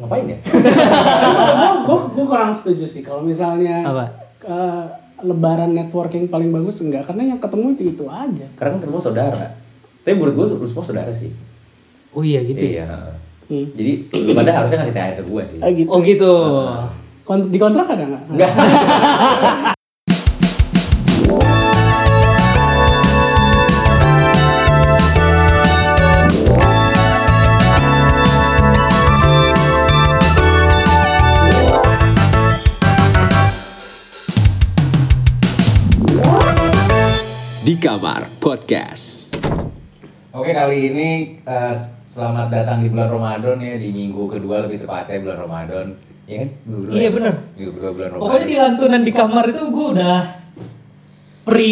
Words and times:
ngapain 0.00 0.26
ya? 0.26 0.38
gue 1.80 1.98
gue 2.10 2.24
kurang 2.24 2.50
setuju 2.50 2.84
sih 2.84 3.00
kalau 3.00 3.20
misalnya 3.20 3.84
Apa? 3.84 4.04
eh, 4.42 4.84
lebaran 5.20 5.72
networking 5.72 6.26
paling 6.26 6.48
bagus 6.48 6.80
enggak 6.80 7.04
karena 7.04 7.30
yang 7.30 7.38
ketemu 7.38 7.66
itu 7.70 7.82
itu 7.92 8.04
aja 8.08 8.46
Karena 8.56 8.70
kan 8.72 8.80
ketemu 8.80 8.98
saudara. 8.98 9.46
Tapi 10.00 10.14
menurut 10.16 10.34
gue 10.34 10.46
lu 10.56 10.66
semua 10.66 10.80
saudara 10.80 11.12
sih. 11.12 11.28
Oh 12.10 12.24
iya 12.24 12.40
gitu. 12.40 12.56
ya? 12.58 12.88
Iya. 12.88 12.88
Hmm. 13.46 13.66
Jadi 13.76 13.92
pada 14.32 14.50
harusnya 14.56 14.78
ngasih 14.80 14.94
THR 14.94 15.14
ke 15.20 15.24
gue 15.26 15.42
sih. 15.44 15.58
Ah, 15.60 15.70
gitu 15.70 15.88
Oh 15.90 16.00
gitu. 16.00 16.32
Kon- 17.20 17.46
di 17.46 17.58
kontrak 17.60 17.86
ada 17.86 18.04
nggak 18.08 18.22
Enggak. 18.32 18.50
kamar 37.80 38.28
podcast. 38.38 39.32
Oke 40.30 40.52
kali 40.52 40.76
ini 40.86 41.08
eh, 41.40 41.72
selamat 42.04 42.46
datang 42.48 42.84
di 42.84 42.92
bulan 42.92 43.08
Ramadan 43.08 43.56
ya 43.56 43.74
di 43.74 43.88
minggu 43.90 44.28
kedua 44.28 44.62
lebih 44.62 44.84
tepatnya 44.84 45.18
bulan 45.18 45.38
Ramadan. 45.40 45.86
Iya 46.24 46.36
kan? 46.38 46.48
Kedua 46.62 46.92
Iya, 46.92 47.02
ya? 47.02 47.10
bener. 47.10 47.34
Minggu 47.56 47.72
kedua 47.74 47.90
bulan 47.90 48.08
Ramadan. 48.10 48.22
Pokoknya 48.22 48.46
di 48.46 48.56
lantunan 48.56 49.02
di 49.02 49.12
kamar 49.12 49.44
itu 49.48 49.62
gue 49.66 49.86
udah 49.90 50.18
pri 51.42 51.70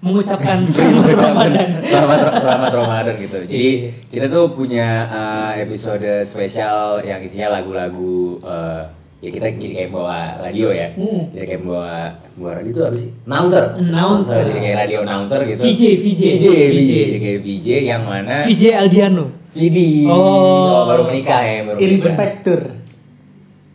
mengucapkan 0.00 0.58
selamat 0.66 1.14
Ramadan. 1.14 1.68
selamat 1.84 2.18
selamat 2.40 2.72
Ramadan 2.74 3.14
gitu. 3.20 3.38
Jadi 3.44 3.54
Iya. 3.54 3.90
kita 4.10 4.26
tuh 4.26 4.44
punya 4.50 4.88
eh, 5.06 5.52
episode 5.62 6.24
spesial 6.24 7.04
yang 7.04 7.20
isinya 7.20 7.52
lagu-lagu 7.52 8.40
eh, 8.40 8.82
ya 9.22 9.30
kita 9.30 9.46
jadi 9.54 9.74
kayak 9.78 9.90
bawa 9.94 10.18
radio 10.42 10.68
ya. 10.74 10.88
Hmm. 10.98 11.30
Jadi 11.30 11.44
kayak 11.46 11.62
bawa 11.62 12.10
bawa 12.34 12.52
radio 12.58 12.70
itu 12.74 12.82
apa 12.82 12.96
sih? 12.98 13.10
Announcer. 13.22 13.64
Announcer. 13.78 14.42
Jadi 14.42 14.60
kayak 14.66 14.78
radio 14.82 14.98
announcer 15.06 15.40
gitu. 15.46 15.62
VJ, 15.62 15.82
VJ. 16.02 16.22
VJ, 16.26 16.46
VJ. 16.50 16.92
Jadi 17.06 17.18
kayak 17.22 17.40
VJ 17.46 17.68
yang 17.86 18.02
mana 18.02 18.42
VJ 18.42 18.64
Aldiano. 18.74 19.26
Vidi. 19.52 20.08
Oh. 20.08 20.88
baru 20.88 21.12
menikah 21.12 21.44
ya, 21.44 21.60
baru 21.68 21.76
menikah. 21.76 21.92
inspektur 21.92 22.60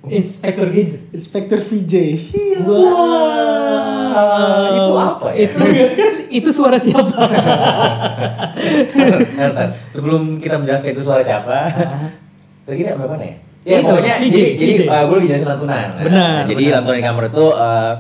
Inspektur 0.08 0.68
Gadget. 0.72 1.02
inspektur 1.12 1.60
VJ 1.60 1.94
Wah, 2.64 4.18
itu 4.74 4.94
apa 4.98 5.28
ya? 5.36 5.46
Itu 5.46 5.62
itu 6.28 6.50
suara 6.50 6.80
siapa? 6.80 7.28
Sebelum 9.94 10.42
kita 10.42 10.58
menjelaskan 10.58 10.96
itu 10.96 11.04
suara 11.04 11.22
siapa, 11.22 11.70
lagi 12.66 12.82
ini 12.82 12.90
apa 12.90 13.06
mana 13.06 13.24
ya? 13.24 13.38
Ya, 13.68 13.78
Itu, 13.78 13.92
pokoknya 13.92 14.16
VJ, 14.18 14.32
jadi, 14.32 14.52
jadi 14.56 14.74
VJ. 14.74 14.82
uh, 14.88 15.04
gue 15.04 15.16
lagi 15.18 15.28
jelasin 15.28 15.50
lantunan. 15.50 15.76
Nah, 15.76 16.00
Benar, 16.00 16.40
jadi 16.48 16.64
benar. 16.64 16.74
lantunan 16.80 16.96
di 16.96 17.04
kamar 17.04 17.24
itu 17.28 17.46
uh, 17.50 17.94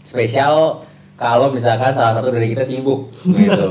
spesial 0.00 0.54
kalau 1.14 1.50
misalkan 1.50 1.90
salah 1.90 2.14
satu 2.14 2.30
dari 2.30 2.46
kita 2.48 2.62
sibuk 2.62 3.10
gitu. 3.26 3.66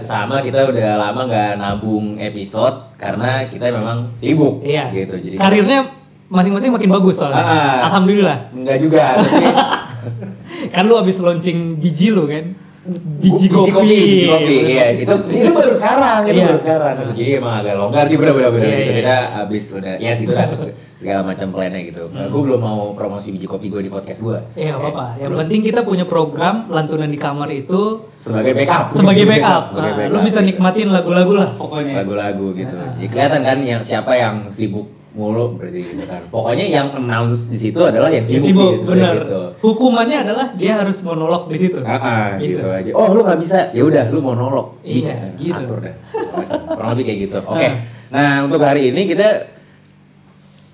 Sama 0.00 0.38
kita 0.38 0.62
udah 0.64 0.90
lama 0.96 1.26
nggak 1.26 1.52
nabung 1.56 2.14
episode 2.16 2.94
karena 2.94 3.42
kita 3.44 3.68
memang 3.68 4.14
sibuk 4.14 4.62
Iya. 4.62 4.94
gitu. 4.94 5.18
Jadi 5.18 5.34
Karirnya 5.34 5.90
masing-masing 6.24 6.70
makin 6.70 6.86
bagus 6.88 7.18
soalnya. 7.18 7.42
Ah. 7.42 7.90
Alhamdulillah. 7.90 8.54
enggak 8.54 8.78
juga, 8.78 9.18
tapi 9.18 9.46
Kan 10.74 10.86
lu 10.86 10.94
abis 10.94 11.18
launching 11.18 11.76
biji 11.76 12.08
lu 12.08 12.24
kan? 12.24 12.54
Biji, 12.84 13.48
kopi. 13.48 13.72
biji 13.72 14.28
kopi, 14.28 14.56
iya 14.68 14.92
itu 14.92 15.08
itu 15.08 15.50
baru 15.50 15.72
sekarang, 15.72 16.20
itu 16.22 16.36
Iya. 16.36 16.44
baru 16.46 16.58
sekarang. 16.60 16.92
Gitu. 16.94 17.12
Jadi 17.16 17.30
emang 17.34 17.54
agak 17.58 17.74
longgar 17.74 18.04
sih 18.04 18.16
bener-bener 18.16 18.50
bener 18.50 18.66
Iya, 18.66 18.76
gitu. 18.76 18.84
iya. 18.84 18.98
Kita 19.00 19.16
habis 19.34 19.64
udah 19.72 19.94
ya 19.96 20.12
gitu 20.12 20.32
lah 20.32 20.48
segala 20.94 21.20
macam 21.22 21.46
plannya 21.48 21.80
gitu. 21.82 22.02
Nah, 22.10 22.28
gue 22.28 22.40
belum 22.42 22.60
mau 22.60 22.92
promosi 22.92 23.28
biji 23.30 23.46
kopi 23.46 23.66
gue 23.66 23.80
di 23.80 23.88
podcast 23.88 24.20
gue. 24.20 24.36
Iya, 24.54 24.70
nggak 24.70 24.84
apa-apa. 24.86 25.06
Yang 25.16 25.32
penting 25.34 25.60
kita 25.64 25.80
punya 25.80 26.04
program 26.04 26.54
lantunan 26.68 27.08
di 27.08 27.16
kamar 27.16 27.48
itu 27.50 28.04
sebagai 28.14 28.52
backup. 28.52 28.84
sebagai 28.90 29.24
backup. 29.32 29.62
sebagai 29.66 29.88
Nah, 29.88 29.96
backup. 29.98 30.12
lu 30.12 30.18
bisa 30.20 30.38
gitu. 30.38 30.46
nikmatin 30.46 30.88
lagu-lagu 30.90 31.32
lah 31.34 31.48
pokoknya. 31.54 31.92
lagu-lagu 31.98 32.46
gitu. 32.52 32.76
Jadi 32.76 33.08
kelihatan 33.08 33.40
kan 33.42 33.58
yang 33.60 33.80
siapa 33.80 34.12
yang 34.12 34.34
sibuk 34.48 34.84
mulu 35.14 35.54
berarti 35.54 35.86
gitu 35.86 36.02
kan. 36.10 36.26
Pokoknya 36.26 36.66
yang 36.66 36.90
announce 36.98 37.46
di 37.46 37.54
situ 37.54 37.78
adalah 37.78 38.10
yang 38.10 38.26
Ya, 38.26 38.42
sibuk, 38.42 38.50
sibuk, 38.50 38.72
sih 38.82 38.86
benar. 38.90 39.14
gitu. 39.22 39.40
Hukumannya 39.62 40.18
adalah 40.26 40.46
dia 40.58 40.82
harus 40.82 40.98
monolog 41.06 41.46
di 41.46 41.58
situ. 41.62 41.78
Ah, 41.86 41.94
ah, 42.02 42.28
gitu. 42.42 42.58
Gitu. 42.58 42.66
aja. 42.66 42.90
Oh, 42.98 43.14
lu 43.14 43.22
nggak 43.22 43.38
bisa. 43.38 43.70
Ya 43.70 43.86
udah, 43.86 44.10
lu 44.10 44.18
monolog. 44.18 44.74
Iya, 44.82 45.38
Bikin, 45.38 45.54
gitu. 45.54 45.62
Atur 45.70 45.78
dah. 45.86 45.94
Kurang 46.74 46.90
lebih 46.98 47.04
kayak 47.06 47.18
gitu. 47.30 47.38
Oke. 47.46 47.62
Ah. 47.62 47.74
Nah, 48.10 48.34
untuk 48.50 48.60
hari 48.60 48.90
ini 48.90 49.06
kita 49.06 49.54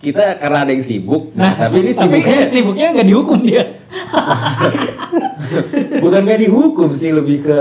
kita 0.00 0.40
karena 0.40 0.64
ada 0.64 0.72
yang 0.72 0.80
sibuk, 0.80 1.28
nah, 1.36 1.52
tapi 1.52 1.84
ini 1.84 1.92
Tapi 1.92 2.00
sibuknya 2.00 2.38
sibuknya 2.48 2.86
nggak 2.96 3.08
dihukum 3.12 3.38
dia. 3.44 3.64
bukan 6.02 6.20
gak 6.22 6.40
dihukum 6.40 6.90
sih 6.94 7.10
lebih 7.10 7.42
ke 7.42 7.58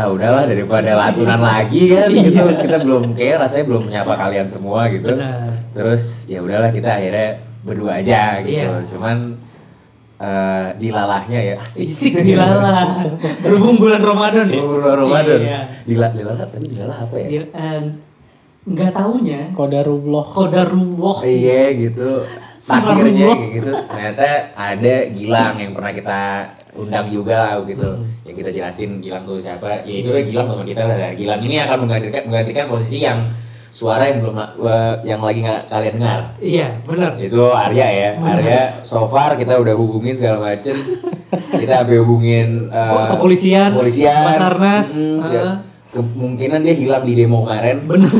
ah 0.00 0.08
udahlah 0.08 0.48
daripada 0.48 0.96
latunan 0.96 1.36
lagi 1.38 1.92
kan 1.92 2.08
gitu 2.08 2.40
Iya. 2.40 2.56
kita 2.56 2.76
belum 2.80 3.12
kayak 3.12 3.36
rasanya 3.38 3.64
belum 3.68 3.82
menyapa 3.84 4.12
kalian 4.16 4.48
semua 4.48 4.88
gitu 4.88 5.12
Benar. 5.12 5.52
terus 5.70 6.24
ya 6.24 6.40
udahlah 6.40 6.72
kita 6.72 6.88
akhirnya 6.90 7.28
berdua 7.60 8.00
aja 8.00 8.40
gitu 8.40 8.64
Iya. 8.64 8.88
cuman 8.88 9.16
eh, 10.16 10.66
dilalahnya 10.76 11.40
ya 11.42 11.54
asik 11.56 11.84
Sisik 11.86 12.12
dilala. 12.18 12.92
Berhubung 13.40 13.76
bulan 13.76 14.00
Ramadan 14.00 14.48
ya. 14.48 14.60
Bulan 14.60 14.96
Ramadan 14.98 15.40
Iya. 15.40 15.60
Dila, 15.84 16.06
dilalah 16.10 16.46
tapi 16.46 16.66
dilalah 16.66 16.98
apa 16.98 17.14
ya 17.16 17.28
Dia, 17.28 17.42
eh, 17.50 17.80
nggak 18.60 18.92
taunya 18.92 19.40
kodarullah 19.50 20.24
kodarullah. 20.26 21.24
iya 21.24 21.72
gitu 21.72 22.20
takdirnya 22.60 23.32
gitu 23.50 23.72
ternyata 23.72 24.26
ada 24.52 24.94
Gilang 25.10 25.56
yang 25.56 25.72
pernah 25.72 25.92
kita 25.92 26.20
undang 26.72 27.06
juga 27.06 27.58
gitu 27.62 27.82
Hmm. 27.82 28.06
yang 28.22 28.36
kita 28.36 28.50
jelasin 28.52 28.90
Gilang 28.98 29.24
tuh 29.24 29.36
siapa 29.36 29.82
ya 29.82 29.94
itu 29.96 30.08
lah 30.08 30.22
Gilang 30.22 30.46
teman 30.46 30.62
kita 30.64 30.82
lah 30.84 31.10
Gilang 31.12 31.40
ini 31.40 31.56
akan 31.58 31.78
menggantikan 31.80 32.22
menggantikan 32.24 32.64
posisi 32.66 32.98
yang 33.00 33.26
suara 33.70 34.02
yang 34.04 34.18
belum 34.20 34.34
eh, 34.36 34.94
yang 35.04 35.20
lagi 35.20 35.40
nggak 35.40 35.62
kalian 35.66 35.94
dengar 35.96 36.20
Iya, 36.36 36.68
benar. 36.82 37.14
itu 37.16 37.42
Arya 37.48 37.86
ya 37.88 38.10
Arya 38.16 38.60
so 38.82 39.06
far 39.06 39.34
kita 39.34 39.56
udah 39.56 39.72
hubungin 39.72 40.12
segala 40.12 40.42
macem 40.44 40.74
kita 41.52 41.72
sampai 41.80 41.96
hubungin 41.96 42.66
eh, 42.66 42.90
Oh, 42.92 43.06
kepolisian, 43.10 43.70
kepolisian 43.72 44.26
Basarnas, 44.26 44.88
Mm, 44.92 45.18
ah. 45.18 45.28
ya. 45.28 45.42
kemungkinan 45.90 46.60
dia 46.60 46.74
hilang 46.76 47.02
di 47.02 47.14
demo 47.14 47.42
kemarin 47.42 47.78
Benar. 47.82 48.10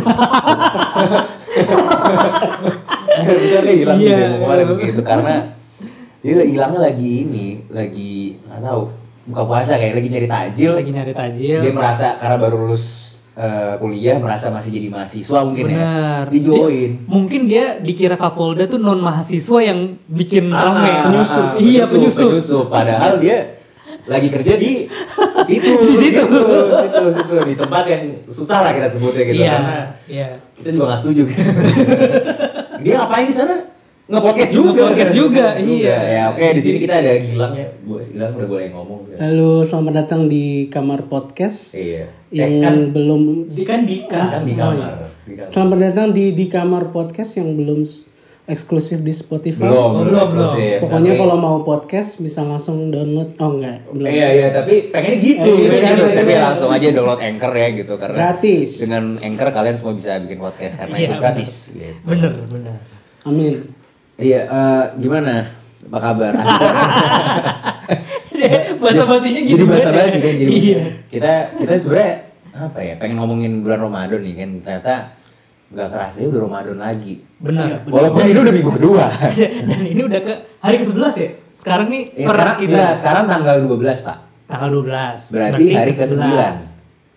bisa 3.41 3.59
dia 3.61 3.75
hilang 3.77 3.97
di 3.97 4.07
Iya. 4.07 4.17
demo 4.19 4.37
kemarin 4.41 4.67
gitu 4.81 5.03
karena 5.03 5.35
dia 6.21 6.37
hilangnya 6.39 6.81
lagi 6.83 7.25
ini 7.25 7.47
lagi 7.67 8.37
nggak 8.39 8.61
tahu 8.61 8.83
buka 9.27 9.43
puasa 9.43 9.73
kayak 9.75 9.95
lagi 9.95 10.09
nyari 10.09 10.27
takjil 10.27 10.73
Lagi 10.75 10.91
nyari 10.91 11.13
tajil. 11.13 11.59
dia 11.61 11.73
merasa 11.73 12.17
karena 12.17 12.37
baru 12.37 12.57
lulus 12.61 12.85
eh, 13.33 13.75
kuliah 13.77 14.17
merasa 14.17 14.49
masih 14.49 14.69
jadi 14.71 14.89
mahasiswa 14.91 15.39
mungkin 15.43 15.65
Benar. 15.67 16.25
ya 16.25 16.29
di 16.29 16.39
join 16.41 16.91
Dia- 16.91 17.07
mungkin 17.07 17.41
dia 17.47 17.65
dikira 17.79 18.15
Kapolda 18.15 18.67
tuh 18.67 18.77
non 18.77 18.99
mahasiswa 18.99 19.59
yang 19.63 19.81
bikin 20.07 20.51
Ah, 20.51 20.67
rame. 20.67 20.89
ah, 20.89 21.03
penyusup. 21.07 21.47
ah, 21.47 21.51
iya, 21.57 21.83
penyusup. 21.85 22.31
penyusup. 22.33 22.67
Padahal 22.69 23.17
dia 23.17 23.57
lagi 24.03 24.29
kerja 24.29 24.55
di 24.57 24.89
situ, 25.49 25.73
Di 25.79 25.95
situ. 25.95 26.21
gitu, 26.21 26.41
situ, 26.75 27.05
situ, 27.15 27.35
di 27.45 27.55
tempat 27.55 27.85
yang 27.87 28.03
susah 28.27 28.59
lah 28.61 28.73
kita 28.73 28.89
sebutnya 28.89 29.23
gitu. 29.25 29.37
Iya, 29.39 29.53
Karena 29.55 29.79
iya. 30.05 30.29
kita 30.55 30.69
juga 30.71 30.85
nggak 30.87 31.01
setuju. 31.01 31.23
dia 32.83 32.93
ngapain 32.99 33.25
di 33.25 33.37
sana? 33.37 33.57
Nge-podcast 34.11 34.51
juga. 34.51 34.71
Nge-podcast 34.75 35.13
juga, 35.15 35.47
iya. 35.57 35.97
Ya, 36.03 36.23
oke 36.29 36.43
di 36.51 36.61
sini 36.61 36.77
kita 36.83 36.99
ada 36.99 37.15
Gilang 37.17 37.55
ya. 37.55 37.67
Bu, 37.81 38.03
Gilang 38.03 38.35
udah 38.35 38.49
boleh 38.49 38.67
ngomong. 38.69 38.99
sih. 39.01 39.15
halo 39.17 39.63
selamat 39.63 39.93
datang 39.97 40.27
di 40.27 40.45
kamar 40.67 41.07
podcast 41.07 41.79
Iya. 41.79 42.11
yang 42.29 42.53
Eh, 42.53 42.61
kan, 42.61 42.75
belum 42.91 43.47
Di 43.47 43.63
kan 43.63 43.87
Dika. 43.87 44.23
kan 44.29 44.43
di 44.43 44.53
Oh, 44.53 44.67
kamar. 44.67 44.75
iya. 44.75 45.07
Di 45.23 45.33
kamar. 45.37 45.47
selamat 45.49 45.79
datang 45.81 46.07
di 46.11 46.25
di 46.33 46.47
kamar 46.47 46.91
podcast 46.91 47.39
yang 47.39 47.55
belum 47.55 47.87
eksklusif 48.45 48.99
di 48.99 49.13
Spotify 49.13 49.63
Belum, 49.63 49.91
belum, 49.95 50.07
Belum, 50.09 50.23
eksklusif. 50.25 50.77
pokoknya 50.83 51.13
Tapi- 51.13 51.21
kalau 51.23 51.37
mau 51.39 51.57
podcast 51.63 52.11
bisa 52.19 52.43
langsung 52.43 52.91
download 52.91 53.31
oh 53.37 53.51
enggak 53.55 53.79
belum 53.89 54.11
Iya 54.11 54.29
iya 54.33 54.49
tapi 54.51 54.75
pengennya 54.91 55.19
gitu, 55.21 55.39
Eh, 55.47 55.59
iya, 55.61 55.71
iya, 55.71 55.91
gitu. 55.95 56.03
iya, 56.05 56.19
tapi 56.19 56.33
iya. 56.33 56.41
langsung 56.43 56.69
aja 56.69 56.87
download 56.91 57.23
Anchor 57.23 57.53
ya 57.55 57.69
gitu 57.73 57.95
karena 57.95 58.17
Gratis. 58.19 58.71
dengan 58.81 59.05
Anchor 59.21 59.49
kalian 59.49 59.77
semua 59.77 59.95
bisa 59.95 60.19
bikin 60.19 60.39
podcast 60.41 60.75
karena 60.77 60.97
Iya, 60.97 61.07
itu 61.07 61.15
gratis. 61.17 61.51
Gitu. 61.71 61.95
Bener, 62.03 62.33
bener. 62.43 62.75
amin 63.23 63.79
Iya, 64.21 64.41
eh, 64.45 64.85
gimana? 64.99 65.49
Apa 65.83 65.99
kabar? 65.99 66.33
bahasa 68.81 69.05
basinya 69.05 69.41
gitu. 69.43 69.55
jadi 69.55 69.65
bahasa 69.67 69.89
banget 69.91 70.01
basi 70.03 70.17
ya. 70.17 70.21
kan 70.21 70.35
jadi 70.35 70.51
Iya. 70.51 70.83
kita 71.13 71.33
kita 71.59 71.73
sebenarnya 71.77 72.13
apa 72.51 72.79
ya 72.81 72.95
pengen 72.97 73.17
ngomongin 73.19 73.53
bulan 73.61 73.81
Ramadan 73.81 74.21
nih 74.21 74.35
kan 74.35 74.51
ternyata 74.61 74.95
nggak 75.71 75.89
kerasa 75.89 76.17
ya 76.19 76.27
udah 76.27 76.41
Ramadan 76.43 76.79
lagi 76.79 77.15
Benar. 77.37 77.85
walaupun 77.87 78.21
ini 78.25 78.39
udah 78.41 78.55
minggu 78.55 78.73
kedua 78.75 79.05
Dan 79.69 79.81
ini 79.85 80.03
udah 80.03 80.21
ke 80.21 80.35
hari 80.59 80.77
ke-11 80.79 81.15
ya? 81.15 81.31
Sekarang 81.53 81.87
nih 81.87 82.03
ya, 82.17 82.27
sekarang 82.27 82.57
kita 82.57 82.73
enggak, 82.73 82.93
sekarang 82.97 83.25
tanggal 83.29 83.57
12 83.61 84.01
pak 84.01 84.19
tanggal 84.49 84.69
12. 84.73 85.31
Berarti 85.31 85.65
hari 85.71 85.93
ke-11. 85.93 86.09
ke-9. 86.17 86.27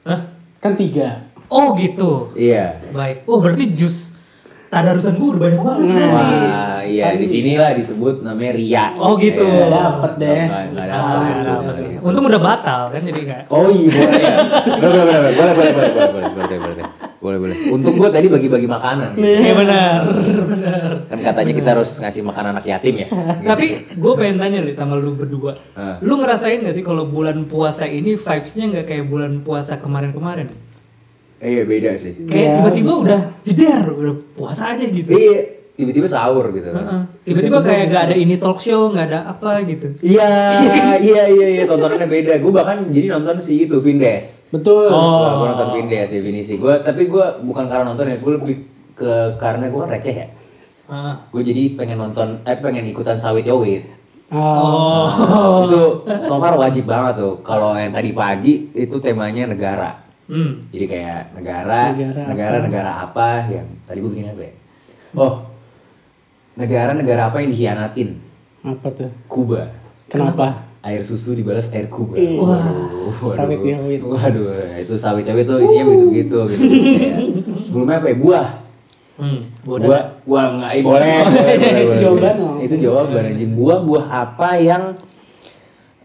Hah? 0.04 0.20
kan 0.60 0.72
tiga 0.76 1.08
Oh 1.48 1.74
gitu. 1.74 2.30
iya 2.34 2.78
Baik. 2.92 3.24
Oh 3.26 3.40
berarti 3.40 3.74
jus 3.74 4.13
tadarusan 4.74 5.14
gue 5.16 5.28
udah 5.30 5.42
banyak 5.42 5.62
banget 5.62 5.86
Nah. 5.86 6.10
Wah, 6.10 6.82
iya 6.84 7.14
di 7.14 7.24
sinilah 7.24 7.72
disebut 7.74 8.22
namanya 8.22 8.52
ria. 8.54 8.86
Oh, 8.98 9.14
gitu. 9.16 9.46
Iya. 9.46 9.70
Dapet 9.70 10.12
deh. 10.18 10.44
Nggak 10.44 10.64
nggak 10.74 10.86
Ah, 10.86 11.00
dapet. 11.00 11.46
dapet. 11.46 11.74
gitu. 11.80 12.02
Untung 12.04 12.26
udah 12.26 12.42
batal 12.42 12.82
kan 12.90 13.02
jadi 13.02 13.22
enggak. 13.24 13.44
Oh 13.48 13.68
iya 13.68 13.90
boleh 13.90 14.20
ya. 14.20 14.36
Boleh 14.76 14.90
boleh 15.00 15.20
boleh 15.22 15.32
boleh 15.32 15.54
boleh 15.54 15.72
boleh 15.72 15.90
boleh 15.94 16.10
boleh 16.12 16.30
boleh 16.34 16.58
boleh 16.60 16.86
boleh 17.24 17.38
boleh. 17.40 17.56
Untung 17.72 17.96
gue 17.96 18.10
tadi 18.10 18.28
bagi-bagi 18.28 18.68
makanan. 18.68 19.16
Gitu. 19.16 19.24
Iya 19.24 19.54
benar, 19.56 20.00
benar. 20.44 20.90
Kan 21.08 21.20
katanya 21.22 21.54
kita 21.56 21.70
harus 21.72 21.90
ngasih 21.96 22.22
makan 22.22 22.46
anak 22.52 22.66
yatim 22.68 22.96
ya. 23.00 23.08
Tapi 23.40 23.66
gue 23.96 24.14
pengen 24.20 24.38
tanya 24.38 24.60
nih 24.60 24.76
sama 24.76 25.00
lu 25.00 25.16
berdua. 25.16 25.56
Ah. 25.72 25.96
Lu 26.04 26.20
ngerasain 26.20 26.60
gak 26.60 26.76
sih 26.76 26.84
kalau 26.84 27.08
bulan 27.08 27.48
puasa 27.48 27.88
ini 27.88 28.20
vibes-nya 28.20 28.66
nggak 28.70 28.86
kayak 28.86 29.06
bulan 29.08 29.40
puasa 29.40 29.80
kemarin-kemarin? 29.80 30.52
Eh, 31.44 31.60
iya 31.60 31.64
beda 31.68 31.92
sih. 32.00 32.24
Kayak 32.24 32.40
Iya, 32.40 32.56
tiba-tiba 32.56 32.92
bisa. 32.96 33.04
udah 33.04 33.22
jeder, 33.44 33.82
udah 33.92 34.16
puasa 34.32 34.64
aja 34.72 34.86
gitu. 34.88 35.12
Iya, 35.12 35.40
tiba-tiba 35.76 36.08
sahur 36.08 36.56
gitu. 36.56 36.72
Heeh. 36.72 37.02
Tiba-tiba 37.28 37.60
kayak 37.60 37.86
gak 37.92 38.04
ada 38.08 38.16
ini 38.16 38.40
talk 38.40 38.64
show, 38.64 38.96
nggak 38.96 39.12
ada 39.12 39.20
apa 39.28 39.60
gitu. 39.68 39.92
Iya, 40.00 40.32
iya, 41.04 41.24
iya, 41.28 41.48
iya, 41.60 41.64
tontonannya 41.68 42.08
beda. 42.08 42.40
Gue 42.40 42.56
bahkan 42.56 42.88
jadi 42.96 43.12
nonton 43.12 43.44
si 43.44 43.68
itu 43.68 43.76
Vindes. 43.84 44.48
Betul. 44.56 44.88
Oh. 44.88 45.44
gue 45.44 45.48
nonton 45.52 45.70
Vindes 45.76 46.16
definisi. 46.16 46.56
Gue 46.56 46.80
tapi 46.80 47.12
gue 47.12 47.26
bukan 47.44 47.68
karena 47.68 47.92
nonton 47.92 48.08
ya, 48.08 48.18
gue 48.24 48.34
lebih 48.40 48.56
ke 48.96 49.36
karena 49.36 49.68
gue 49.68 49.80
kan 49.84 49.92
receh 49.92 50.16
ya. 50.16 50.28
Ah. 50.88 51.28
Gue 51.28 51.44
jadi 51.44 51.76
pengen 51.76 52.00
nonton, 52.00 52.40
eh 52.48 52.56
pengen 52.56 52.88
ikutan 52.88 53.20
sawit 53.20 53.44
yowit. 53.44 53.84
Oh. 54.32 55.68
Itu 55.68 56.08
so 56.24 56.40
far 56.40 56.56
wajib 56.56 56.88
banget 56.88 57.20
tuh. 57.20 57.44
Kalau 57.44 57.76
yang 57.76 57.92
tadi 57.92 58.16
pagi 58.16 58.72
itu 58.72 58.96
temanya 59.04 59.52
negara. 59.52 60.03
Hmm. 60.24 60.72
Jadi 60.72 60.86
kayak 60.88 61.36
negara, 61.36 61.92
Negara 61.92 62.22
negara, 62.32 62.56
negara, 62.64 62.92
apa 63.04 63.28
yang 63.52 63.68
tadi 63.84 64.00
gue 64.00 64.12
bikin 64.12 64.32
apa 64.32 64.42
ya? 64.42 64.54
Oh, 65.14 65.34
negara-negara 66.56 67.22
apa 67.28 67.38
yang 67.44 67.50
dikhianatin? 67.52 68.10
apa 68.64 68.88
tuh? 68.96 69.12
Kuba. 69.28 69.68
Kenapa? 70.08 70.64
Air 70.80 71.04
susu 71.04 71.36
dibalas 71.36 71.68
air 71.72 71.88
Kuba. 71.88 72.16
Ih, 72.16 72.40
Waduh, 72.40 73.12
waduh. 73.20 73.36
sawit 73.36 73.60
yowit. 73.60 74.00
Waduh, 74.00 74.48
itu 74.80 74.96
sawit 74.96 75.24
yowit 75.24 75.44
tuh 75.44 75.60
isinya 75.60 75.86
begitu-gitu 75.92 76.40
gitu. 76.48 76.66
Kayak, 76.96 77.20
sebelumnya 77.60 77.96
apa 78.00 78.08
ya? 78.08 78.16
Buah. 78.16 78.48
Hmm. 79.14 79.40
Buah, 79.62 79.80
Bodoh. 79.80 80.04
buah 80.24 80.46
nggak, 80.56 80.72
eh, 80.72 80.82
boleh, 80.82 81.16
boleh, 81.24 81.24
boleh, 81.30 81.54
Itu 81.54 81.84
boleh. 81.84 82.00
jawaban. 82.00 82.36
Itu 82.60 82.76
jawaban 82.80 83.22
anjing. 83.28 83.52
Buah, 83.54 83.80
buah 83.82 84.06
apa 84.08 84.50
yang 84.56 84.84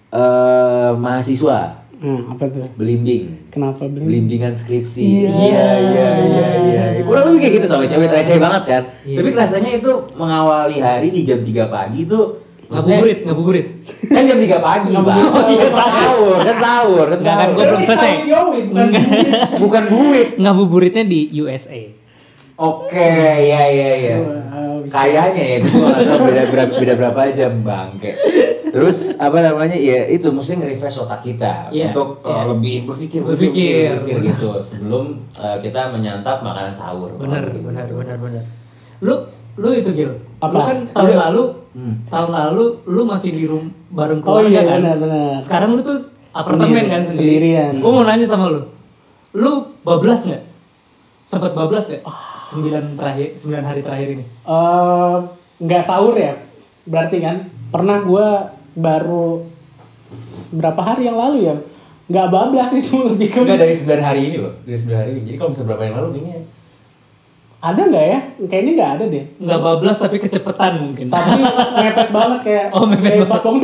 eh 0.08 0.90
mahasiswa 0.96 1.58
Nah, 1.98 2.30
apa 2.30 2.46
tuh? 2.46 2.62
belimbing? 2.78 3.50
Kenapa 3.50 3.82
beli? 3.84 4.06
Belimbingan 4.06 4.54
skripsi. 4.54 5.02
Iya. 5.02 5.30
iya, 5.34 5.66
iya, 5.76 6.08
iya. 6.16 6.46
iya. 6.94 7.02
Kurang 7.02 7.34
lebih 7.34 7.40
kayak 7.42 7.54
gitu 7.58 7.66
sama 7.66 7.84
cewek 7.84 8.06
receh 8.06 8.38
banget 8.38 8.62
kan. 8.64 8.82
Iya. 9.02 9.16
Tapi 9.18 9.28
rasanya 9.34 9.70
itu 9.74 9.92
mengawali 10.14 10.78
hari 10.78 11.10
di 11.10 11.22
jam 11.22 11.42
3 11.42 11.66
pagi 11.66 12.06
tuh 12.06 12.38
maksudnya- 12.66 13.02
Ngabuburit, 13.02 13.18
ngabuburit. 13.24 13.66
Kan 14.06 14.22
jam 14.24 14.38
3 14.38 14.58
pagi, 14.60 14.94
Pak. 14.94 15.14
Oh, 15.18 15.44
iya, 15.48 15.68
sahur, 15.74 16.38
kan 16.38 16.56
sahur, 16.56 17.06
kan 17.08 17.18
kan 17.18 17.34
sahur. 17.34 17.50
gua 17.50 17.64
belum 17.66 17.82
selesai. 17.82 18.12
Bukan 19.58 19.82
duit. 19.88 20.28
Ngabuburitnya 20.36 21.02
di 21.02 21.20
USA. 21.34 21.82
Oke, 22.54 23.10
iya 23.40 23.62
iya 23.66 23.90
iya. 23.96 24.16
Wah, 24.18 24.82
bisa. 24.82 24.94
Kayaknya 24.96 25.42
ya, 25.44 25.58
beda, 25.62 26.42
beda, 26.46 26.64
beda 26.74 26.92
berapa 26.96 27.20
jam 27.30 27.62
bangke. 27.62 28.14
Terus 28.68 28.98
apa 29.16 29.38
namanya 29.40 29.72
ya 29.72 30.04
itu 30.06 30.28
mesti 30.28 30.56
nge-refresh 30.56 31.00
otak 31.00 31.20
kita 31.22 31.68
Iya, 31.68 31.90
untuk 31.90 32.20
uh, 32.20 32.28
iya. 32.28 32.42
lebih 32.48 32.76
berpikir, 32.84 33.20
Berpikir. 33.22 33.96
berpikir 33.96 34.16
gitu 34.28 34.48
sebelum 34.58 35.04
uh, 35.34 35.56
kita 35.58 35.88
menyantap 35.88 36.40
makanan 36.40 36.70
sahur. 36.70 37.08
Benar, 37.14 37.48
benar, 37.50 37.86
benar, 37.86 38.16
benar. 38.16 38.44
Lu 39.00 39.14
lu 39.56 39.68
itu 39.72 39.90
Gil. 39.92 40.12
Apa? 40.38 40.52
Lu 40.52 40.60
kan 40.62 40.78
tahun 40.88 41.16
lalu 41.18 41.44
Hmm. 41.68 41.94
tahun 42.06 42.30
lalu 42.32 42.64
lu 42.86 43.02
masih 43.04 43.30
di 43.30 43.44
room 43.44 43.70
bareng 43.88 44.18
Oh 44.20 44.40
keluarga 44.40 44.50
iya, 44.50 44.62
kan? 44.64 44.78
benar, 44.80 44.96
benar. 44.98 45.34
Sekarang 45.38 45.70
lu 45.72 45.80
tuh 45.80 46.00
apartemen 46.30 46.74
Sendiri, 46.74 46.88
kan 46.88 47.02
sendiri. 47.04 47.14
sendirian. 47.14 47.72
Gua 47.78 47.90
mau 47.92 48.02
nanya 48.02 48.26
sama 48.26 48.50
lu. 48.50 48.60
Lu 49.32 49.52
bablas 49.80 50.26
nggak? 50.26 50.42
Sempat 51.24 51.52
bablas 51.52 51.86
nggak? 51.86 52.02
Ah. 52.02 52.34
Sembilan 52.40 52.96
terakhir, 52.96 53.28
sembilan 53.36 53.62
hari 53.62 53.80
terakhir 53.80 54.08
ini. 54.10 54.24
Eh, 54.24 55.16
nggak 55.60 55.82
sahur 55.84 56.16
ya 56.16 56.34
berarti 56.82 57.16
kan 57.20 57.36
pernah 57.68 58.00
gua 58.00 58.26
baru 58.78 59.42
berapa 60.50 60.80
hari 60.80 61.04
yang 61.04 61.18
lalu 61.18 61.44
ya 61.44 61.56
nggak 62.08 62.28
bablas 62.28 62.72
sih 62.72 62.80
cuma 62.80 63.12
lebih 63.12 63.28
ke 63.28 63.38
Enggak 63.44 63.60
dari 63.60 63.74
9 63.76 64.00
hari 64.00 64.20
ini 64.24 64.36
loh, 64.38 64.54
dari 64.62 64.78
9 64.78 64.96
hari 64.96 65.10
ini. 65.12 65.20
Jadi 65.26 65.36
kalau 65.36 65.50
bisa 65.52 65.62
berapa 65.62 65.82
yang 65.82 65.94
lalu 65.94 66.08
kayaknya 66.14 66.36
ada 67.58 67.82
nggak 67.84 68.06
ya 68.06 68.18
kayaknya 68.46 68.72
nggak 68.72 68.90
ada 68.94 69.04
deh 69.10 69.24
Nggak 69.36 69.60
bablas 69.60 69.98
tapi 69.98 70.16
kecepetan 70.16 70.72
mungkin. 70.78 71.06
tapi 71.08 71.42
mepet 71.76 72.08
banget 72.08 72.40
kayak 72.42 72.66
Oh, 72.70 72.86
mepet 72.86 73.12
kayak 73.12 73.28
pas 73.28 73.42
bangun 73.42 73.62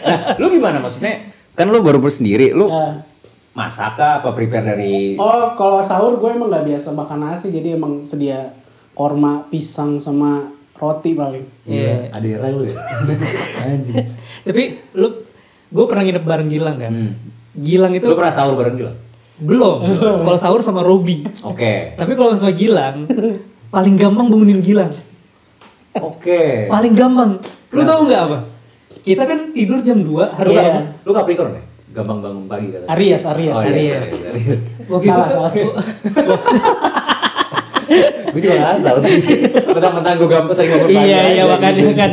Nah, 0.00 0.18
lu 0.36 0.46
gimana 0.48 0.78
maksudnya? 0.78 1.28
Kan 1.52 1.68
lu 1.68 1.80
baru 1.80 1.98
sendiri, 2.04 2.52
lu 2.52 2.68
Ya. 2.68 3.02
masak 3.50 3.98
kah 3.98 4.22
apa 4.22 4.30
prepare 4.30 4.62
dari 4.68 5.18
oh 5.18 5.50
kalau 5.52 5.82
sahur 5.82 6.14
gue 6.14 6.30
emang 6.30 6.46
nggak 6.46 6.62
biasa 6.64 6.94
makan 6.94 7.18
nasi 7.20 7.50
jadi 7.50 7.74
emang 7.74 8.06
sedia 8.06 8.54
korma 8.94 9.42
pisang 9.48 9.98
sama 9.98 10.46
roti 10.78 11.12
paling 11.12 11.44
Iya. 11.66 12.08
Ada 12.10 12.26
yang 12.26 12.54
lu 12.54 12.64
ya? 12.64 12.76
Anjing. 13.66 14.06
Tapi 14.42 14.62
lu 14.94 15.08
gue 15.68 15.84
pernah 15.84 16.02
nginep 16.02 16.24
bareng 16.24 16.48
Gilang 16.48 16.76
kan. 16.78 16.90
Hmm. 16.90 17.12
Gilang 17.52 17.92
itu 17.92 18.06
Lu 18.06 18.14
pernah 18.14 18.30
sahur 18.30 18.54
bareng 18.54 18.74
Gila? 18.74 18.94
belum. 19.38 19.78
Kalau 20.22 20.34
sahur 20.34 20.58
sama 20.58 20.82
Robi. 20.82 21.22
Oke. 21.42 21.94
Tapi 21.94 22.12
kalau 22.14 22.34
sama 22.34 22.50
Gilang 22.50 23.06
paling 23.68 23.94
gampang 23.94 24.26
bangunin 24.26 24.58
Gilang. 24.58 24.94
Oke. 25.94 26.66
Paling 26.66 26.94
gampang. 26.94 27.38
Lu 27.68 27.82
tahu 27.82 28.06
nggak 28.06 28.22
apa? 28.24 28.38
Kita 28.98 29.22
kan 29.24 29.50
tidur 29.50 29.78
jam 29.80 29.98
2 30.00 30.10
harus 30.32 30.50
Iya. 30.50 30.62
bangun. 30.64 30.84
Lu 31.02 31.10
Capricorn 31.12 31.52
ya? 31.52 31.62
Gampang 31.90 32.18
bangun 32.20 32.44
pagi 32.44 32.68
kan? 32.68 32.82
Aries 32.92 33.24
Aries 33.24 33.50
Oh, 33.50 33.62
Aries. 33.62 33.74
iya, 33.84 33.96
Aries, 34.00 34.22
Aries. 34.24 34.58
Waktu 34.86 35.06
Salah, 35.06 35.24
itu 35.24 35.32
tuh, 35.32 35.72
salah. 35.72 36.97
Gue 38.38 38.44
juga 38.44 38.56
gak 38.56 38.72
asal 38.76 38.96
sih. 39.00 39.18
Mentang-mentang 39.66 40.14
gue 40.16 40.28
gampang 40.28 40.54
sering 40.54 40.70
bangun 40.72 40.88
pagi. 40.88 41.04
iya 41.04 41.20
iya 41.32 41.42
makanya 41.44 41.74
gitu. 41.76 41.92
kan. 41.92 42.12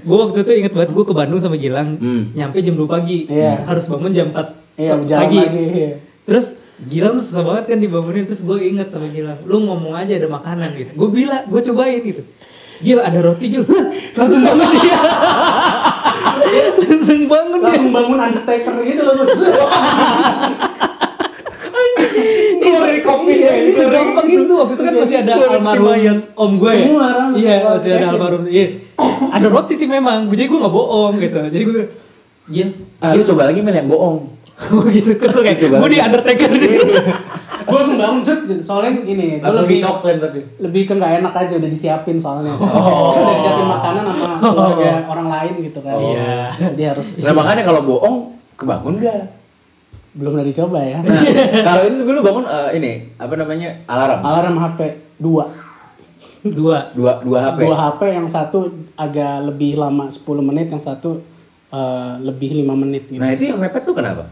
gue 0.00 0.16
waktu 0.18 0.38
itu 0.40 0.52
inget 0.54 0.72
banget 0.72 0.90
gue 0.90 1.04
ke 1.04 1.12
Bandung 1.12 1.36
sama 1.38 1.56
Gilang 1.56 1.96
Hmm. 1.96 2.32
nyampe 2.32 2.56
jam 2.58 2.72
2 2.72 2.84
pagi 2.86 3.18
Iya. 3.26 3.64
harus 3.64 3.84
bangun 3.84 4.10
jam 4.10 4.28
4 4.30 4.78
iya 4.78 4.96
jalan 4.98 5.20
pagi 5.22 5.38
lagi 5.38 5.64
iya. 5.68 5.90
terus 6.24 6.46
Gilang 6.80 7.12
tuh 7.12 7.22
susah 7.22 7.44
banget 7.44 7.64
kan 7.66 7.78
dibangunin 7.78 8.24
terus 8.24 8.40
gue 8.40 8.56
inget 8.58 8.88
sama 8.88 9.08
Gilang 9.08 9.36
lu 9.44 9.60
ngomong 9.60 9.92
aja 9.92 10.16
ada 10.16 10.24
makanan 10.26 10.72
gitu 10.72 10.96
gue 10.96 11.08
bilang 11.14 11.44
gue 11.44 11.60
cobain 11.62 12.00
gitu 12.00 12.24
Gil 12.80 12.96
ada 12.98 13.20
roti 13.20 13.46
Gil 13.50 13.68
langsung 14.16 14.40
bangun 14.40 14.68
dia 14.72 15.00
langsung 16.80 17.20
bangun 17.26 17.58
dia 17.58 17.68
langsung 17.68 17.92
bangun 17.92 18.18
undertaker 18.22 18.74
gitu 18.80 19.02
Keluar 19.04 19.28
dari 22.72 23.00
kopi 23.00 23.34
ya. 23.36 23.52
Iya, 23.52 23.84
gampang 23.86 24.26
itu 24.26 24.52
waktu 24.52 24.72
itu 24.72 24.82
kan 24.82 24.94
masih 24.96 25.16
ada 25.18 25.32
almarhum 25.36 26.18
om 26.34 26.52
gue 26.56 26.72
ya. 26.72 26.84
Iya, 27.32 27.54
masih 27.66 27.90
ada 27.94 28.06
almarhum. 28.10 28.42
Iya. 28.46 28.66
Ada 29.30 29.46
roti 29.46 29.74
sih 29.74 29.86
memang. 29.86 30.28
Gue 30.28 30.36
jadi 30.36 30.48
gue 30.48 30.60
nggak 30.60 30.74
bohong 30.74 31.14
gitu. 31.18 31.40
Jadi 31.48 31.64
gue 31.64 31.84
Gil, 32.50 32.66
Ah, 32.98 33.14
lu 33.14 33.22
coba 33.22 33.46
lagi 33.46 33.62
Mel 33.62 33.72
yang 33.72 33.86
bohong. 33.86 34.26
oh 34.76 34.84
gitu 34.92 35.16
kesel 35.16 35.40
kayak 35.40 35.56
Coba 35.56 35.80
gue 35.80 35.90
di 35.96 36.00
undertaker 36.00 36.50
sih. 36.52 36.68
gue 37.60 37.76
langsung 37.76 37.96
bangun 37.96 38.20
set 38.20 38.40
gitu. 38.44 38.60
soalnya 38.60 38.98
ini 39.06 39.38
gue 39.38 39.54
lebih 39.62 39.78
selain 39.96 40.18
tapi. 40.18 40.42
lebih 40.58 40.82
ke 40.84 40.92
nggak 40.92 41.22
enak 41.22 41.32
aja 41.32 41.54
udah 41.54 41.70
disiapin 41.70 42.16
soalnya 42.18 42.50
udah 42.50 43.34
disiapin 43.38 43.66
makanan 43.68 44.02
sama 44.10 44.36
keluarga 44.42 44.90
orang 45.12 45.28
lain 45.30 45.54
gitu 45.64 45.78
kan 45.80 45.94
Iya. 45.96 46.34
jadi 46.74 46.82
harus 46.92 47.08
Nah 47.22 47.32
makanya 47.32 47.62
kalau 47.62 47.80
bohong 47.86 48.16
kebangun 48.58 48.94
gak? 48.98 49.39
Belum 50.12 50.32
udah 50.32 50.42
dicoba 50.44 50.80
ya 50.80 50.98
Nah, 51.00 51.22
kalau 51.62 51.82
ini 51.84 51.96
dulu 52.00 52.18
bangun 52.20 52.44
eh, 52.44 52.68
ini 52.74 52.92
apa 53.14 53.34
namanya 53.34 53.68
alarm. 53.86 54.18
alarm 54.20 54.54
HP 54.58 54.80
dua 55.16 55.44
Dua. 56.40 56.88
Dua 56.90 57.20
dua 57.20 57.38
HP. 57.46 57.58
dua 57.62 57.76
HP 57.78 58.00
yang 58.10 58.24
satu 58.24 58.58
agak 58.94 59.44
lebih 59.44 59.76
lama 59.76 60.08
10 60.08 60.24
menit 60.40 60.66
yang 60.66 60.80
satu 60.80 61.20
eh, 61.68 62.12
lebih 62.18 62.56
lima 62.56 62.72
menit 62.74 63.06
gitu 63.06 63.16
Nah 63.16 63.28
itu 63.30 63.44
yang 63.46 63.56
mepet 63.56 63.82
tuh 63.82 63.92
kenapa? 63.92 64.24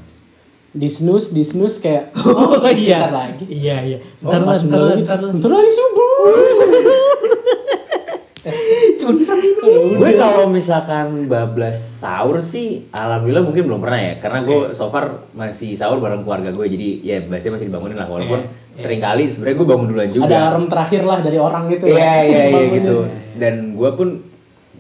di 0.69 0.85
snooze 0.85 1.33
di 1.33 1.41
snooze 1.41 1.79
kayak 1.79 2.13
Oh 2.25 2.61
iya. 2.67 3.03
sebentar 3.03 3.13
lagi 3.15 3.45
Iya 3.47 3.77
iya. 3.83 3.99
Oh, 4.21 4.29
Ntar 4.29 4.41
ntar 4.41 4.81
lagi, 4.85 5.03
ntar. 5.05 5.49
lagi 5.49 5.71
subuh 5.71 6.13
Cuma 9.09 9.17
bisa 9.17 9.35
minum. 9.35 9.97
Gue 9.97 10.13
kalau 10.15 10.45
misalkan 10.53 11.25
bablas 11.25 11.81
sahur 11.81 12.45
sih, 12.45 12.85
alhamdulillah 12.93 13.41
mungkin 13.41 13.65
belum 13.65 13.81
pernah 13.81 13.97
ya, 13.97 14.13
karena 14.21 14.45
gue 14.45 14.77
so 14.77 14.93
far 14.93 15.25
masih 15.33 15.73
sahur 15.73 15.97
bareng 15.97 16.23
keluarga 16.23 16.53
gue, 16.53 16.67
jadi 16.69 16.89
ya 17.01 17.17
biasanya 17.25 17.57
masih 17.57 17.67
dibangunin 17.73 17.97
lah, 17.97 18.07
walaupun 18.07 18.45
sering 18.77 19.01
kali 19.01 19.27
sebenarnya 19.33 19.57
gue 19.59 19.69
bangun 19.73 19.87
duluan 19.89 20.11
juga. 20.13 20.29
ada 20.29 20.39
alarm 20.53 20.69
terakhir 20.69 21.03
lah 21.03 21.19
dari 21.19 21.39
orang 21.41 21.67
gitu 21.73 21.85
Iya 21.89 21.97
ya. 21.97 22.13
iya 22.23 22.23
iya 22.23 22.43
Bangunin. 22.53 22.77
gitu. 22.77 22.97
Dan 23.35 23.55
gue 23.75 23.91
pun 23.97 24.09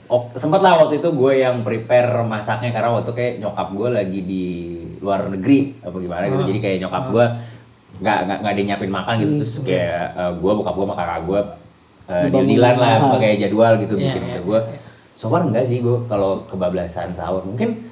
ok, 0.07 0.25
sempat 0.37 0.61
lah 0.63 0.85
waktu 0.85 1.01
itu 1.01 1.09
gue 1.11 1.33
yang 1.41 1.65
prepare 1.67 2.23
masaknya 2.23 2.71
karena 2.71 2.95
waktu 2.95 3.11
kayak 3.17 3.33
nyokap 3.41 3.69
gue 3.73 3.89
lagi 3.91 4.21
di 4.23 4.45
luar 5.01 5.27
negeri 5.33 5.81
apa 5.81 5.97
gimana 5.97 6.25
gitu. 6.29 6.45
Jadi 6.47 6.59
kayak 6.61 6.77
nyokap 6.85 7.05
gue 7.11 7.27
nggak 7.99 8.19
nggak 8.31 8.39
nggak 8.47 8.53
ada 8.55 8.63
nyiapin 8.63 8.93
makan 8.95 9.15
gitu 9.19 9.33
terus 9.43 9.55
kayak 9.67 10.15
eh, 10.15 10.33
gua 10.39 10.53
bokap 10.55 10.75
gua 10.79 10.87
sama 10.87 10.95
kakak 10.95 11.21
gua 11.27 11.41
uh, 12.09 12.25
lah 12.57 12.73
Ah. 12.99 13.13
pakai 13.15 13.37
jadwal 13.37 13.77
gitu 13.79 13.95
Iya, 13.95 14.03
bikin 14.09 14.23
iya, 14.25 14.31
gitu 14.35 14.43
gua. 14.45 14.61
so 15.15 15.29
far 15.29 15.45
enggak 15.45 15.65
sih 15.65 15.79
gua 15.79 16.03
kalau 16.07 16.43
kebablasan 16.49 17.13
sahur. 17.13 17.45
Mungkin 17.45 17.89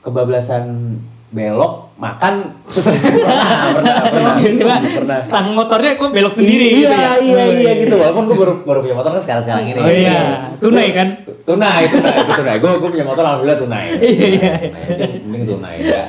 kebablasan 0.00 0.96
belok 1.30 1.94
makan 1.94 2.34
terus 2.64 2.90
pernah 2.90 3.44
pernah 3.70 3.94
pernah 4.02 4.34
Tiba-tiba 4.34 4.76
stang 5.04 5.52
motornya 5.52 5.94
kok 5.94 6.10
belok 6.10 6.32
sendiri 6.32 6.66
gitu 6.74 6.88
iya 6.88 6.96
ya. 6.96 7.12
iya 7.20 7.36
Oh, 7.38 7.52
iya 7.54 7.72
gitu 7.78 7.94
walaupun 7.94 8.24
gue 8.24 8.36
baru 8.36 8.54
baru 8.64 8.78
punya 8.80 8.96
motor 8.96 9.10
kan 9.12 9.22
sekarang 9.22 9.42
sekarang 9.44 9.64
ini 9.68 9.78
Oh 9.78 9.86
iya, 9.86 10.18
tunai 10.56 10.90
kan? 10.90 11.08
tunai 11.42 11.82
tunai 11.86 12.16
itu 12.18 12.32
tunai 12.34 12.56
gue 12.56 12.70
gue 12.72 12.90
punya 12.90 13.04
motor 13.04 13.22
alhamdulillah 13.22 13.58
tunai 13.58 13.86
Iya, 14.00 14.26
iya, 14.26 14.52
Tunai. 14.80 15.06
Mending- 15.22 15.48
tunai 15.50 15.76
ya 15.78 16.02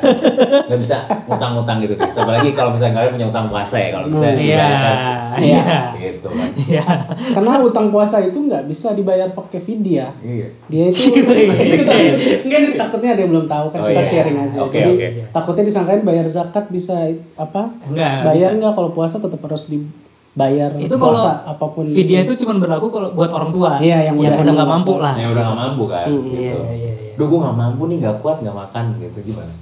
nggak 0.64 0.80
bisa 0.80 0.98
ngutang-ngutang 1.24 1.78
gitu 1.82 1.94
guys 1.94 2.16
apalagi 2.16 2.50
kalau 2.52 2.72
misalnya 2.72 2.94
kalian 2.98 3.12
punya 3.14 3.28
utang 3.28 3.46
puasa 3.48 3.76
ya 3.76 3.90
kalau 3.92 4.06
misalnya 4.08 4.34
Iya, 4.34 4.40
dibayar, 4.40 5.08
iya. 5.38 5.80
gitu 6.00 6.28
kan 6.30 6.50
Iya. 6.54 6.84
Karena 7.32 7.52
utang 7.60 7.88
puasa 7.90 8.18
itu 8.22 8.38
nggak 8.40 8.64
bisa 8.66 8.94
dibayar 8.94 9.28
pakai 9.30 9.60
vidya. 9.60 10.14
iya 10.20 10.48
Dia 10.66 10.84
itu 10.88 11.10
Iya. 11.12 12.58
nih 12.60 12.74
takutnya 12.76 13.10
ada 13.12 13.20
yang 13.20 13.32
belum 13.32 13.46
tahu 13.46 13.66
kan 13.70 13.78
Oh, 13.78 13.88
kita 13.88 14.00
iya. 14.00 14.08
sharing 14.08 14.38
aja. 14.40 14.58
Oke, 14.62 14.78
Jadi 14.78 14.94
oke. 15.14 15.24
takutnya 15.30 15.64
disangkain 15.64 16.02
bayar 16.02 16.26
zakat 16.26 16.66
bisa 16.68 16.96
apa? 17.34 17.76
Enggak, 17.84 18.26
bayar 18.26 18.50
nggak 18.54 18.72
kalau 18.72 18.90
puasa 18.90 19.16
tetap 19.18 19.40
harus 19.40 19.68
dibayar 19.68 20.72
Itu 20.76 20.96
kalau 20.96 21.12
puasa 21.12 21.32
apa 21.46 21.66
pun. 21.68 21.84
Video 21.86 22.18
itu 22.22 22.34
cuma 22.38 22.56
berlaku 22.56 22.88
kalau 22.88 23.12
buat 23.12 23.30
orang 23.30 23.50
tua. 23.50 23.78
Iya, 23.78 24.08
yang 24.08 24.16
udah- 24.16 24.38
udah 24.38 24.54
nggak 24.54 24.72
mampu 24.72 24.94
lah. 24.98 25.14
yang 25.14 25.32
udah 25.32 25.44
gak 25.44 25.60
mampu 25.60 25.84
kan 25.86 26.06
Hmm, 26.06 26.24
gitu 26.26 26.40
Iya, 26.40 26.72
iya, 26.72 26.92
iya. 26.98 27.14
Duh 27.14 27.28
gue 27.28 27.40
gak 27.42 27.56
mampu 27.56 27.84
nih 27.86 27.98
gak 28.00 28.18
kuat 28.20 28.38
gak 28.40 28.56
makan 28.56 28.86
gitu 28.98 29.20
gimana 29.22 29.54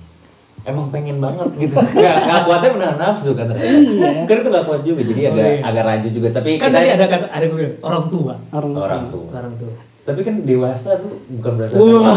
Emang 0.62 0.88
pengen 0.90 1.18
banget 1.18 1.50
gitu 1.58 1.76
Gak, 2.06 2.16
gak 2.22 2.42
kuatnya 2.44 2.70
menahan 2.72 2.98
nafsu 2.98 3.32
kan 3.32 3.48
ternyata 3.48 3.74
Karena 4.24 4.40
itu 4.40 4.50
gak 4.52 4.66
kuat 4.66 4.82
juga 4.84 5.02
jadi 5.02 5.22
agak 5.26 5.46
iya. 5.50 5.60
agak 5.64 5.84
rancu 5.84 6.10
juga 6.12 6.28
Tapi 6.32 6.50
Kan 6.54 6.68
kita 6.68 6.78
tadi 6.78 6.90
ada 6.92 7.06
kata 7.08 7.26
ada 7.28 7.44
gue 7.44 7.58
bilang 7.58 7.76
orang 7.82 8.06
tua. 8.06 8.34
orang 8.52 8.72
orang 8.76 9.04
tua 9.10 9.26
Orang 9.34 9.54
tua. 9.56 9.74
Tapi 10.02 10.22
kan 10.22 10.36
dewasa 10.42 10.98
tuh 10.98 11.22
bukan 11.30 11.52
berasa 11.56 11.74
Wah. 11.76 12.16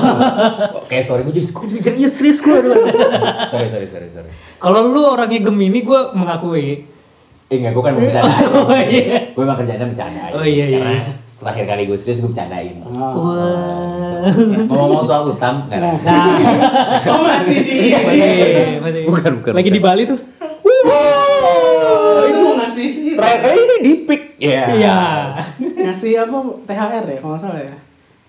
Kayak 0.86 1.04
sorry 1.04 1.22
gue 1.22 1.34
jadi 1.34 1.44
gue 1.44 1.80
jadi 1.82 2.00
serius 2.06 2.38
gue 2.38 2.56
Sorry 3.48 3.66
sorry 3.66 3.86
sorry 3.86 4.08
sorry 4.08 4.30
Kalau 4.56 4.86
lu 4.86 5.04
orangnya 5.04 5.42
Gemini, 5.42 5.80
gue 5.80 6.00
mengakui. 6.12 6.88
Eh 7.46 7.60
enggak 7.60 7.76
gue 7.76 7.82
kan 7.82 7.92
mau 7.92 8.00
bercanda 8.00 8.32
Oh 8.64 8.80
iya. 8.80 9.28
Gue 9.28 9.42
emang 9.42 9.58
kerjanya 9.58 9.84
bercanda 9.84 10.20
aja 10.24 10.32
Oh, 10.32 10.40
iya, 10.42 10.64
iya. 10.66 10.80
Karena 10.80 11.00
terakhir 11.28 11.64
kali 11.68 11.82
gue 11.84 11.98
serius 12.00 12.18
gue 12.20 12.30
bercandain 12.32 12.76
Ah. 12.80 13.12
Wah. 13.12 14.24
Ngomong-ngomong 14.64 15.04
soal 15.04 15.22
utang 15.28 15.68
nggak 15.68 15.76
ada. 15.76 16.16
Oh 17.06 17.20
masih 17.22 17.58
di. 17.60 17.92
Masih, 17.92 18.80
masih. 18.80 19.02
Bukan, 19.04 19.32
bukan, 19.36 19.52
Lagi 19.52 19.68
bukan. 19.68 19.76
di 19.76 19.82
Bali 19.84 20.02
tuh. 20.06 20.16
Oh, 20.64 20.80
itu 21.76 21.91
ngasih 22.72 22.88
Terakhir 23.20 23.40
kali 23.44 23.60
ini 23.60 23.76
di 23.84 23.92
pick 24.08 24.22
Iya 24.40 24.62
Iya. 24.72 24.98
ngasih 25.60 26.12
apa 26.24 26.36
THR 26.66 27.04
ya 27.06 27.18
kalau 27.20 27.36
salah 27.36 27.60
ya. 27.60 27.76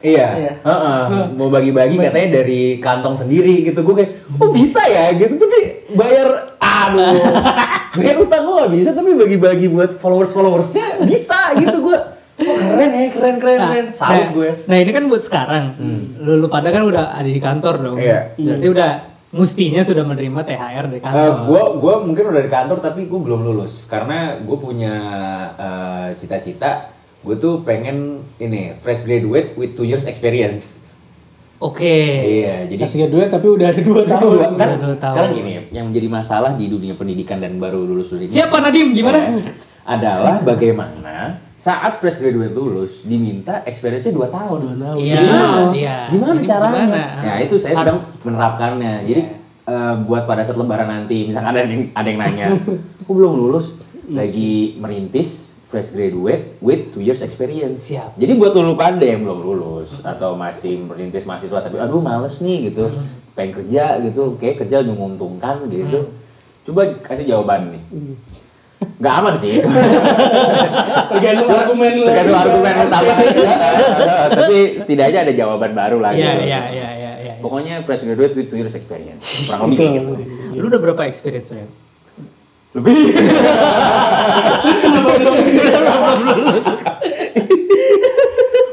Iya, 0.03 0.27
Iya. 0.35 0.53
Heeh. 0.67 1.01
mau 1.39 1.47
bagi-bagi 1.47 1.95
katanya 1.95 2.43
dari 2.43 2.75
kantong 2.83 3.15
sendiri 3.15 3.63
gitu. 3.63 3.87
Gue 3.87 4.03
kayak, 4.03 4.11
oh 4.35 4.51
bisa 4.51 4.83
ya 4.83 5.15
gitu, 5.15 5.39
tapi 5.39 5.87
bayar, 5.95 6.59
aduh, 6.59 7.15
bayar 7.97 8.19
utang 8.19 8.43
gue 8.43 8.55
gak 8.67 8.71
bisa, 8.75 8.89
tapi 8.91 9.15
bagi-bagi 9.15 9.71
buat 9.71 9.95
followers-followersnya 9.95 11.07
bisa 11.07 11.55
gitu 11.55 11.79
gue. 11.79 11.99
Oh, 12.43 12.55
keren 12.59 12.91
ya, 12.91 13.07
keren, 13.15 13.35
keren, 13.39 13.59
keren. 13.63 13.85
Salut 13.95 14.27
nah, 14.27 14.29
gue. 14.35 14.49
Nah 14.67 14.77
ini 14.83 14.91
kan 14.91 15.03
buat 15.07 15.23
sekarang. 15.23 15.65
Lu, 16.19 16.43
lu 16.43 16.47
pada 16.51 16.67
kan 16.75 16.83
udah 16.83 17.15
ada 17.15 17.29
di 17.29 17.39
kantor 17.39 17.73
dong. 17.79 17.95
Iya. 17.95 18.35
Berarti 18.35 18.67
udah 18.67 18.91
mestinya 19.33 19.81
sudah 19.81 20.05
menerima 20.05 20.39
THR 20.45 20.85
dari 20.87 21.01
kantor. 21.01 21.49
gue 21.49 21.61
gue 21.81 21.93
mungkin 22.05 22.23
udah 22.29 22.41
di 22.41 22.51
kantor 22.53 22.77
tapi 22.79 23.09
gue 23.09 23.19
belum 23.19 23.41
lulus 23.43 23.89
karena 23.89 24.37
gue 24.37 24.57
punya 24.57 24.93
eh, 25.57 26.07
cita-cita 26.13 26.93
gue 27.19 27.35
tuh 27.35 27.65
pengen 27.65 28.21
ini 28.37 28.77
fresh 28.77 29.03
graduate 29.03 29.57
with 29.57 29.73
two 29.73 29.83
years 29.83 30.05
experience 30.05 30.85
Oke. 31.57 31.95
iya 32.21 32.67
jadi 32.67 32.75
Kasih 32.77 33.07
duit 33.07 33.31
tapi 33.31 33.47
udah 33.47 33.71
ada 33.71 33.79
dua 33.79 34.03
tahun. 34.03 34.19
Dua, 34.35 34.45
kan 34.51 34.67
Udah 34.67 34.79
dua 34.83 34.97
tahun. 34.99 35.15
sekarang 35.15 35.31
gini 35.33 35.51
yang 35.71 35.85
menjadi 35.87 36.07
masalah 36.11 36.51
di 36.53 36.67
dunia 36.67 36.91
pendidikan 36.93 37.39
dan 37.39 37.55
baru 37.55 37.79
lulus 37.81 38.11
ini 38.13 38.27
Siapa 38.27 38.59
Nadim? 38.59 38.91
Gimana? 38.91 39.39
Adalah 39.83 40.39
bagaimana 40.39 41.43
saat 41.59 41.95
fresh 41.99 42.23
graduate 42.23 42.55
lulus 42.55 43.03
diminta 43.03 43.63
experience-nya 43.67 44.15
2 44.15 44.31
tahun. 44.31 44.59
Iya, 44.99 45.15
Gimana? 45.19 45.71
iya. 45.75 45.97
Gimana 46.11 46.39
caranya? 46.43 46.83
gimana? 46.87 47.03
Ya 47.23 47.33
itu 47.43 47.55
saya 47.59 47.75
sedang 47.79 47.99
menerapkannya. 48.23 48.93
Jadi 49.07 49.21
eh, 49.67 49.93
buat 50.07 50.23
pada 50.27 50.43
saat 50.43 50.59
lebaran 50.59 50.87
nanti, 50.87 51.27
misalkan 51.27 51.55
ada 51.55 51.67
yang 51.67 51.87
ada 51.95 52.07
yang 52.07 52.19
nanya, 52.19 52.47
"Aku 53.03 53.11
belum 53.15 53.35
lulus, 53.35 53.79
lagi 54.07 54.75
merintis 54.79 55.55
fresh 55.67 55.95
graduate 55.95 56.59
with 56.63 56.91
two 56.95 57.03
years 57.03 57.19
experience." 57.19 57.87
Siap. 57.91 58.15
Jadi 58.19 58.31
buat 58.39 58.55
lu 58.55 58.75
pada 58.75 59.03
yang 59.03 59.23
belum 59.23 59.39
lulus 59.39 59.99
atau 60.03 60.35
masih 60.35 60.79
merintis 60.83 61.23
mahasiswa 61.27 61.59
tapi 61.63 61.79
aduh 61.79 61.99
males 62.03 62.39
nih 62.39 62.71
gitu, 62.71 62.87
pengen 63.35 63.63
kerja 63.63 63.99
gitu, 64.03 64.35
kayak 64.39 64.63
kerja 64.63 64.83
menguntungkan 64.83 65.67
gitu. 65.71 66.11
Coba 66.63 66.87
kasih 67.03 67.27
jawaban 67.27 67.75
nih. 67.75 67.83
Nggak 68.95 69.13
aman 69.15 69.33
sih. 69.33 69.53
cuma- 69.57 69.79
Tergantung 71.11 71.45
Cuma- 71.45 71.61
argumen 71.61 71.91
lu. 71.93 72.03
tergantung 72.05 72.37
argumen 72.37 72.73
utama 72.81 73.11
tapi 74.33 74.57
setidaknya 74.75 75.19
ada 75.21 75.33
jawaban 75.33 75.71
baru 75.71 75.97
lah 75.99 76.11
Iya, 76.11 76.25
gitu. 76.31 76.43
iya, 76.43 76.61
iya, 76.69 76.89
iya, 76.93 77.11
iya. 77.19 77.33
pokoknya 77.37 77.81
fresh 77.81 78.01
graduate 78.03 78.33
with 78.33 78.47
two 78.47 78.57
years 78.57 78.73
experience 78.73 79.45
kurang 79.45 79.69
lebih 79.69 79.87
gitu 79.93 80.11
Lu 80.55 80.65
udah 80.67 80.79
berapa 80.79 81.01
experience, 81.03 81.49
Ren? 81.49 81.69
lebih 82.73 83.13
Terus 84.63 84.77
kenapa 84.79 85.11
belum 85.13 85.35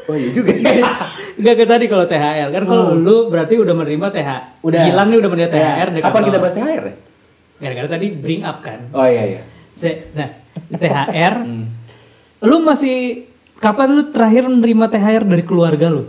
oh 0.02 0.14
iya 0.14 0.30
juga 0.30 0.50
Enggak 1.36 1.54
kayak 1.56 1.70
tadi 1.70 1.84
kalau 1.86 2.04
THR 2.04 2.48
kan 2.50 2.64
kalau 2.64 2.92
lu 2.94 3.16
berarti 3.26 3.56
udah 3.56 3.72
menerima 3.72 4.06
THR. 4.10 4.42
Udah. 4.60 4.80
Gilang 4.82 5.08
nih 5.08 5.18
udah 5.18 5.30
menerima 5.30 5.50
THR 5.50 5.88
dari 5.90 6.02
kapan 6.02 6.22
kita 6.22 6.38
bahas 6.38 6.52
THR 6.52 6.82
ya 6.82 6.94
Gara-gara 7.60 7.88
tadi 7.90 8.06
bring 8.10 8.40
up 8.40 8.60
kan. 8.60 8.88
oh 8.90 9.04
iya 9.04 9.24
iya 9.26 9.40
Nah, 10.12 10.28
THR. 10.72 11.34
Lu 12.40 12.56
masih 12.60 13.28
kapan 13.56 13.92
lu 13.92 14.08
terakhir 14.08 14.44
menerima 14.44 14.86
THR 14.88 15.24
dari 15.24 15.42
keluarga 15.42 15.86
lu? 15.88 16.04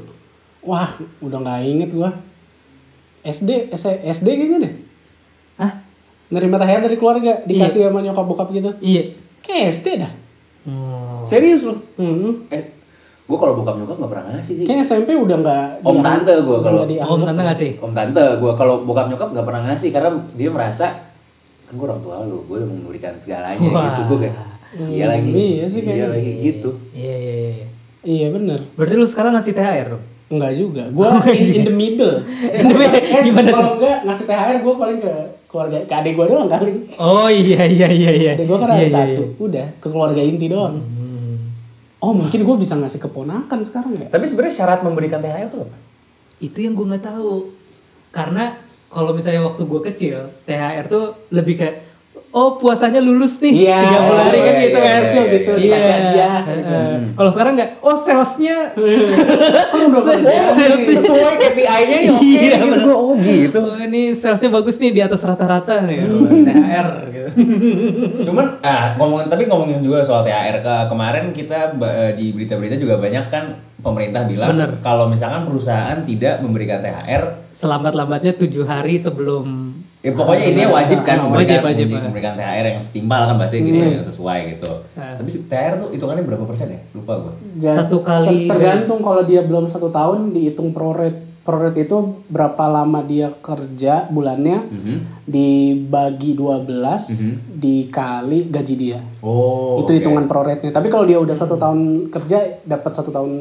Wah, 0.61 0.91
udah 1.19 1.37
nggak 1.37 1.59
inget 1.65 1.89
gua. 1.91 2.15
SD, 3.21 3.69
S- 3.69 4.01
SD 4.01 4.27
kayaknya 4.29 4.59
deh. 4.61 4.73
Hah? 5.57 5.71
Nerima 6.27 6.55
THR 6.55 6.81
dari 6.81 6.95
keluarga, 6.95 7.43
dikasih 7.43 7.85
sama 7.85 7.99
nyokap 7.99 8.25
bokap 8.25 8.47
gitu. 8.49 8.71
Iya. 8.79 9.13
Kayak 9.41 9.65
SD 9.73 9.87
dah. 9.97 10.11
Hmm. 10.61 11.25
serius 11.25 11.65
lu 11.65 11.73
Hmm. 11.97 12.45
eh 12.47 12.77
gue 13.25 13.33
kalau 13.33 13.57
bokap 13.57 13.81
nyokap 13.81 13.97
nggak 13.97 14.11
pernah 14.13 14.25
ngasih 14.29 14.53
sih 14.53 14.65
Kayak 14.69 14.85
SMP 14.85 15.17
udah 15.17 15.37
nggak 15.39 15.65
om 15.81 15.97
tante 16.01 16.33
gue 16.37 16.57
kalau. 16.61 16.85
Om 16.85 17.21
tante 17.25 17.41
gak 17.41 17.57
sih? 17.57 17.71
om 17.81 17.91
tante 17.91 18.21
gue 18.37 18.51
kalau 18.53 18.85
bokap 18.85 19.09
nyokap 19.09 19.33
nggak 19.33 19.41
pernah 19.41 19.61
ngasih 19.65 19.89
karena 19.89 20.09
dia 20.31 20.49
merasa 20.49 20.85
kan 21.71 21.73
gue 21.73 21.85
orang 21.85 22.01
tua 22.01 22.15
lu 22.21 22.43
gue 22.43 22.57
udah 22.57 22.67
memberikan 22.69 23.15
segalanya 23.15 23.63
Wah. 23.65 23.95
gitu 23.95 24.01
gue 24.05 24.19
kayak 24.21 24.35
iya 24.85 25.05
lagi 25.05 25.29
iya 25.31 25.63
sih 25.65 25.79
iya 25.79 25.87
kayaknya. 25.87 26.07
lagi 26.11 26.31
gitu 26.41 26.69
Iya, 26.91 27.15
iya, 27.17 27.33
iya. 27.49 27.67
Iya 28.01 28.27
bener. 28.29 28.59
Berarti 28.73 28.93
lu 28.93 29.05
sekarang 29.05 29.31
ngasih 29.31 29.53
THR 29.53 29.87
dong? 29.87 30.03
Enggak 30.27 30.51
juga. 30.53 30.83
Gua 30.89 31.21
in, 31.29 31.53
in 31.53 31.63
the 31.63 31.71
middle. 31.71 32.17
eh, 32.41 33.21
Gimana 33.21 33.45
tuh? 33.45 33.53
kalau 33.53 33.73
enggak 33.77 33.97
ngasih 34.03 34.25
THR 34.25 34.57
gua 34.59 34.73
paling 34.75 34.99
ke 34.99 35.13
keluarga 35.45 35.77
ke 35.79 35.93
adik 35.93 36.13
gua 36.15 36.25
doang 36.25 36.49
kali. 36.49 36.71
Oh 36.97 37.29
iya 37.29 37.61
iya 37.61 37.87
iya 37.87 38.11
iya. 38.11 38.31
Adik 38.33 38.47
gua 38.47 38.57
kan 38.57 38.73
Iya, 38.73 38.75
ada 38.75 38.81
iya, 38.81 38.91
satu. 38.91 39.21
iya. 39.23 39.37
Udah 39.37 39.67
ke 39.77 39.87
keluarga 39.87 40.17
inti 40.17 40.47
doang. 40.47 40.81
Hmm. 40.81 41.37
Oh 41.99 42.09
mungkin 42.11 42.41
gua 42.41 42.57
bisa 42.57 42.73
ngasih 42.73 42.97
keponakan 42.99 43.59
sekarang 43.61 43.93
ya. 43.95 44.07
tapi 44.09 44.25
sebenarnya 44.25 44.55
syarat 44.55 44.79
memberikan 44.81 45.21
THR 45.21 45.47
tuh 45.47 45.61
apa 45.61 45.77
Itu 46.39 46.57
yang 46.57 46.73
gue 46.73 46.85
nggak 46.87 47.05
tahu. 47.05 47.53
Karena 48.09 48.57
kalau 48.91 49.15
misalnya 49.15 49.41
waktu 49.41 49.63
gue 49.63 49.81
kecil, 49.87 50.15
THR 50.43 50.85
tuh 50.85 51.15
lebih 51.31 51.55
kayak 51.57 51.75
Oh 52.31 52.55
puasanya 52.55 53.03
lulus 53.03 53.43
nih. 53.43 53.67
Iya, 53.67 53.75
30 54.07 54.23
hari 54.23 54.39
kan 54.39 54.53
iya, 54.55 54.63
gitu 54.63 54.79
iya, 54.79 54.87
kan 54.87 55.01
iya, 55.03 55.23
gitu, 55.27 55.51
Iya. 55.51 55.59
Dikasih 55.59 55.91
hadiah, 55.91 56.37
gitu. 56.47 56.71
Heeh. 56.71 56.95
Kalau 57.11 57.31
sekarang 57.35 57.53
nggak 57.59 57.71
Oh 57.83 57.97
salesnya. 57.99 58.57
Salesnya 60.55 60.95
sesuai 60.95 61.35
KPI-nya 61.35 61.97
nih 61.99 62.09
oke 62.15 62.23
Iya, 62.23 62.39
gitu. 62.55 62.65
bener. 62.71 62.79
gue 62.87 62.95
oh 62.95 63.13
gitu. 63.19 63.59
Oh 63.59 63.75
ini 63.75 64.15
salesnya 64.15 64.47
bagus 64.47 64.79
nih 64.79 64.91
di 64.95 65.01
atas 65.03 65.21
rata-rata 65.21 65.83
nih. 65.83 66.07
THR 66.47 66.87
gitu. 67.11 67.29
Cuman 68.31 68.45
ah 68.63 68.95
ngomongin 68.95 69.27
tapi 69.27 69.43
ngomongin 69.47 69.83
juga 69.83 69.99
soal 69.99 70.23
THR 70.23 70.63
ke 70.63 70.73
kemarin 70.87 71.35
kita 71.35 71.75
ba- 71.75 72.15
di 72.15 72.31
berita-berita 72.31 72.79
juga 72.79 72.95
banyak 72.95 73.27
kan 73.27 73.59
pemerintah 73.81 74.23
bilang 74.23 74.49
Bener. 74.49 74.69
kalau 74.79 75.05
misalkan 75.05 75.43
perusahaan 75.43 76.01
tidak 76.01 76.39
memberikan 76.39 76.79
THR 76.79 77.49
Selambat-lambatnya 77.51 78.33
tujuh 78.33 78.63
hari 78.63 78.95
sebelum 78.95 79.73
ya 79.99 80.11
pokoknya 80.11 80.45
ini 80.47 80.63
wajib 80.65 81.01
kan 81.01 81.17
memberikan, 81.19 81.61
Wajib, 81.61 81.61
wajib. 81.63 81.85
memberi- 81.87 82.05
memberikan 82.07 82.33
THR 82.33 82.65
yang 82.67 82.81
setimpal 82.81 83.21
kan 83.23 83.35
bahasanya 83.35 83.61
gitu 83.63 83.77
yang 83.77 84.01
sesuai 84.03 84.39
gitu. 84.49 84.71
Ah. 84.93 85.13
Tapi 85.13 85.29
si 85.29 85.37
THR 85.45 85.73
tuh 85.77 85.89
hitungannya 85.91 86.23
berapa 86.23 86.41
persen 86.41 86.67
ya? 86.69 86.81
Lupa 86.91 87.13
gue. 87.19 87.33
Satu 87.61 88.01
kali- 88.01 88.45
ter- 88.45 88.49
tergantung 88.49 88.99
kalau 88.99 89.21
dia 89.21 89.41
belum 89.41 89.65
satu 89.65 89.89
tahun 89.89 90.31
dihitung 90.31 90.73
pro 90.73 90.91
rate 90.91 91.30
proret 91.41 91.73
itu 91.75 91.97
berapa 92.25 92.63
lama 92.65 93.01
dia 93.01 93.33
kerja 93.35 94.05
bulannya 94.07 94.61
Mhm. 94.63 94.95
dibagi 95.25 96.31
12 96.31 97.09
dikali 97.51 98.45
gaji 98.45 98.75
dia. 98.75 98.99
Oh. 99.19 99.81
itu 99.81 99.87
oke. 99.87 99.97
hitungan 99.97 100.25
proretnya. 100.25 100.69
Tapi 100.69 100.87
kalau 100.87 101.03
dia 101.03 101.17
udah 101.17 101.33
satu 101.33 101.55
tahun 101.55 101.79
kerja 102.07 102.61
dapat 102.61 102.91
satu 102.91 103.09
tahun 103.09 103.31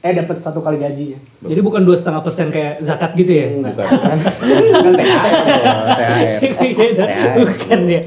eh 0.00 0.12
dapat 0.14 0.40
satu 0.40 0.58
kali 0.58 0.76
gajinya. 0.76 1.20
Jadi 1.42 1.60
bukan 1.60 1.82
dua 1.82 1.92
setengah 1.92 2.20
persen 2.20 2.48
kayak 2.48 2.80
zakat 2.80 3.12
gitu 3.14 3.32
ya? 3.34 3.46
Bukan 3.50 3.72
kan? 3.74 3.88
kan 4.16 4.92
THR. 4.96 5.60
loh, 5.60 5.84
THR. 5.92 6.38
Gitu. 6.62 7.02
bukan 7.38 7.80
ya? 7.86 8.02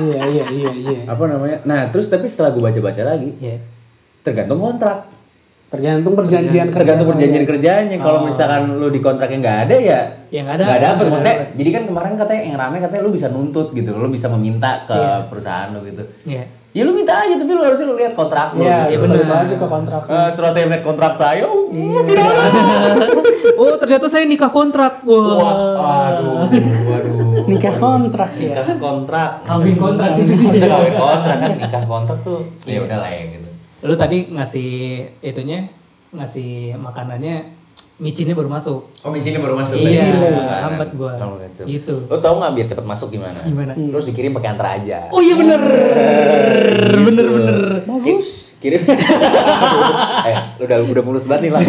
iya 0.00 0.20
iya 0.26 0.44
iya 0.48 0.70
iya. 0.72 0.98
Apa 1.04 1.24
namanya? 1.26 1.60
Nah, 1.64 1.88
terus 1.88 2.08
tapi 2.08 2.24
setelah 2.24 2.48
gue 2.50 2.62
baca-baca 2.62 3.02
lagi, 3.06 3.36
Iya. 3.36 3.60
tergantung 4.22 4.56
kontrak. 4.58 5.04
Tergantung 5.72 6.12
perjanjian 6.12 6.68
kerja 6.68 6.76
tergantung 6.76 7.08
perjanjian 7.08 7.44
kerjanya 7.48 7.96
kalau 7.96 8.20
misalkan 8.22 8.76
lu 8.76 8.92
di 8.92 9.00
kontraknya 9.00 9.38
nggak 9.40 9.58
ada 9.64 9.76
ya 9.78 10.00
Ya, 10.28 10.40
nggak 10.42 10.54
ada. 10.54 10.64
nggak 10.64 10.78
Nggak 10.78 11.08
maksudnya 11.08 11.36
jadi 11.52 11.70
kan 11.70 11.82
kemarin 11.86 12.12
katanya 12.14 12.42
yang 12.42 12.56
rame 12.58 12.76
katanya 12.78 13.02
lu 13.02 13.10
bisa 13.10 13.28
nuntut 13.28 13.68
gitu 13.70 13.90
lu 13.92 14.08
bisa 14.08 14.28
meminta 14.28 14.84
ke 14.84 14.96
perusahaan 15.28 15.68
lu 15.68 15.80
gitu 15.82 16.04
Iya. 16.24 16.44
ya 16.72 16.82
lu 16.82 16.92
minta 16.92 17.12
aja 17.14 17.36
tapi 17.36 17.50
lu 17.50 17.60
harusnya 17.60 17.84
lu 17.84 17.96
lihat 17.96 18.12
kontrak 18.12 18.52
lu 18.52 18.64
Iya, 18.64 18.88
gitu. 18.88 19.00
itu 19.00 19.12
balik 19.12 19.28
lagi 19.28 19.54
ke 19.56 19.66
kontrak. 19.66 20.02
Eh, 20.06 20.28
setelah 20.28 20.50
saya 20.50 20.64
melihat 20.66 20.84
kontrak 20.86 21.12
saya 21.12 21.44
oh, 21.44 21.68
Iya. 21.68 22.00
tidak 22.04 22.24
ada 22.24 22.42
oh 23.60 23.74
ternyata 23.76 24.06
saya 24.08 24.24
nikah 24.24 24.48
kontrak. 24.48 24.92
Wah. 25.04 25.20
Wah, 25.20 26.16
aduh 26.16 26.48
waduh 26.86 27.44
Nikah 27.50 27.74
kontrak 27.74 28.30
ya. 28.34 28.52
nikah 28.54 28.76
kontrak 28.78 29.30
Kawin 29.42 29.76
kontrak 29.76 30.10
sih. 30.14 30.24
Kawin 30.58 30.94
kontrak 30.94 31.36
kan 31.38 31.52
nikah 31.58 31.82
kontrak 31.82 32.18
tuh 32.20 32.40
ya 32.64 32.80
udah 32.80 32.98
lah 32.98 33.08
ya 33.10 33.24
gitu 33.30 33.48
Lu 33.82 33.94
tadi 33.98 34.30
ngasih 34.30 34.70
itunya 35.18 35.66
ngasih 36.14 36.78
makanannya 36.78 37.58
micinnya 37.98 38.34
baru 38.34 38.46
masuk. 38.46 38.86
Oh 39.02 39.10
micinnya 39.10 39.42
baru 39.42 39.58
masuk 39.58 39.78
Iya, 39.80 40.06
tadi. 40.06 40.38
lambat 40.62 40.90
gua. 40.94 41.12
Kalau 41.18 41.34
gitu. 41.40 41.62
Gitu. 41.66 41.94
Lo 42.06 42.18
tau 42.18 42.38
nggak 42.38 42.52
biar 42.54 42.66
cepet 42.68 42.86
masuk 42.86 43.08
gimana? 43.10 43.38
Gimana? 43.38 43.72
Terus 43.74 44.04
dikirim 44.06 44.30
pakai 44.34 44.50
antar 44.54 44.78
aja. 44.78 45.10
Oh 45.10 45.18
iya 45.18 45.34
bener. 45.34 45.60
Bener 47.02 47.26
bener. 47.26 47.58
Bagus. 47.86 48.51
Kirim. 48.62 48.78
eh, 50.30 50.34
lu 50.54 50.62
udah 50.70 50.78
udah 50.86 51.02
mulus 51.02 51.26
banget 51.26 51.50
nih 51.50 51.52
lah. 51.58 51.62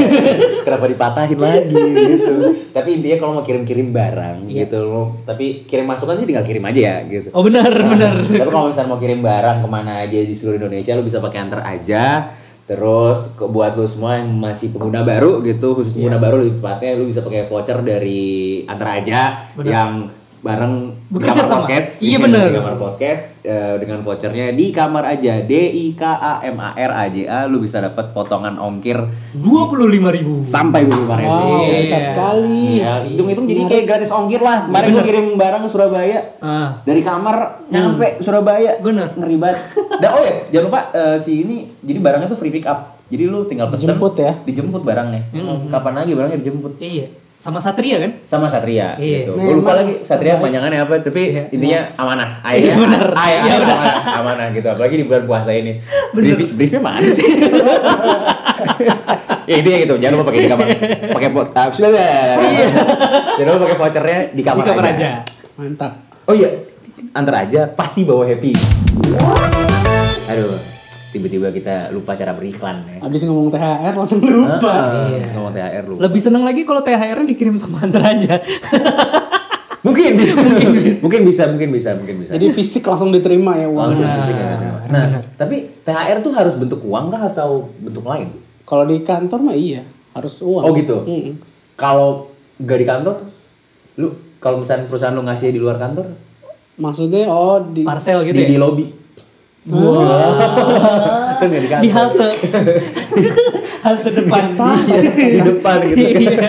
Kenapa 0.61 0.85
dipatahin 0.85 1.39
lagi 1.41 1.73
gitu. 2.13 2.33
Tapi 2.69 3.01
intinya 3.01 3.17
kalau 3.17 3.31
mau 3.41 3.43
kirim-kirim 3.43 3.89
barang 3.89 4.45
gitu 4.45 4.77
lo, 4.85 5.03
tapi 5.25 5.65
kirim 5.65 5.89
masukan 5.89 6.13
sih 6.15 6.29
tinggal 6.29 6.45
kirim 6.45 6.61
aja 6.61 6.79
ya 6.79 6.95
gitu. 7.09 7.33
Oh 7.33 7.41
bener 7.41 7.65
bener. 7.65 8.21
Tapi 8.21 8.51
kalau 8.53 8.69
misalnya 8.69 8.93
mau 8.93 8.99
kirim 9.01 9.25
barang 9.25 9.65
ke 9.65 9.67
mana 9.67 10.05
aja 10.05 10.19
di 10.21 10.35
seluruh 10.37 10.61
Indonesia, 10.61 10.93
lu 10.93 11.01
bisa 11.01 11.17
pakai 11.17 11.39
antar 11.41 11.65
aja. 11.65 12.29
Terus 12.63 13.35
ke- 13.35 13.49
buat 13.49 13.75
lu 13.75 13.83
semua 13.83 14.23
yang 14.23 14.29
masih 14.39 14.71
pengguna 14.71 15.03
baru 15.03 15.43
gitu, 15.43 15.75
khusus 15.75 15.97
pengguna 15.97 16.15
baru 16.15 16.39
lebih 16.39 16.63
tepatnya 16.63 16.95
lu 16.95 17.09
bisa 17.09 17.19
pakai 17.19 17.43
voucher 17.43 17.81
dari 17.81 18.63
antar 18.63 19.03
aja 19.03 19.19
yang 19.59 20.07
bareng 20.43 20.73
di 20.91 21.15
Bekerja 21.15 21.39
kamar 21.39 21.47
sama. 21.47 21.57
podcast. 21.63 21.89
Iya, 21.97 22.17
bener. 22.19 22.47
Di 22.51 22.57
kamar 22.59 22.75
podcast 22.75 23.23
eh, 23.43 23.75
dengan 23.79 24.03
vouchernya 24.03 24.51
di 24.51 24.65
kamar 24.69 25.03
aja 25.07 25.39
D 25.39 25.53
I 25.55 25.95
K 25.95 26.03
A 26.03 26.43
M 26.43 26.59
A 26.59 26.75
R 26.75 26.91
A 26.91 27.03
J 27.07 27.17
A 27.25 27.39
lu 27.45 27.57
bisa 27.57 27.79
dapat 27.79 28.11
potongan 28.11 28.59
ongkir 28.59 28.99
Dua 29.31 29.65
puluh 29.65 29.87
lima 29.87 30.11
ribu. 30.11 30.35
sampai 30.35 30.83
dua 30.83 30.99
puluh 30.99 31.15
Wow, 31.15 31.63
Iya. 31.63 31.79
besar 31.79 32.01
sekali. 32.03 32.77
Ya, 32.77 32.99
hitung-hitung 33.01 33.47
jadi 33.47 33.63
kayak 33.63 33.83
gratis 33.87 34.11
ongkir 34.11 34.37
lah. 34.37 34.67
Kemarin 34.67 34.89
gua 34.91 35.03
kirim 35.03 35.25
barang 35.33 35.61
ke 35.63 35.69
Surabaya. 35.69 36.19
Ah. 36.37 36.69
Dari 36.81 36.99
kamar 36.99 37.35
nyampe 37.69 38.19
Surabaya. 38.19 38.83
Bener. 38.83 39.15
Ngeri 39.15 39.37
banget. 39.37 39.59
Oh 40.03 40.21
ya, 40.21 40.35
jangan 40.51 40.65
lupa 40.67 40.79
eh, 40.91 41.15
si 41.15 41.41
ini 41.41 41.65
jadi 41.79 41.97
barangnya 41.97 42.27
tuh 42.27 42.35
free 42.35 42.51
pick 42.51 42.67
up. 42.67 42.99
Jadi 43.07 43.23
lu 43.23 43.45
tinggal 43.45 43.71
pesen. 43.71 43.87
Dijemput 43.87 44.13
ya? 44.13 44.35
Dijemput 44.43 44.83
barangnya. 44.83 45.31
Kapan 45.69 45.93
lagi 45.95 46.11
barangnya 46.11 46.37
dijemput? 46.37 46.75
Iya. 46.77 47.07
Sama 47.43 47.59
Satria 47.59 47.99
kan? 47.99 48.11
Sama 48.23 48.47
Satria 48.47 48.95
Iya. 48.95 49.27
gitu. 49.27 49.35
Gue 49.35 49.59
lupa 49.59 49.75
lagi 49.75 49.99
Satria 49.99 50.39
panjangannya 50.39 50.79
apa, 50.79 50.95
tapi 51.03 51.35
Iya. 51.35 51.51
intinya 51.51 51.91
amanah. 51.99 52.39
Ayah, 52.39 52.55
Iya, 52.63 52.73
bener. 52.79 53.03
Ayah, 53.11 53.39
Iya, 53.43 53.55
bener. 53.59 53.75
amanah, 53.75 53.95
amanah 54.15 54.47
gitu. 54.55 54.67
Apalagi 54.71 54.95
di 54.95 55.03
bulan 55.03 55.23
puasa 55.27 55.51
ini. 55.51 55.75
Brief, 56.15 56.39
briefnya 56.55 56.79
mana 56.79 57.03
sih? 57.03 57.27
ya 59.43 59.55
intinya 59.59 59.77
gitu, 59.77 59.93
jangan 59.99 60.15
lupa 60.15 60.31
pakai 60.31 60.39
di 60.39 60.47
kamar. 60.47 60.65
Pakai 61.11 61.29
pot, 61.29 61.47
ah, 61.51 61.67
sudah 61.67 61.91
Iya. 62.39 62.67
Jangan 63.35 63.51
lupa 63.51 63.63
pakai 63.67 63.77
vouchernya 63.77 64.19
di 64.31 64.41
kamar, 64.41 64.63
Di 64.63 64.69
kamar 64.71 64.85
aja. 64.87 65.09
Mantap. 65.59 65.91
Oh 66.23 66.31
iya, 66.31 66.47
antar 67.11 67.43
aja 67.43 67.67
pasti 67.67 68.07
bawa 68.07 68.23
happy. 68.23 68.55
Aduh, 70.31 70.55
tiba-tiba 71.13 71.53
kita 71.53 71.93
lupa 71.93 72.17
cara 72.17 72.33
beriklan 72.33 72.89
ya. 72.89 72.99
Habis 73.05 73.29
ngomong 73.29 73.53
THR 73.53 73.93
langsung 73.93 74.19
lupa. 74.19 74.73
Heeh, 75.05 75.29
ngomong 75.37 75.53
THR 75.53 75.83
lu. 75.85 75.95
Lebih 76.01 76.21
seneng 76.25 76.41
lagi 76.41 76.65
kalau 76.65 76.81
THR-nya 76.81 77.27
dikirim 77.29 77.55
sama 77.61 77.85
antar 77.85 78.17
aja. 78.17 78.41
Mungkin, 79.83 80.15
mungkin, 80.15 80.71
mungkin 81.03 81.21
bisa, 81.27 81.43
mungkin 81.51 81.69
bisa, 81.75 81.91
mungkin 81.99 82.23
bisa. 82.23 82.31
Jadi 82.39 82.55
fisik 82.55 82.87
langsung 82.87 83.11
diterima 83.11 83.59
ya 83.59 83.67
Langsung 83.67 84.07
uangnya. 84.07 84.15
fisik 84.23 84.35
ya, 84.39 84.45
langsung. 84.55 84.69
Nah, 84.87 85.03
tapi 85.35 85.55
THR 85.83 86.23
tuh 86.23 86.31
harus 86.31 86.55
bentuk 86.55 86.79
uang 86.87 87.11
kah 87.11 87.35
atau 87.35 87.67
bentuk 87.83 88.07
lain? 88.07 88.31
Kalau 88.63 88.87
di 88.87 89.03
kantor 89.03 89.43
mah 89.43 89.51
iya, 89.59 89.83
harus 90.15 90.39
uang. 90.39 90.63
Oh 90.63 90.71
gitu. 90.71 91.03
Mm-mm. 91.03 91.35
Kalau 91.75 92.31
gak 92.63 92.79
di 92.79 92.87
kantor, 92.87 93.27
lu 93.99 94.07
kalau 94.39 94.63
misalnya 94.63 94.87
perusahaan 94.87 95.11
lu 95.11 95.27
ngasih 95.27 95.51
di 95.51 95.59
luar 95.59 95.75
kantor, 95.75 96.15
Maksudnya 96.79 97.27
oh 97.27 97.59
di 97.61 97.83
Parcel 97.83 98.23
gitu 98.23 98.39
di, 98.39 98.43
ya? 98.47 98.49
di 98.55 98.57
lobby. 98.57 98.87
Kan 99.63 101.45
nggak 101.47 101.63
di 101.63 101.69
kantor. 101.71 101.83
Di 101.83 101.89
halte. 101.91 102.29
halte 103.85 104.09
depan. 104.11 104.43
di 105.15 105.39
depan 105.41 105.77
gitu. 105.87 106.03
Iya. 106.03 106.39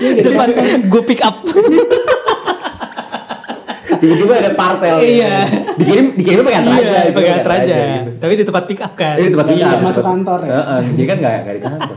Di 0.00 0.22
depan 0.24 0.48
gue 0.88 1.02
pick 1.04 1.20
up. 1.20 1.44
Tiba-tiba 4.02 4.32
ada 4.34 4.52
parcel. 4.56 4.96
Iya. 4.98 5.46
Dikirim 5.78 6.06
dikirim 6.18 6.42
pakai 6.42 6.58
antar 6.58 6.72
aja. 6.72 6.82
Iya, 6.82 7.00
gitu, 7.04 7.14
pakai 7.14 7.32
antar 7.36 7.52
aja. 7.54 7.76
gitu. 7.78 8.10
Tapi 8.18 8.32
di 8.34 8.44
tempat 8.44 8.64
pick 8.66 8.80
up 8.82 8.92
kan. 8.96 9.14
Ini 9.14 9.24
di 9.24 9.32
tempat 9.32 9.46
Iya, 9.46 9.54
tinggal. 9.54 9.78
masuk 9.84 10.02
kantor 10.02 10.38
ya. 10.42 10.50
Heeh, 10.50 10.80
Jadi 10.90 11.04
kan 11.04 11.16
nggak 11.20 11.34
nggak 11.38 11.54
di 11.54 11.62
kantor. 11.62 11.96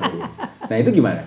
Nah 0.65 0.77
itu 0.77 0.89
gimana? 0.91 1.21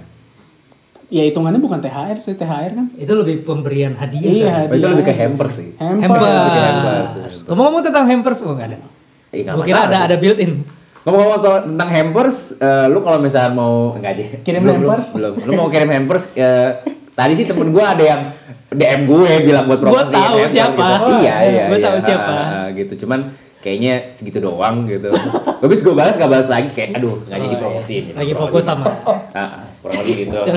Ya 1.09 1.25
hitungannya 1.25 1.57
bukan 1.57 1.81
THR 1.81 2.19
sih, 2.21 2.37
THR 2.37 2.73
kan. 2.77 2.87
Itu 2.95 3.13
lebih 3.17 3.41
pemberian 3.43 3.97
hadiah. 3.97 4.29
Iya, 4.29 4.45
kan? 4.45 4.65
Oh, 4.69 4.77
itu 4.77 4.85
hadiah. 4.85 4.91
lebih 4.93 5.07
ke 5.09 5.15
hampers 5.17 5.55
sih. 5.57 5.69
Hampers. 5.81 7.37
Ngomong-ngomong 7.49 7.83
tentang 7.83 8.05
hampers, 8.05 8.39
oh 8.45 8.53
nggak 8.53 8.69
ada. 8.69 8.79
Iya, 9.39 9.55
Gue 9.55 9.65
kira 9.65 9.79
masalah 9.79 9.87
ada 9.87 9.97
sih. 9.97 10.07
ada 10.09 10.17
built 10.19 10.39
in. 10.39 10.53
Ngomong-ngomong 10.99 11.41
soal- 11.41 11.65
tentang 11.65 11.89
hampers, 11.89 12.37
eh, 12.59 12.87
lu 12.91 12.99
kalau 13.01 13.19
misalnya 13.19 13.51
mau 13.51 13.95
enggak 13.95 14.13
aja. 14.19 14.25
Kirim 14.43 14.61
Belum, 14.61 14.77
hampers? 14.83 15.07
Belum, 15.15 15.33
belum. 15.35 15.47
Lu 15.47 15.53
mau 15.55 15.69
kirim 15.69 15.89
hampers 15.89 16.25
eh, 16.35 16.71
tadi 17.15 17.33
sih 17.33 17.47
temen 17.47 17.71
gua 17.71 17.97
ada 17.97 18.05
yang 18.05 18.23
DM 18.69 19.09
gue 19.09 19.31
bilang 19.41 19.65
buat 19.65 19.81
Gua 19.81 20.05
promosi 20.05 20.13
tahu 20.13 20.37
hampers 20.37 20.53
siapa. 20.53 20.85
Gitu. 20.85 21.09
Iya, 21.25 21.35
iya. 21.41 21.65
Gua 21.73 21.79
iya. 21.79 21.87
tahu 21.89 21.97
siapa. 22.05 22.29
Ah, 22.29 22.45
ah, 22.45 22.67
gitu. 22.77 22.93
Cuman 23.07 23.21
kayaknya 23.59 23.95
segitu 24.13 24.39
doang 24.39 24.85
gitu. 24.85 25.09
Habis 25.59 25.81
gue 25.81 25.95
balas 25.97 26.15
gak 26.15 26.29
balas 26.29 26.47
lagi 26.47 26.69
kayak 26.71 27.01
aduh 27.01 27.25
nggak 27.27 27.39
jadi 27.41 27.57
promosiin. 27.57 28.03
gitu. 28.05 28.13
Oh, 28.13 28.13
iya. 28.13 28.21
Lagi 28.21 28.33
Kurang 28.37 28.43
fokus 28.53 28.65
sama. 28.69 28.85
Ah, 28.87 29.17
ah, 29.35 29.49
kurang 29.81 29.97
lebih 30.05 30.15
gitu. 30.29 30.39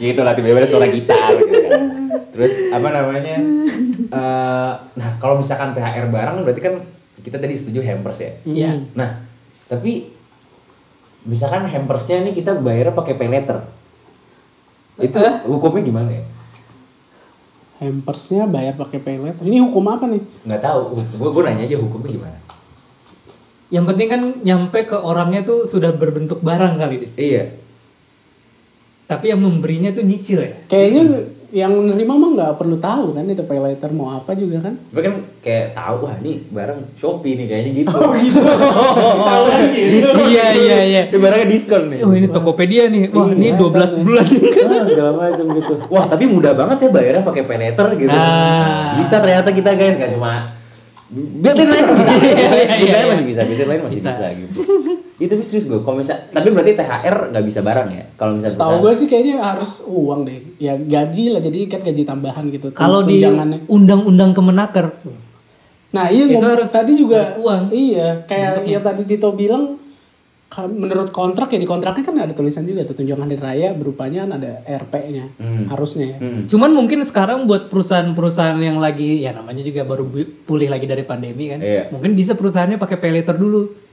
gitu 0.00 0.20
lah 0.20 0.32
tiba-tiba 0.34 0.58
ada 0.62 0.68
suara 0.68 0.86
gitar 0.88 1.30
gitu 1.36 1.54
kan. 1.68 1.80
Terus 2.34 2.54
apa 2.70 2.88
namanya? 2.90 3.36
Eh, 4.14 4.72
nah 4.94 5.08
kalau 5.18 5.42
misalkan 5.42 5.74
THR 5.74 6.06
barang 6.06 6.46
berarti 6.46 6.62
kan 6.62 6.74
kita 7.18 7.36
tadi 7.42 7.54
setuju 7.58 7.82
hampers 7.82 8.18
ya. 8.22 8.32
Iya. 8.46 8.70
Nah 8.94 9.26
tapi 9.66 10.14
misalkan 11.24 11.64
hampersnya 11.66 12.22
nih 12.22 12.34
kita 12.36 12.54
bayarnya 12.60 12.94
pakai 12.94 13.14
pay 13.16 13.28
letter. 13.28 13.58
Itu 15.00 15.18
hukumnya 15.50 15.82
gimana 15.82 16.10
ya? 16.14 16.24
Hampersnya 17.82 18.46
bayar 18.46 18.78
pakai 18.78 19.02
pay 19.02 19.18
letter. 19.18 19.42
Ini 19.42 19.58
hukum 19.66 19.84
apa 19.90 20.06
nih? 20.06 20.22
Nggak 20.46 20.62
tahu. 20.62 20.80
Gue 21.18 21.30
gue 21.34 21.42
nanya 21.42 21.64
aja 21.66 21.76
hukumnya 21.80 22.10
gimana. 22.14 22.38
Yang 23.72 23.84
penting 23.90 24.08
kan 24.08 24.22
nyampe 24.44 24.78
ke 24.86 24.94
orangnya 24.94 25.42
tuh 25.42 25.66
sudah 25.66 25.90
berbentuk 25.90 26.38
barang 26.44 26.78
kali 26.78 27.08
deh. 27.08 27.12
Iya. 27.18 27.44
Tapi 29.10 29.34
yang 29.34 29.42
memberinya 29.42 29.90
tuh 29.90 30.06
nyicil 30.06 30.40
ya. 30.40 30.54
Kayaknya 30.70 31.02
yang 31.54 31.70
menerima 31.70 32.10
mah 32.10 32.30
nggak 32.34 32.52
perlu 32.58 32.82
tahu 32.82 33.14
kan 33.14 33.22
itu 33.24 33.46
pay 33.46 33.62
letter 33.62 33.94
mau 33.94 34.10
apa 34.10 34.34
juga 34.34 34.58
kan? 34.58 34.74
Tapi 34.90 35.00
kan 35.06 35.14
kayak 35.38 35.70
tahu 35.70 36.02
wah 36.02 36.18
ini 36.18 36.42
barang 36.50 36.98
Shopee 36.98 37.38
nih 37.38 37.46
kayaknya 37.46 37.70
gitu. 37.78 37.94
Oh 37.94 38.10
gitu. 38.18 38.42
Diskon. 39.94 40.26
Iya 40.26 40.46
iya 40.58 40.78
iya. 40.82 41.02
Ini 41.14 41.18
barangnya 41.22 41.46
diskon 41.46 41.82
nih. 41.94 42.00
Oh 42.02 42.10
ini 42.10 42.26
Tokopedia 42.26 42.90
nih. 42.90 43.06
Wah, 43.14 43.30
ini 43.30 43.54
Iya, 43.54 43.62
12 43.62 43.70
kan. 43.70 44.02
bulan. 44.02 44.26
Ah, 44.26 44.84
segala 44.88 45.10
macam 45.14 45.46
gitu. 45.54 45.74
Wah, 45.86 46.04
tapi 46.10 46.24
mudah 46.26 46.52
banget 46.58 46.76
ya 46.82 46.88
bayarnya 46.90 47.22
pakai 47.22 47.42
pay 47.46 47.58
letter 47.62 47.86
gitu. 47.94 48.10
Nah. 48.10 48.98
Bisa 48.98 49.22
ternyata 49.22 49.54
kita 49.54 49.70
guys 49.78 49.94
nggak 49.94 50.10
cuma 50.18 50.50
Built-in 51.12 51.68
lain 51.68 51.84
bisa. 51.90 52.12
Iya, 52.14 52.32
iya, 52.32 52.48
Built-in 52.48 52.80
iya. 52.80 52.94
lain 52.96 53.08
masih 53.12 53.26
bisa, 53.28 53.40
built-in 53.44 53.68
lain 53.68 53.80
masih 53.84 53.98
Bisa. 54.00 54.10
bisa, 54.10 54.26
gitu. 54.32 54.52
Itu 55.14 55.32
serius 55.42 55.66
gue, 55.66 55.78
kalau 55.78 55.96
misal, 55.96 56.16
tapi 56.28 56.48
berarti 56.50 56.72
THR 56.74 57.16
nggak 57.30 57.44
bisa 57.44 57.60
barang 57.60 57.88
ya? 57.88 58.04
Kalau 58.14 58.32
misalnya 58.34 58.56
Setahu 58.56 58.74
gue 58.80 58.92
sih 58.92 59.06
kayaknya 59.06 59.36
harus 59.38 59.72
uang 59.84 60.20
deh. 60.24 60.38
Ya 60.58 60.74
gaji 60.74 61.24
lah 61.30 61.40
jadi 61.40 61.58
kan 61.68 61.80
gaji 61.82 62.02
tambahan 62.02 62.44
gitu. 62.48 62.72
Kalau 62.72 63.04
di 63.04 63.20
undang-undang 63.68 64.32
Kemenaker. 64.32 64.86
Nah 65.94 66.10
iya 66.10 66.26
Itu 66.26 66.34
ngomong- 66.34 66.50
harus- 66.58 66.72
tadi 66.72 66.92
juga 66.98 67.22
harus 67.22 67.34
uang. 67.38 67.62
Iya 67.70 68.26
kayak 68.26 68.66
yang 68.66 68.82
tadi 68.82 69.02
Dito 69.06 69.30
bilang 69.30 69.78
menurut 70.64 71.10
kontrak 71.10 71.50
ya 71.50 71.58
di 71.58 71.66
kontraknya 71.66 72.04
kan 72.06 72.16
ada 72.16 72.34
tulisan 72.34 72.62
juga 72.62 72.86
tuh 72.86 72.94
tunjangan 72.94 73.26
hari 73.26 73.38
raya 73.42 73.68
berupanya 73.74 74.24
kan 74.24 74.30
ada 74.38 74.50
RP-nya 74.64 75.24
Hmm. 75.34 75.66
harusnya 75.68 76.14
ya. 76.14 76.16
Cuman 76.46 76.70
mungkin 76.70 77.02
sekarang 77.02 77.50
buat 77.50 77.66
perusahaan-perusahaan 77.68 78.58
yang 78.62 78.78
lagi 78.78 79.20
ya 79.20 79.34
namanya 79.34 79.60
juga 79.60 79.82
baru 79.82 80.06
pulih 80.46 80.70
lagi 80.70 80.86
dari 80.86 81.02
pandemi 81.02 81.50
kan. 81.50 81.58
Iya. 81.58 81.90
Mungkin 81.90 82.14
bisa 82.14 82.38
perusahaannya 82.38 82.78
pakai 82.78 82.96
pay 82.98 83.12
letter 83.12 83.34
dulu. 83.34 83.83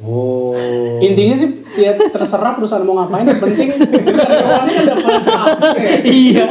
Oh. 0.00 0.56
Intinya 1.04 1.36
sih 1.36 1.60
ya 1.76 1.92
terserah 1.92 2.56
perusahaan 2.56 2.80
mau 2.88 3.04
ngapain 3.04 3.28
yang 3.28 3.36
penting 3.36 3.68
karyawannya 4.16 4.72
kan 4.72 4.84
dapat 4.88 5.12
iya. 6.08 6.48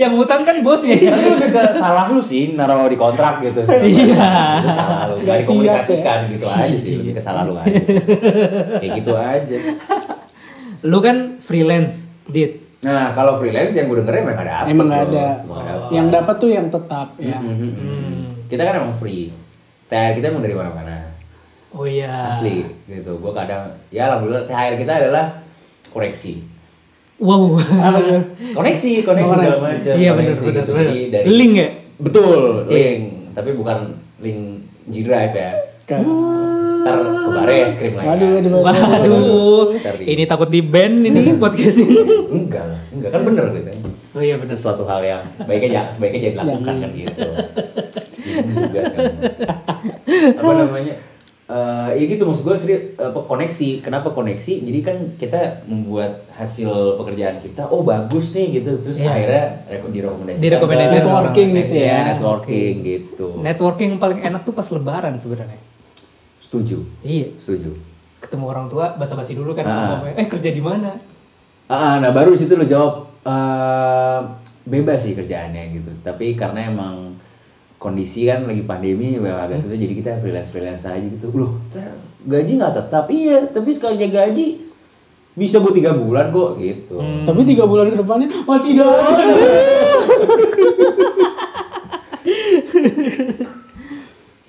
yang 0.00 0.16
utang 0.16 0.48
kan 0.48 0.64
bosnya. 0.64 0.96
Tapi 0.96 1.28
lebih 1.36 1.50
ke 1.52 1.62
salah 1.76 2.08
lu 2.08 2.24
sih 2.24 2.56
naruh 2.56 2.88
di 2.88 2.96
kontrak 2.96 3.44
gitu. 3.44 3.60
Iya. 3.84 4.28
Salah 4.64 5.12
lu. 5.12 5.20
Nggak 5.20 5.28
Gak 5.28 5.38
dikomunikasikan 5.44 6.18
siap 6.24 6.32
gitu 6.32 6.46
aja 6.48 6.76
sih. 6.80 6.96
Lebih 6.96 7.12
ke 7.12 7.22
salah 7.22 7.42
lu 7.44 7.54
aja. 7.60 7.76
Kayak 8.80 8.90
gitu 9.04 9.12
aja. 9.12 9.56
Lu 10.88 10.98
kan 11.04 11.16
freelance, 11.44 12.08
Dit. 12.24 12.64
Nah 12.80 13.12
kalau 13.12 13.36
freelance 13.40 13.76
yang 13.76 13.92
gue 13.92 14.00
dengerin 14.00 14.24
emang 14.24 14.40
ada 14.40 14.52
apa? 14.64 14.66
Emang 14.72 14.86
nggak 14.88 15.04
ada. 15.12 15.26
Emang 15.44 15.58
ada 15.60 15.72
apa. 15.76 15.86
Yang 15.92 16.06
dapat 16.16 16.34
tuh 16.40 16.50
yang 16.52 16.66
tetap 16.72 17.08
ya. 17.20 17.38
Mhm, 17.44 17.56
mhm. 17.60 18.12
Kita 18.48 18.62
kan 18.64 18.74
emang 18.80 18.96
free. 18.96 19.32
THR 19.88 20.16
kita 20.16 20.32
emang 20.32 20.40
dari 20.40 20.56
mana-mana. 20.56 21.13
Oh 21.74 21.86
iya. 21.86 22.30
Asli 22.30 22.62
gitu. 22.86 23.18
Gue 23.18 23.32
kadang 23.34 23.74
ya 23.90 24.06
alhamdulillah 24.06 24.46
THR 24.46 24.74
kita 24.78 24.92
adalah 25.02 25.42
koreksi. 25.90 26.46
Wow. 27.18 27.58
Tuh? 27.58 28.22
Koneksi, 28.58 28.90
segala 29.02 29.54
macam. 29.54 29.94
Iya 29.94 30.10
benar 30.18 30.34
gitu. 30.34 30.50
benar. 30.50 30.66
Jadi 30.66 30.98
dari 31.10 31.26
Link 31.30 31.52
ya? 31.54 31.68
Betul, 31.94 32.66
link. 32.66 33.00
Tapi 33.34 33.50
bukan 33.54 33.78
link 34.18 34.40
G 34.90 34.94
Drive 35.06 35.34
ya. 35.34 35.50
Ke- 35.86 36.02
Ntar 36.84 37.00
ke 37.00 37.30
bares 37.32 37.72
krim 37.80 37.94
lagi. 37.96 38.08
Waduh, 38.12 38.28
waduh, 38.36 38.50
waduh. 38.60 38.84
Waduh. 38.92 39.64
Ini 40.04 40.24
takut 40.28 40.52
di 40.52 40.60
ban 40.60 41.00
ini 41.00 41.32
podcast 41.42 41.80
ini. 41.80 41.96
Enggak 42.28 42.64
lah, 42.68 42.80
enggak 42.92 43.10
kan 43.14 43.20
bener 43.24 43.46
gitu. 43.56 43.70
Oh 44.14 44.22
iya 44.22 44.36
Bener 44.38 44.54
suatu 44.54 44.84
hal 44.86 45.00
yang 45.02 45.24
baiknya 45.48 45.80
jangan 45.80 45.90
sebaiknya 45.90 46.20
jangan 46.28 46.36
dilakukan 46.44 46.74
kan 46.76 46.90
gitu. 46.92 47.20
Bingung 48.20 48.62
juga. 48.68 48.82
Apa 50.44 50.52
namanya? 50.60 50.94
Eh, 51.54 51.90
ya 51.94 52.10
gitu 52.10 52.26
maksud 52.26 52.42
gue 52.42 52.56
sendiri 52.56 52.80
apa 52.98 53.14
koneksi 53.20 53.78
kenapa 53.78 54.10
koneksi 54.10 54.66
jadi 54.66 54.80
kan 54.82 54.96
kita 55.14 55.38
membuat 55.64 56.26
hasil 56.28 56.66
pekerjaan 56.98 57.38
kita 57.38 57.62
oh 57.64 57.86
bagus 57.86 58.34
nih 58.34 58.58
gitu 58.58 58.74
terus 58.76 58.98
Iya. 58.98 59.06
akhirnya 59.08 59.44
reko- 59.68 59.86
direkomendasikan 59.88 60.42
Direkomendasikan 60.42 60.98
Networking 60.98 61.48
net- 61.48 61.60
gitu 61.60 61.74
ya. 61.76 61.86
iya, 61.86 61.98
networking 62.10 62.74
gitu 62.82 63.26
Networking 63.38 63.88
yang 63.88 64.00
paling 64.02 64.18
enak 64.20 64.42
tuh 64.42 64.50
pas 64.50 64.66
lebaran 64.66 65.14
sebenarnya. 65.14 65.60
setuju 66.36 66.82
Iya. 67.00 67.38
setuju 67.38 67.70
Ketemu 68.18 68.44
orang 68.48 68.66
tua 68.66 68.90
basa-basi 68.92 69.32
dulu 69.32 69.54
kan 69.54 69.62
Ah. 69.62 69.94
ngomongnya, 69.94 70.14
Eh 70.16 70.26
kerja 70.26 70.50
di 70.50 70.58
mana? 70.58 70.90
Ah, 71.66 72.02
nah 72.02 72.10
baru 72.10 72.34
situ 72.34 72.50
lo 72.52 72.66
jawab 72.66 73.14
eh, 73.22 74.20
bebas 74.64 75.00
sih 75.00 75.14
kerjaannya 75.14 75.70
gitu. 75.72 75.94
Tapi 76.00 76.34
karena 76.34 76.66
emang 76.66 77.14
kondisi 77.84 78.24
kan 78.24 78.48
lagi 78.48 78.64
pandemi 78.64 79.20
ya 79.20 79.44
agak 79.44 79.60
susah 79.60 79.76
jadi 79.76 79.92
kita 79.92 80.16
freelance 80.24 80.48
freelance 80.48 80.88
aja 80.88 81.04
gitu. 81.04 81.28
Loh, 81.36 81.60
gaji 82.24 82.56
nggak 82.56 82.72
tetap 82.80 83.04
iya, 83.12 83.44
tapi 83.52 83.76
sekalinya 83.76 84.08
gaji 84.08 84.64
bisa 85.36 85.60
buat 85.60 85.76
tiga 85.76 85.92
bulan 85.92 86.32
kok 86.32 86.56
gitu. 86.56 86.96
Tapi 87.28 87.40
tiga 87.44 87.68
bulan 87.68 87.92
ke 87.92 88.00
depannya 88.00 88.32
oh 88.48 88.56
tidak 88.56 88.88
ada. 88.88 89.24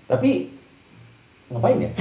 Tapi 0.05 0.53
ngapain 1.49 1.81
ya? 1.81 1.91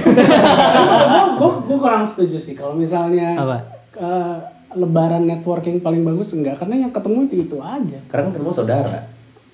gue 1.35 1.49
gue 1.67 1.77
kurang 1.77 2.05
setuju 2.05 2.37
sih 2.37 2.53
kalau 2.53 2.77
misalnya 2.77 3.33
Apa? 3.37 3.57
eh, 3.97 4.37
lebaran 4.77 5.25
networking 5.25 5.81
paling 5.81 6.05
bagus 6.05 6.33
enggak 6.37 6.61
karena 6.61 6.85
yang 6.85 6.91
ketemu 6.93 7.25
itu 7.25 7.35
itu 7.49 7.57
aja. 7.61 7.99
karena 8.07 8.29
kan 8.29 8.33
ketemu 8.33 8.51
saudara. 8.53 8.99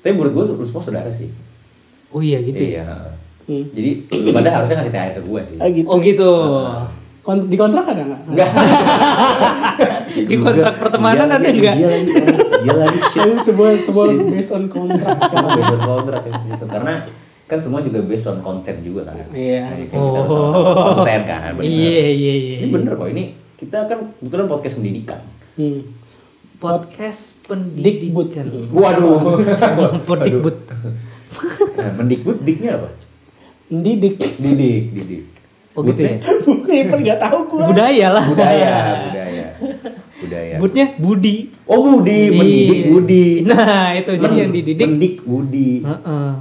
Tapi 0.04 0.12
menurut 0.12 0.32
gue 0.36 0.44
lu 0.60 0.66
semua 0.68 0.84
saudara 0.84 1.08
sih. 1.08 1.32
Oh 2.12 2.20
iya 2.20 2.40
gitu. 2.40 2.60
ya? 2.60 2.68
Iya. 2.68 2.86
Hmm. 3.42 3.64
Jadi 3.72 3.90
lu 4.22 4.30
pada 4.32 4.50
harusnya 4.54 4.76
ngasih 4.80 4.94
THR 4.94 5.12
ke 5.14 5.22
gue 5.22 5.42
sih. 5.44 5.58
Ah, 5.58 5.68
gitu. 5.68 5.88
Oh 5.88 5.98
gitu. 5.98 6.30
Kon- 7.22 7.46
di 7.46 7.56
kontrak 7.56 7.86
ada 7.86 8.02
nggak? 8.02 8.22
Enggak. 8.28 8.50
Di 10.22 10.36
kontrak 10.36 10.74
pertemanan 10.78 11.30
ada 11.30 11.46
nggak? 11.46 11.76
Iya 11.76 11.88
lagi. 11.88 12.12
Iya 12.62 12.74
lagi. 12.76 13.00
shit. 13.10 13.22
Itu 13.24 13.40
sebuah 13.48 13.72
sebuah 13.78 14.06
based 14.28 14.52
on 14.52 14.64
kontrak. 14.68 15.16
semua 15.32 15.50
based 15.52 15.72
on 15.72 15.82
kontrak 15.82 16.22
ya, 16.22 16.34
gitu. 16.46 16.66
karena 16.68 16.94
kan 17.46 17.60
semua 17.60 17.80
juga 17.80 18.00
based 18.02 18.26
on 18.26 18.40
consent 18.40 18.80
juga 18.80 19.06
kan 19.06 19.16
Iya. 19.30 19.62
Jadi 19.68 19.84
kan 19.86 20.00
kita 20.00 20.18
harus 20.18 20.32
sama-sama 20.32 20.74
consent 20.96 21.24
kan 21.26 21.52
bener. 21.54 21.64
Iya 21.64 22.06
iya 22.10 22.34
iya. 22.34 22.56
ini 22.60 22.68
bener 22.70 22.92
kok 22.96 23.08
ini 23.08 23.24
kita 23.56 23.78
kan 23.86 24.00
kebetulan 24.18 24.46
podcast 24.48 24.76
pendidikan 24.78 25.22
Hmm. 25.52 25.82
Podcast 26.58 27.36
pendidikan. 27.44 28.48
waduh 28.72 29.42
Pendikbud. 30.08 30.58
Nah, 31.78 31.92
mendikbud 31.98 32.38
diknya 32.42 32.78
apa 32.78 32.90
Mendidik. 33.72 34.20
didik 34.36 34.84
didik 34.92 35.24
Oh 35.72 35.88
gitu 35.88 36.04
ya. 36.04 36.20
Bukan 36.44 37.00
nggak 37.00 37.16
tahu 37.16 37.48
gua. 37.48 37.72
Budaya 37.72 38.12
lah. 38.12 38.28
budaya 38.28 38.72
budaya 39.08 39.46
budaya 40.20 40.56
Budnya 40.60 40.86
Budi. 41.00 41.48
oh 41.64 41.80
budi 41.96 42.22
mendidik 42.28 42.82
budi 42.92 43.26
Nah 43.48 43.96
itu 43.96 44.12
jadi 44.20 44.36
yang 44.38 44.52
dididik. 44.52 44.84
mendik 44.84 45.16
budi 45.24 45.80
Heeh. 45.80 46.32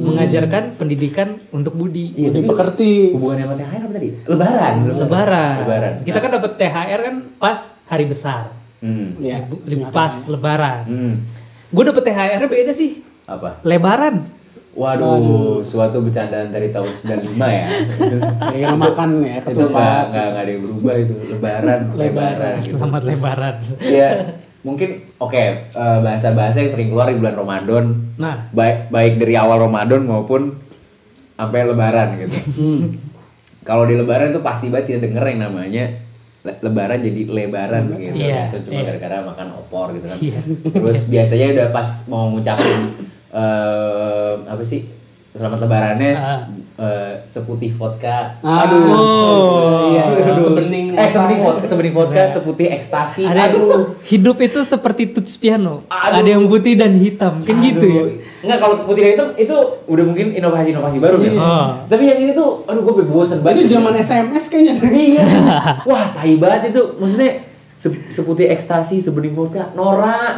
Mengajarkan 0.00 0.80
pendidikan 0.80 1.36
untuk 1.52 1.76
Budi. 1.76 2.16
iya 2.16 2.32
tapi 2.32 2.48
pekerti. 2.48 3.12
hubungannya 3.12 3.44
sama 3.44 3.54
THR 3.54 3.80
apa 3.84 3.92
tadi 3.92 4.08
lebaran 4.24 4.74
Lebaran. 4.96 5.56
lebaran 5.60 5.92
Kita 6.00 6.18
kan 6.18 6.30
dapat 6.32 6.52
THR 6.56 7.00
kan 7.04 7.16
pas 7.36 7.58
hari 7.84 8.04
besar. 8.08 8.42
hmm. 8.80 9.20
Ya, 9.20 9.44
pas 9.92 10.24
lebaran. 10.24 10.88
hmm. 10.88 11.14
Gue 11.68 11.84
dapet 11.84 12.02
THR 12.02 12.48
beda 12.48 12.72
sih. 12.72 13.04
Apa 13.30 13.62
Lebaran. 13.62 14.16
Waduh, 14.70 15.58
suatu 15.60 15.98
bercandaan 15.98 16.50
dari 16.50 16.70
tahun 16.70 16.86
95 16.86 17.42
ya. 17.42 17.66
Gara-gara 18.54 18.76
makan 18.76 19.10
ya 19.20 19.34
itu 19.36 19.48
nggak 19.50 19.66
ketupat. 19.66 20.04
nggak 20.08 20.26
ada 20.32 20.46
yang 20.46 20.62
berubah 20.62 20.94
itu 20.96 21.14
lebaran 21.30 21.80
Lebaran. 21.92 22.54
gitu. 22.56 22.74
Selamat 22.74 23.02
lebaran. 23.04 23.54
Iya, 23.78 24.10
mungkin 24.60 24.88
oke 25.16 25.42
eh, 25.68 25.98
bahasa-bahasa 26.00 26.56
yang 26.60 26.70
sering 26.70 26.88
keluar 26.88 27.10
di 27.10 27.18
bulan 27.18 27.34
Ramadan, 27.34 27.84
Nah, 28.14 28.46
baik 28.50 28.76
baik 28.88 29.12
dari 29.18 29.34
awal 29.34 29.58
Ramadan 29.60 30.06
maupun 30.06 30.54
sampai 31.34 31.60
lebaran 31.66 32.08
gitu. 32.20 32.36
Hmm. 32.62 32.94
Kalau 33.60 33.84
di 33.84 33.94
lebaran 33.94 34.30
tuh 34.30 34.40
pasti 34.40 34.70
banget 34.70 34.86
kita 34.88 35.00
denger 35.04 35.24
yang 35.30 35.40
namanya 35.42 35.84
le- 36.40 36.60
lebaran 36.62 36.98
jadi 37.00 37.20
lebaran 37.26 37.82
gitu. 37.90 38.16
Iya, 38.16 38.54
Itu 38.54 38.70
cuma 38.70 38.78
iya. 38.78 38.86
gara-gara 38.86 39.16
makan 39.26 39.48
opor 39.56 39.86
gitu 39.92 40.06
kan. 40.06 40.16
Iya. 40.16 40.40
Terus 40.70 40.98
biasanya 41.06 41.46
udah 41.52 41.66
pas 41.70 41.88
mau 42.06 42.30
ngucapin 42.30 42.80
eh 43.32 44.32
apa 44.44 44.62
sih? 44.62 44.86
Selamat 45.30 45.62
lebarannya 45.62 46.12
Ah. 46.12 46.42
eh, 46.74 47.12
seputih 47.22 47.70
vodka. 47.70 48.34
Aduh. 48.40 48.82
Oh. 48.90 49.94
Iya, 49.94 50.26
Aduh. 50.26 50.42
sebening 50.42 50.90
eh 50.90 51.06
sebening 51.06 51.38
vodka, 51.38 51.64
sebening 51.64 51.94
vodka, 51.94 52.22
seputih 52.26 52.66
ekstasi. 52.68 53.22
ada 53.22 53.46
Aduh. 53.46 53.94
hidup 54.02 54.36
itu 54.38 54.58
seperti 54.60 55.06
tuts 55.06 55.38
piano. 55.38 55.86
Aduh. 55.86 56.18
Ada 56.18 56.28
yang 56.28 56.44
putih 56.44 56.74
dan 56.74 56.98
hitam, 56.98 57.46
kan 57.46 57.56
gitu 57.60 57.86
ya. 57.86 58.02
Enggak 58.40 58.58
kalau 58.58 58.74
putih 58.82 59.02
dan 59.04 59.10
hitam 59.14 59.28
itu 59.38 59.54
udah 59.86 60.04
mungkin 60.04 60.26
inovasi-inovasi 60.34 60.98
baru 60.98 61.16
kan. 61.20 61.32
Oh. 61.36 61.66
Tapi 61.86 62.02
yang 62.04 62.18
ini 62.18 62.32
tuh 62.34 62.66
aduh 62.66 62.82
gue 62.82 63.06
bosen 63.06 63.38
banget. 63.40 63.62
Itu 63.62 63.78
zaman 63.78 63.94
SMS 63.94 64.50
kayaknya. 64.50 64.74
Iya. 64.82 65.24
Wah, 65.86 66.10
tai 66.10 66.34
banget 66.36 66.74
itu. 66.74 66.82
Maksudnya 66.98 67.30
se- 67.80 68.04
seputih 68.12 68.52
ekstasi, 68.52 69.00
sebening 69.00 69.32
vodka, 69.32 69.72
Nora. 69.72 70.36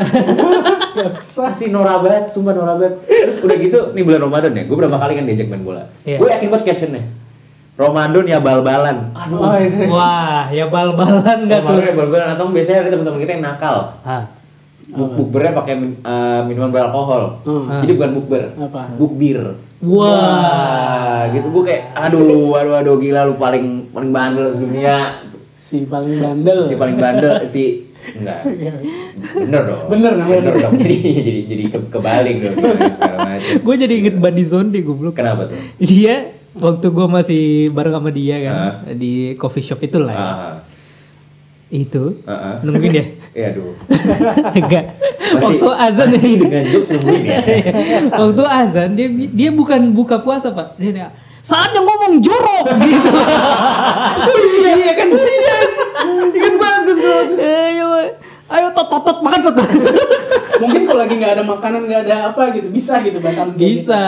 Pasti 1.19 1.75
Nora 1.75 1.99
banget, 1.99 2.31
sumpah 2.31 2.55
Nora 2.55 2.79
banget. 2.79 3.03
Terus 3.03 3.43
udah 3.43 3.57
gitu, 3.59 3.79
nih 3.91 4.03
bulan 4.07 4.23
Ramadan 4.23 4.53
ya, 4.55 4.63
gue 4.63 4.77
berapa 4.77 4.95
kali 4.95 5.13
kan 5.19 5.25
diajak 5.27 5.51
main 5.51 5.67
bola. 5.67 5.83
Iya. 6.07 6.23
Gue 6.23 6.29
yakin 6.31 6.49
banget 6.49 6.65
captionnya. 6.71 7.03
Ramadan 7.73 8.25
ya 8.25 8.39
bal-balan. 8.39 9.11
Aduh. 9.11 9.39
Oh, 9.41 9.57
itu. 9.59 9.91
Wah, 9.91 10.47
ya 10.53 10.69
bal-balan 10.69 11.51
nggak 11.51 11.61
tuh? 11.61 11.73
Ramadan 11.73 11.89
ya 11.89 11.95
bal-balan 11.97 12.29
atau 12.31 12.45
biasanya 12.47 12.79
ada 12.79 12.91
teman-teman 12.93 13.19
kita 13.19 13.33
yang 13.33 13.45
nakal. 13.45 13.77
Buk 14.93 15.11
bukbernya 15.17 15.57
pakai 15.57 15.75
min- 15.75 15.99
eh, 15.99 16.41
minuman 16.45 16.69
beralkohol. 16.69 17.41
Hmm. 17.43 17.81
Jadi 17.81 17.93
bukan 17.97 18.11
bukber. 18.13 18.43
Apa? 18.61 18.93
Bukbir. 18.95 19.41
Wah. 19.83 21.27
gitu 21.33 21.51
gue 21.51 21.63
kayak 21.65 21.91
aduh 21.97 22.23
aduh 22.55 22.79
aduh 22.79 22.95
gila 22.99 23.27
lu 23.27 23.35
paling 23.35 23.91
paling 23.91 24.11
bandel 24.11 24.47
sedunia 24.47 25.27
Si 25.63 25.87
paling 25.87 26.19
bandel. 26.19 26.59
si 26.65 26.75
paling 26.75 26.99
bandel 26.99 27.35
si 27.49 27.87
enggak 28.13 28.43
bener 29.39 29.63
dong 29.63 29.83
Bener, 29.87 30.13
namanya. 30.13 30.39
bener 30.43 30.55
dong 30.59 30.75
jadi 30.75 30.97
jadi 31.23 31.41
jadi 31.47 31.65
ke, 31.69 31.79
kebalik 31.89 32.37
dong 32.41 32.55
Gue 33.63 33.75
jadi 33.77 33.95
inget 33.97 34.17
Bandi 34.17 34.43
Zondi 34.43 34.83
goblok. 34.83 35.15
kenapa 35.15 35.47
tuh 35.47 35.55
Dia 35.79 36.29
waktu 36.53 36.83
gue 36.85 37.07
masih 37.09 37.43
bareng 37.71 37.95
sama 37.95 38.11
dia 38.11 38.37
kan 38.43 38.53
Ah. 38.53 38.75
di 38.93 39.13
coffee 39.35 39.63
shop 39.63 39.81
itu 39.81 39.97
lah. 39.97 40.13
ya. 40.13 40.27
Itu 41.73 42.21
ah 42.27 42.59
nungguin 42.61 42.91
ya? 42.93 43.05
ya 43.39 43.47
aduh 43.49 43.73
Enggak. 44.53 44.85
masih 45.33 45.57
Waktu 45.57 45.69
azan 45.73 46.09
masih 46.11 46.33
dengan 46.37 46.65
jokes 46.67 46.89
nungguin 46.93 47.23
ya 47.25 47.39
Waktu 48.21 48.43
azan 48.45 48.89
dia 48.93 49.09
dia 49.09 49.51
bukan 49.51 49.81
buka 49.93 50.19
puasa 50.19 50.51
pak. 50.51 50.75
Dia, 50.77 50.91
dia 50.91 51.07
saatnya 51.43 51.83
ngomong 51.83 52.23
jorok 52.23 52.67
gitu. 52.87 53.11
Iya. 54.63 54.73
iya, 54.79 54.93
kan. 54.95 55.09
Iya. 55.11 55.57
iya 56.31 56.41
kan 56.47 56.55
bagus 56.57 56.99
loh. 57.03 57.23
Eh, 57.37 57.63
ayo 57.75 57.89
iya, 57.99 58.15
Ayo 58.53 58.69
tot 58.77 58.89
tot 58.93 59.03
tot 59.03 59.19
makan 59.25 59.41
tot. 59.51 59.57
Mungkin 60.63 60.87
kalau 60.87 61.01
lagi 61.03 61.15
nggak 61.19 61.33
ada 61.41 61.45
makanan 61.45 61.89
nggak 61.89 62.03
ada 62.07 62.17
apa 62.31 62.55
gitu 62.55 62.71
bisa 62.71 63.03
gitu 63.03 63.19
Batam. 63.19 63.59
Gitu. 63.59 63.83
Bisa. 63.83 64.03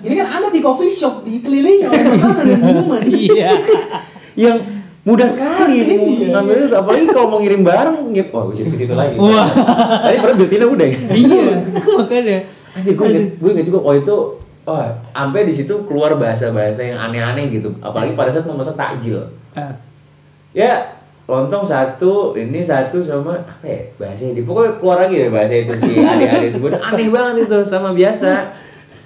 Ini 0.00 0.14
kan 0.24 0.28
ada 0.40 0.48
di 0.48 0.60
coffee 0.64 0.88
shop 0.88 1.26
dikelilingi 1.28 1.84
keliling 1.84 2.20
makanan 2.24 2.44
dan 2.48 2.60
minuman. 2.64 3.02
Iya. 3.04 3.50
Yang 4.48 4.58
mudah 5.08 5.24
sekali 5.24 5.78
ngambil 6.28 6.68
itu 6.68 6.76
apalagi 6.76 7.06
kalau 7.08 7.32
mau 7.32 7.40
ngirim 7.40 7.64
barang 7.64 8.12
ngirim 8.12 8.28
oh 8.28 8.52
jadi 8.52 8.68
ke 8.68 8.76
situ 8.76 8.92
lagi 8.92 9.16
wah 9.16 9.48
tadi 10.04 10.20
pernah 10.20 10.36
built 10.36 10.52
udah 10.52 10.84
ya 10.84 10.98
iya 11.16 11.44
makanya 11.96 12.38
anjir 12.76 12.92
gue 12.92 13.06
gue 13.40 13.50
inget 13.56 13.66
juga 13.72 13.80
oh 13.88 13.94
itu 13.96 14.16
oh 14.68 14.84
sampai 15.16 15.48
di 15.48 15.52
situ 15.56 15.72
keluar 15.88 16.12
bahasa-bahasa 16.20 16.84
yang 16.84 17.00
aneh-aneh 17.00 17.48
gitu. 17.48 17.72
Apalagi 17.80 18.12
pada 18.12 18.28
saat 18.28 18.44
memesan 18.44 18.76
takjil. 18.76 19.24
Ah. 19.56 19.72
ya 20.52 21.00
lontong 21.24 21.64
satu 21.66 22.36
ini 22.36 22.60
satu 22.60 23.00
sama 23.00 23.40
apa 23.40 23.64
ya 23.64 23.80
bahasa 23.96 24.28
ini. 24.28 24.44
Pokoknya 24.44 24.76
keluar 24.76 24.96
lagi 25.00 25.14
deh 25.24 25.30
bahasa 25.32 25.54
itu 25.56 25.72
si 25.72 26.04
adik-adik 26.04 26.60
gue 26.60 26.70
aneh 26.76 27.08
banget 27.08 27.48
itu 27.48 27.56
sama 27.64 27.96
biasa. 27.96 28.52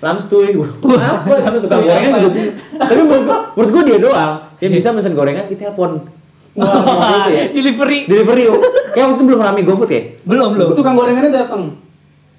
Lamstuy 0.02 0.58
gue 0.58 0.68
apa 0.98 1.30
itu 1.30 1.58
suka 1.62 1.78
gorengan 1.78 2.20
juga. 2.26 2.42
Tapi 2.82 3.02
menurut 3.06 3.70
gue 3.70 3.82
dia 3.86 3.98
doang. 4.02 4.34
Yang 4.58 4.82
bisa 4.82 4.88
pesen 4.90 5.14
gorengan 5.14 5.46
di 5.46 5.54
telepon. 5.54 6.02
Wah, 6.52 7.32
ya. 7.32 7.48
Delivery. 7.48 8.04
delivery 8.04 8.44
kayak 8.92 9.08
waktu 9.08 9.16
itu 9.16 9.24
belum 9.24 9.40
rame 9.40 9.60
GoFood 9.64 9.88
ya? 9.88 10.02
Belum, 10.28 10.52
belum. 10.52 10.76
tukang 10.76 10.92
gorengannya 10.92 11.32
datang 11.32 11.80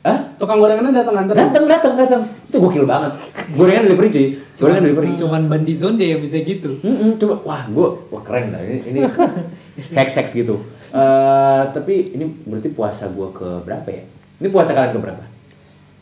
Hah? 0.03 0.19
tukang 0.35 0.59
gorengannya 0.59 0.91
datang 0.91 1.15
antar 1.15 1.31
datang 1.33 1.63
datang 1.63 1.93
datang 1.95 2.21
itu 2.43 2.57
gokil 2.57 2.83
banget 2.83 3.15
gorengan 3.55 3.83
delivery 3.85 4.09
cuy 4.09 4.27
gorengan 4.53 4.83
delivery 4.83 5.09
Cuman 5.15 5.41
Bandizon 5.47 5.95
deh 5.95 6.11
yang 6.11 6.19
bisa 6.19 6.37
gitu. 6.37 6.75
Mm-mm, 6.77 7.15
coba 7.15 7.35
wah 7.41 7.63
gue 7.65 7.87
wah 8.09 8.19
keren 8.19 8.51
lah 8.51 8.59
ini, 8.59 8.83
ini 8.85 8.99
hacks 9.95 10.31
gitu 10.33 10.59
Eh 10.89 11.61
tapi 11.71 12.11
ini 12.11 12.27
berarti 12.43 12.69
puasa 12.69 13.07
gue 13.07 13.27
ke 13.31 13.47
berapa 13.61 13.87
ya 13.87 14.03
ini 14.37 14.47
puasa 14.47 14.71
kalian 14.71 14.91
ke 14.91 14.99
berapa 14.99 15.23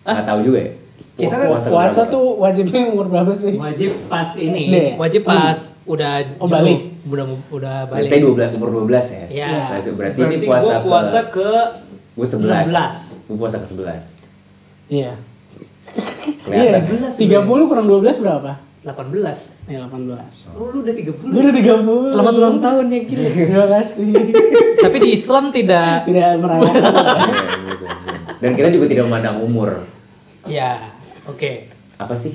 nggak 0.02 0.26
tahu 0.26 0.40
juga 0.44 0.60
ya 0.60 0.72
Kita 1.14 1.36
kan 1.38 1.46
ke 1.46 1.70
puasa 1.70 1.70
berapa? 2.02 2.10
tuh 2.10 2.26
wajibnya 2.40 2.82
umur 2.90 3.06
berapa 3.08 3.32
sih 3.32 3.54
Wajib 3.54 3.92
pas 4.10 4.30
ini. 4.34 4.58
SD. 4.60 4.76
Wajib 4.98 5.22
pas 5.24 5.58
udah 5.84 6.14
Oh, 6.36 6.50
balik. 6.50 6.90
Udah 7.04 7.26
udah 7.54 7.76
Berarti 7.86 8.18
balik. 8.18 8.50
12 8.50 8.58
umur 8.58 8.70
12 8.84 8.98
ya 9.14 9.26
Ya. 9.30 9.50
berarti, 9.70 9.90
berarti 9.92 10.18
ini 10.18 10.26
Berarti 10.26 10.48
puasa, 10.48 10.66
gua 10.66 10.78
puasa 10.82 11.20
ke 11.30 11.50
gue 12.12 12.26
11 12.26 12.66
16. 12.66 13.11
Gue 13.32 13.38
puasa 13.38 13.58
ke 13.58 13.66
11 13.66 14.92
iya 14.92 15.16
kelihatan 16.42 16.84
ya? 16.84 17.00
iya 17.00 17.10
tiga 17.12 17.40
puluh 17.42 17.66
kurang 17.66 17.86
dua 17.86 18.00
belas 18.00 18.20
berapa 18.20 18.60
18. 18.82 19.70
ya 19.70 19.78
delapan 19.78 20.02
belas 20.04 20.50
Oh, 20.52 20.68
lu 20.68 20.82
udah 20.82 20.90
30. 20.92 21.16
gue 21.22 21.38
udah 21.40 21.56
tiga 21.56 21.76
puluh 21.80 22.10
Selamat 22.10 22.34
ulang 22.36 22.58
tahun 22.58 22.86
ya 22.88 23.00
gila. 23.06 23.30
terima 23.48 23.68
kasih 23.72 24.10
Tapi 24.84 24.98
di 25.00 25.10
Islam 25.14 25.44
tidak. 25.50 26.02
tidak 26.04 26.28
merayakan 26.36 26.74
Iya, 26.74 27.46
gitu. 27.64 27.86
dan 28.42 28.52
kita 28.52 28.68
juga 28.70 28.86
tidak 28.88 29.04
memandang 29.06 29.38
umur 29.40 29.86
Ya, 30.44 30.90
oke. 31.24 31.70
apa 31.96 32.18
sih 32.18 32.34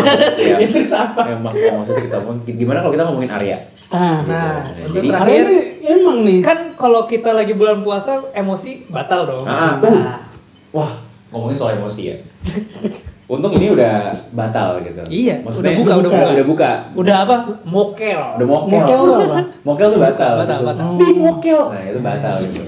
ya, 0.38 0.54
Ya, 0.56 0.66
terus 0.70 0.94
apa? 0.94 1.26
emang 1.28 1.50
maksudnya 1.50 1.98
kita 2.00 2.16
ngomong 2.20 2.46
gimana 2.46 2.78
kalau 2.78 2.92
kita 2.94 3.04
ngomongin 3.04 3.30
Arya 3.32 3.58
nah 3.90 4.22
Nah, 4.22 4.54
Jadi- 4.86 4.86
untuk 5.02 5.18
hari 5.18 5.34
terakhir 5.34 5.46
ini 5.50 5.60
emang 5.90 6.18
nih 6.22 6.38
kan 6.38 6.58
kalau 6.72 7.02
kita 7.04 7.34
lagi 7.34 7.50
bulan 7.50 7.82
puasa 7.82 8.30
emosi 8.30 8.86
batal 8.86 9.26
dong. 9.26 9.42
Ah, 9.42 9.74
uh. 9.74 10.29
Wah, 10.70 10.90
ngomongin 11.30 11.56
soal 11.56 11.76
emosi 11.76 12.02
ya. 12.08 12.16
Untung 13.30 13.54
ini 13.54 13.70
udah 13.70 14.10
batal 14.34 14.82
gitu. 14.82 14.98
Iya, 15.06 15.38
Maksudnya 15.46 15.70
udah 15.70 15.78
buka, 15.78 15.92
udah 15.94 16.10
buka. 16.10 16.26
Udah 16.34 16.46
buka. 16.46 16.70
Udah 16.98 17.16
apa? 17.22 17.36
Mokel. 17.62 18.18
Udah 18.38 18.46
mokel. 18.48 18.74
Mokel 18.74 18.98
tuh 18.98 19.14
apa? 19.22 19.38
Mokel 19.66 19.88
tuh 19.88 20.00
batal. 20.02 20.32
Batal, 20.34 20.58
gitu. 20.58 20.66
batal. 20.66 20.86
Di 20.98 21.12
mokel. 21.14 21.60
Nah, 21.70 21.82
itu 21.86 22.00
batal 22.02 22.34
gitu. 22.42 22.62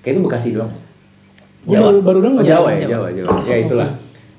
Kayak 0.00 0.12
itu 0.16 0.20
Bekasi 0.24 0.48
doang. 0.56 0.72
Gua 1.60 1.76
baru- 1.76 2.00
baru 2.00 2.18
denger. 2.24 2.40
Oh, 2.40 2.46
Jawa 2.48 2.68
ya, 2.72 2.86
Jawa, 2.88 3.08
Jawa. 3.12 3.28
Ya 3.44 3.56
itulah. 3.60 3.88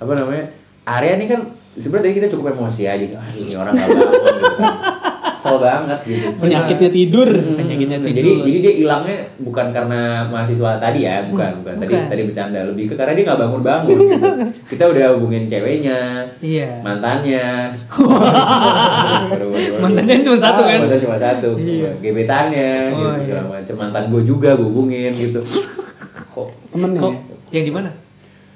Apa 0.02 0.12
namanya? 0.18 0.46
Area 0.82 1.14
ini 1.14 1.26
kan 1.30 1.42
sebenarnya 1.78 2.10
tadi 2.10 2.16
kita 2.18 2.28
cukup 2.34 2.58
emosi 2.58 2.82
aja. 2.90 3.06
Ah, 3.14 3.30
ini 3.30 3.54
orang 3.54 3.78
bangun 3.78 4.02
gitu 4.02 4.18
kan. 4.18 4.74
Kesel 5.42 5.58
banget 5.58 6.00
gitu. 6.06 6.28
penyakitnya 6.38 6.90
tidur 6.92 7.30
Penyakitnya 7.34 7.98
Hmm, 7.98 8.06
tidur. 8.06 8.18
Jadi 8.22 8.32
jadi 8.46 8.58
dia 8.62 8.74
hilangnya 8.78 9.18
bukan 9.42 9.74
karena 9.74 10.02
mahasiswa 10.24 10.78
tadi 10.78 11.02
ya, 11.02 11.26
bukan 11.26 11.50
bukan. 11.60 11.74
Tadi 11.76 11.90
Bukan. 11.90 12.04
tadi 12.08 12.22
bercanda 12.24 12.60
lebih 12.64 12.86
ke 12.86 12.94
karena 12.94 13.18
dia 13.18 13.24
nggak 13.26 13.40
bangun 13.42 13.62
bangun. 13.62 13.98
gitu. 13.98 14.30
Kita 14.70 14.84
udah 14.88 15.06
hubungin 15.18 15.44
ceweknya, 15.46 16.30
Iya. 16.40 16.78
mantannya. 16.80 17.74
Mantannya 19.82 20.14
cuma 20.22 20.38
satu 20.38 20.62
kan? 20.62 20.78
Mantan 20.80 21.00
cuma 21.02 21.18
satu. 21.18 21.50
Iya. 21.58 21.90
Gebetannya 21.98 22.72
Oh, 22.92 22.94
gitu 22.94 23.10
iya. 23.10 23.20
segala 23.20 23.44
macam. 23.50 23.76
Mantan 23.78 24.04
gue 24.08 24.22
juga 24.24 24.50
gue 24.54 24.62
hubungin 24.64 25.12
gitu. 25.16 25.42
Kok 26.34 26.48
temennya 26.72 27.00
Kok 27.02 27.14
yang 27.50 27.66
di 27.66 27.74
mana? 27.74 27.90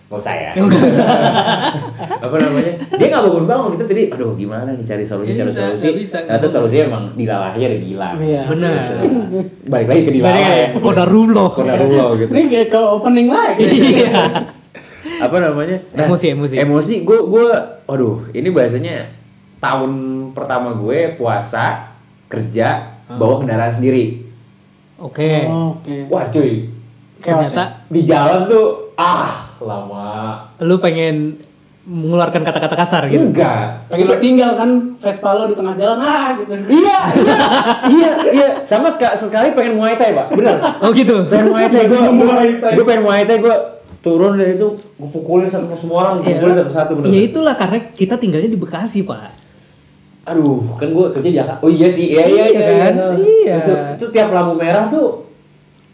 Gak 0.06 0.20
usah 0.22 0.36
ya. 0.38 0.52
Apa 2.26 2.36
namanya? 2.38 2.74
Dia 2.78 3.08
gak 3.10 3.24
bangun-bangun. 3.26 3.70
Kita 3.74 3.84
tadi, 3.90 4.04
aduh 4.14 4.38
gimana 4.38 4.70
nih 4.78 4.86
cari 4.86 5.02
solusi, 5.02 5.34
cari 5.34 5.50
bisa, 5.50 5.74
solusi. 5.74 5.88
bisa, 5.98 6.18
nggak 6.22 6.30
Ternyata 6.30 6.46
bisa. 6.46 6.56
solusinya 6.62 6.84
emang 6.86 7.04
dilalahnya 7.18 7.66
ada 7.66 7.78
gila. 7.82 8.10
Iya. 8.22 8.42
Benar. 8.46 8.74
Balik 9.66 9.88
lagi 9.90 10.02
ke 10.06 10.12
dilalah 10.14 10.40
ya. 10.46 10.68
Kodarullah. 10.78 11.48
Kodarullah 11.50 12.08
gitu. 12.22 12.32
ini 12.38 12.46
kayak 12.54 12.68
ke 12.70 12.80
opening 12.80 13.28
lagi 13.34 13.64
Iya. 13.96 14.14
Apa 15.26 15.38
namanya? 15.42 15.78
Emosi, 15.94 16.26
emosi. 16.38 16.56
Emosi, 16.62 16.96
gue, 17.02 17.20
gue, 17.26 17.48
aduh, 17.90 18.30
ini 18.30 18.50
bahasanya 18.54 19.10
tahun 19.58 19.92
pertama 20.38 20.78
gue 20.78 21.18
puasa, 21.18 21.94
kerja, 22.30 23.00
bawa 23.10 23.42
kendaraan 23.42 23.74
sendiri. 23.74 24.26
Oke. 24.98 25.46
Oh, 25.50 25.78
oke 25.82 26.10
Wah 26.10 26.26
cuy, 26.32 26.70
Ternyata 27.22 27.86
di 27.90 28.02
jalan 28.06 28.50
tuh, 28.50 28.94
ah, 28.98 29.45
lama. 29.58 30.50
lu 30.58 30.76
pengen 30.76 31.40
mengeluarkan 31.84 32.42
kata-kata 32.42 32.74
kasar 32.76 33.06
gitu. 33.06 33.22
Enggak. 33.24 33.86
pengen 33.88 34.06
lo 34.08 34.18
tinggal 34.18 34.52
kan 34.54 34.70
Vespa 34.98 35.32
lo 35.32 35.46
di 35.46 35.54
tengah 35.54 35.76
jalan 35.76 35.98
ah 35.98 36.34
gitu 36.34 36.50
Iya, 36.50 36.98
iya, 37.14 37.38
iya, 37.88 38.12
iya. 38.34 38.48
Sama 38.62 38.90
seka- 38.90 39.14
sesekali 39.14 39.54
pengen 39.54 39.78
muay 39.78 39.94
thai, 39.94 40.12
Pak. 40.12 40.34
Bener. 40.34 40.58
Oh 40.82 40.90
gitu. 40.90 41.22
pengen 41.24 41.48
muay 41.48 41.66
thai 41.68 41.86
gue 41.86 42.00
Muay 42.02 42.50
Thai. 42.58 42.74
gue 42.74 42.84
pengen 42.84 43.04
muay 43.04 43.22
thai 43.24 43.38
gue 43.38 43.56
turun 44.02 44.34
dari 44.34 44.54
itu 44.54 44.68
gue 44.74 45.10
pukulin 45.10 45.46
satu 45.46 45.70
semua 45.72 45.98
orang 46.04 46.14
gue 46.20 46.30
pukulin 46.32 46.56
satu 46.60 46.72
satu 46.72 46.92
bener 46.96 47.10
Ya 47.12 47.22
itulah 47.24 47.54
karena 47.54 47.78
kita 47.88 48.14
tinggalnya 48.16 48.46
di 48.48 48.58
Bekasi, 48.58 49.02
Pak. 49.02 49.46
aduh 50.26 50.74
kan 50.74 50.90
gue 50.90 51.06
kerja 51.12 51.28
di 51.28 51.36
Jakarta 51.36 51.62
oh 51.62 51.70
iya 51.70 51.86
sih 51.86 52.06
iya 52.08 52.26
iya 52.26 52.46
Iya 52.48 52.58
iya, 52.60 52.78
kan? 52.84 52.94
Iya. 53.16 53.56
itu, 53.56 53.72
itu 53.96 54.06
tiap 54.10 54.30
lampu 54.32 54.54
merah 54.54 54.86
tuh 54.88 55.25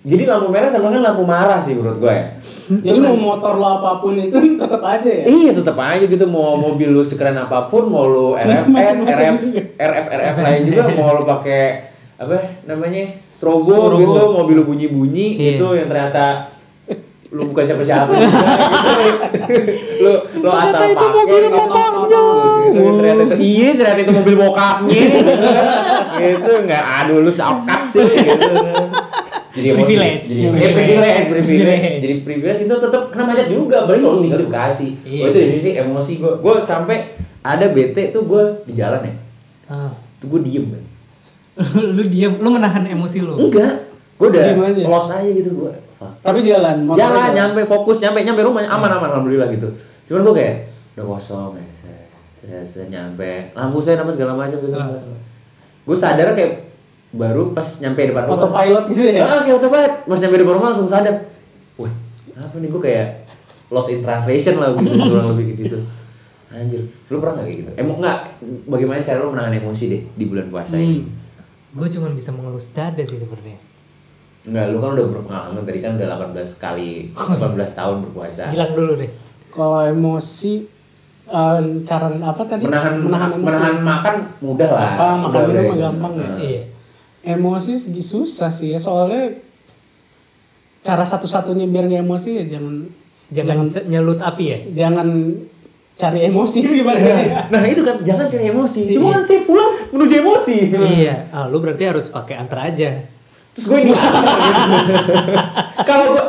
jadi 0.02 0.26
lampu 0.26 0.50
merah 0.50 0.66
sama 0.66 0.90
kan 0.90 0.98
lampu 1.00 1.22
marah 1.22 1.62
sih 1.62 1.78
menurut 1.78 2.02
gue 2.02 2.10
ya. 2.10 2.26
Jadi 2.74 2.98
mau 3.00 3.14
motor 3.14 3.54
lo 3.56 3.78
apa 3.78 4.02
pun 4.02 4.18
itu 4.18 4.34
tetap 4.62 4.82
aja 4.82 5.06
ya? 5.06 5.26
Iya 5.30 5.52
tetap 5.54 5.78
aja 5.78 6.02
gitu. 6.02 6.26
Mau 6.26 6.58
mobil 6.58 6.90
lu 6.90 7.06
sekeren 7.06 7.38
apa 7.38 7.70
pun 7.70 7.86
mau 7.86 8.10
lu 8.10 8.34
RFS 8.34 8.98
RF 9.06 9.36
RF 9.78 10.06
RF 10.10 10.36
lain 10.42 10.62
juga 10.74 10.84
mau 10.92 11.22
lu 11.22 11.24
pakai 11.24 11.94
apa 12.18 12.38
namanya 12.66 13.14
strobo, 13.30 13.66
Strobo. 13.66 13.98
gitu 13.98 14.22
mobil 14.32 14.56
lu 14.58 14.66
bunyi 14.66 14.88
bunyi 14.90 15.28
Iya. 15.38 15.46
gitu 15.54 15.68
yang 15.74 15.86
ternyata 15.86 16.50
lu 17.32 17.48
bukan 17.48 17.64
siapa 17.64 17.82
siapa 17.82 18.12
gitu. 18.20 18.36
lu 20.02 20.14
lu 20.42 20.50
asal 20.52 20.92
pakai 20.92 21.24
gitu. 21.24 21.48
Gitu, 22.62 22.90
ternyata 22.98 23.22
itu 23.24 23.36
iya 23.40 23.70
ternyata 23.72 24.00
itu 24.02 24.14
mobil 24.14 24.36
bokapnya. 24.36 25.02
Gitu 26.18 26.52
nggak 26.66 26.84
aduh 27.02 27.18
lu 27.22 27.32
sakat 27.32 27.82
sih 27.86 28.02
gitu 28.04 28.50
jadi 29.52 29.68
emosi. 29.70 29.84
Privilege. 29.94 30.24
jadi 30.24 30.40
Iya, 30.40 30.50
privilege, 30.50 30.72
privilege, 30.72 31.28
privilege, 31.28 31.46
Privilege. 31.46 32.00
jadi 32.00 32.14
privilege 32.22 32.60
itu 32.62 32.76
tetap 32.78 33.02
kena 33.08 33.24
macet 33.26 33.48
juga 33.48 33.76
apalagi 33.80 34.02
kalau 34.02 34.16
lu 34.16 34.22
tinggal 34.22 34.40
di 34.40 34.48
Bekasi 34.48 34.88
Iya. 35.02 35.22
oh, 35.22 35.28
itu 35.28 35.38
dari 35.38 35.60
sih 35.60 35.74
emosi 35.78 36.12
gue 36.18 36.32
gue 36.38 36.54
sampai 36.58 36.98
ada 37.42 37.66
bete 37.68 38.04
tuh 38.10 38.24
gue 38.24 38.44
di 38.64 38.74
jalan 38.74 39.02
ya 39.02 39.14
Ah. 39.68 39.92
tuh 40.18 40.28
gue 40.30 40.42
diem 40.42 40.66
kan 40.68 40.84
lu 41.92 42.04
diam, 42.06 42.34
lu 42.38 42.50
menahan 42.50 42.84
emosi 42.86 43.20
lu. 43.20 43.36
enggak 43.38 43.76
gue 44.16 44.28
udah 44.28 44.44
Diem 44.46 44.62
aja. 44.62 44.84
los 44.86 45.08
aja 45.10 45.30
gitu 45.30 45.52
gue 45.58 45.74
tapi 46.18 46.40
jalan 46.42 46.82
motor 46.82 46.98
jalan 47.00 47.22
aja. 47.22 47.34
nyampe 47.36 47.62
fokus 47.64 48.00
nyampe 48.00 48.22
nyampe 48.22 48.42
rumah 48.42 48.64
aman 48.64 48.90
aman 48.92 49.10
alhamdulillah 49.12 49.50
gitu 49.50 49.68
cuman 50.06 50.22
gue 50.24 50.36
kayak 50.38 50.56
udah 50.94 51.06
kosong 51.08 51.54
ya 51.54 51.66
saya 51.76 52.00
saya, 52.34 52.60
saya 52.64 52.86
nyampe 52.88 53.52
lampu 53.52 53.78
saya 53.78 53.98
apa 53.98 54.10
segala 54.10 54.34
macam 54.34 54.58
gitu 54.58 54.74
Ah. 54.74 54.96
gue 55.82 55.94
sadar 55.94 56.32
kayak 56.32 56.71
baru 57.12 57.52
pas 57.52 57.68
nyampe 57.78 58.08
depan 58.08 58.24
rumah 58.24 58.40
autopilot 58.40 58.84
gitu 58.88 59.02
ya 59.04 59.24
Ah, 59.24 59.44
kayak 59.44 59.56
autopilot. 59.60 59.94
Pas 60.06 60.20
nyampe 60.20 60.38
depan 60.38 60.54
rumah 60.56 60.68
langsung 60.72 60.88
sadar. 60.88 61.16
Wah, 61.76 61.92
apa 62.34 62.56
nih 62.56 62.70
gue 62.70 62.82
kayak 62.82 63.08
lost 63.68 63.90
in 63.90 64.00
translation 64.00 64.56
lah 64.58 64.72
gitu 64.76 64.96
kurang 64.96 65.28
lebih 65.36 65.46
gitu. 65.58 65.78
Anjir, 66.48 66.84
lu 67.08 67.16
pernah 67.18 67.40
gak 67.40 67.48
kayak 67.48 67.58
gitu? 67.64 67.72
Emang 67.76 67.96
enggak, 67.98 68.18
bagaimana 68.68 69.00
cara 69.00 69.20
lu 69.20 69.32
menahan 69.32 69.56
emosi 69.56 69.84
deh 69.88 70.02
di 70.12 70.26
bulan 70.28 70.52
puasa 70.52 70.76
ini? 70.76 71.00
Hmm. 71.00 71.08
Gue 71.72 71.88
cuma 71.88 72.12
bisa 72.12 72.36
mengelus 72.36 72.72
dada 72.72 73.00
sih 73.00 73.16
sebenarnya. 73.16 73.56
Enggak, 74.44 74.66
lu 74.68 74.78
kan 74.80 74.90
udah 74.92 75.06
berpengalaman 75.08 75.64
tadi 75.64 75.80
kan 75.80 75.96
udah 75.96 76.08
18 76.36 76.36
kali, 76.58 76.92
18 77.16 77.56
tahun 77.56 77.96
berpuasa. 78.04 78.52
Gilang 78.52 78.74
dulu 78.74 78.94
deh. 79.00 79.12
kalau 79.48 79.80
emosi 79.84 80.64
eh, 81.26 81.60
cara 81.84 82.08
apa 82.20 82.42
tadi 82.44 82.64
Menahan, 82.64 82.96
menahan 83.00 83.30
emosi 83.32 83.44
menahan 83.48 83.76
makan 83.80 84.16
mudah 84.40 84.70
lah. 84.72 84.90
Apa, 84.96 85.08
makan 85.22 85.32
Udah, 85.32 85.44
minum 85.48 85.64
gitu. 85.66 85.80
gampang 85.80 86.14
ya? 86.14 86.24
Nah. 86.24 86.38
Iya. 86.38 86.62
Emosi 87.22 87.78
segi 87.78 88.04
susah 88.04 88.50
sih 88.50 88.74
ya 88.74 88.80
soalnya 88.82 89.38
cara 90.82 91.06
satu-satunya 91.06 91.70
biar 91.70 91.86
nggak 91.86 92.04
emosi 92.04 92.30
ya 92.42 92.46
jangan 92.58 92.76
Jangan, 93.32 93.72
nyelut 93.88 94.20
api 94.20 94.44
ya. 94.44 94.60
jangan 94.76 95.08
cari 95.96 96.20
emosi 96.28 96.60
gimana 96.84 97.00
ya? 97.00 97.48
Nah 97.48 97.64
itu 97.64 97.80
kan 97.80 98.04
jangan 98.04 98.28
cari 98.28 98.52
emosi. 98.52 98.92
Cuma 98.92 99.16
kan 99.16 99.24
saya 99.24 99.48
pulang 99.48 99.72
menuju 99.88 100.14
emosi. 100.20 100.58
iya. 101.00 101.32
Ah, 101.32 101.48
lu 101.48 101.64
berarti 101.64 101.88
harus 101.88 102.12
pakai 102.12 102.36
antar 102.36 102.68
aja. 102.68 103.08
Terus 103.56 103.66
gue 103.72 103.80
di 103.88 103.92
Kalau 105.90 106.06
gue 106.12 106.26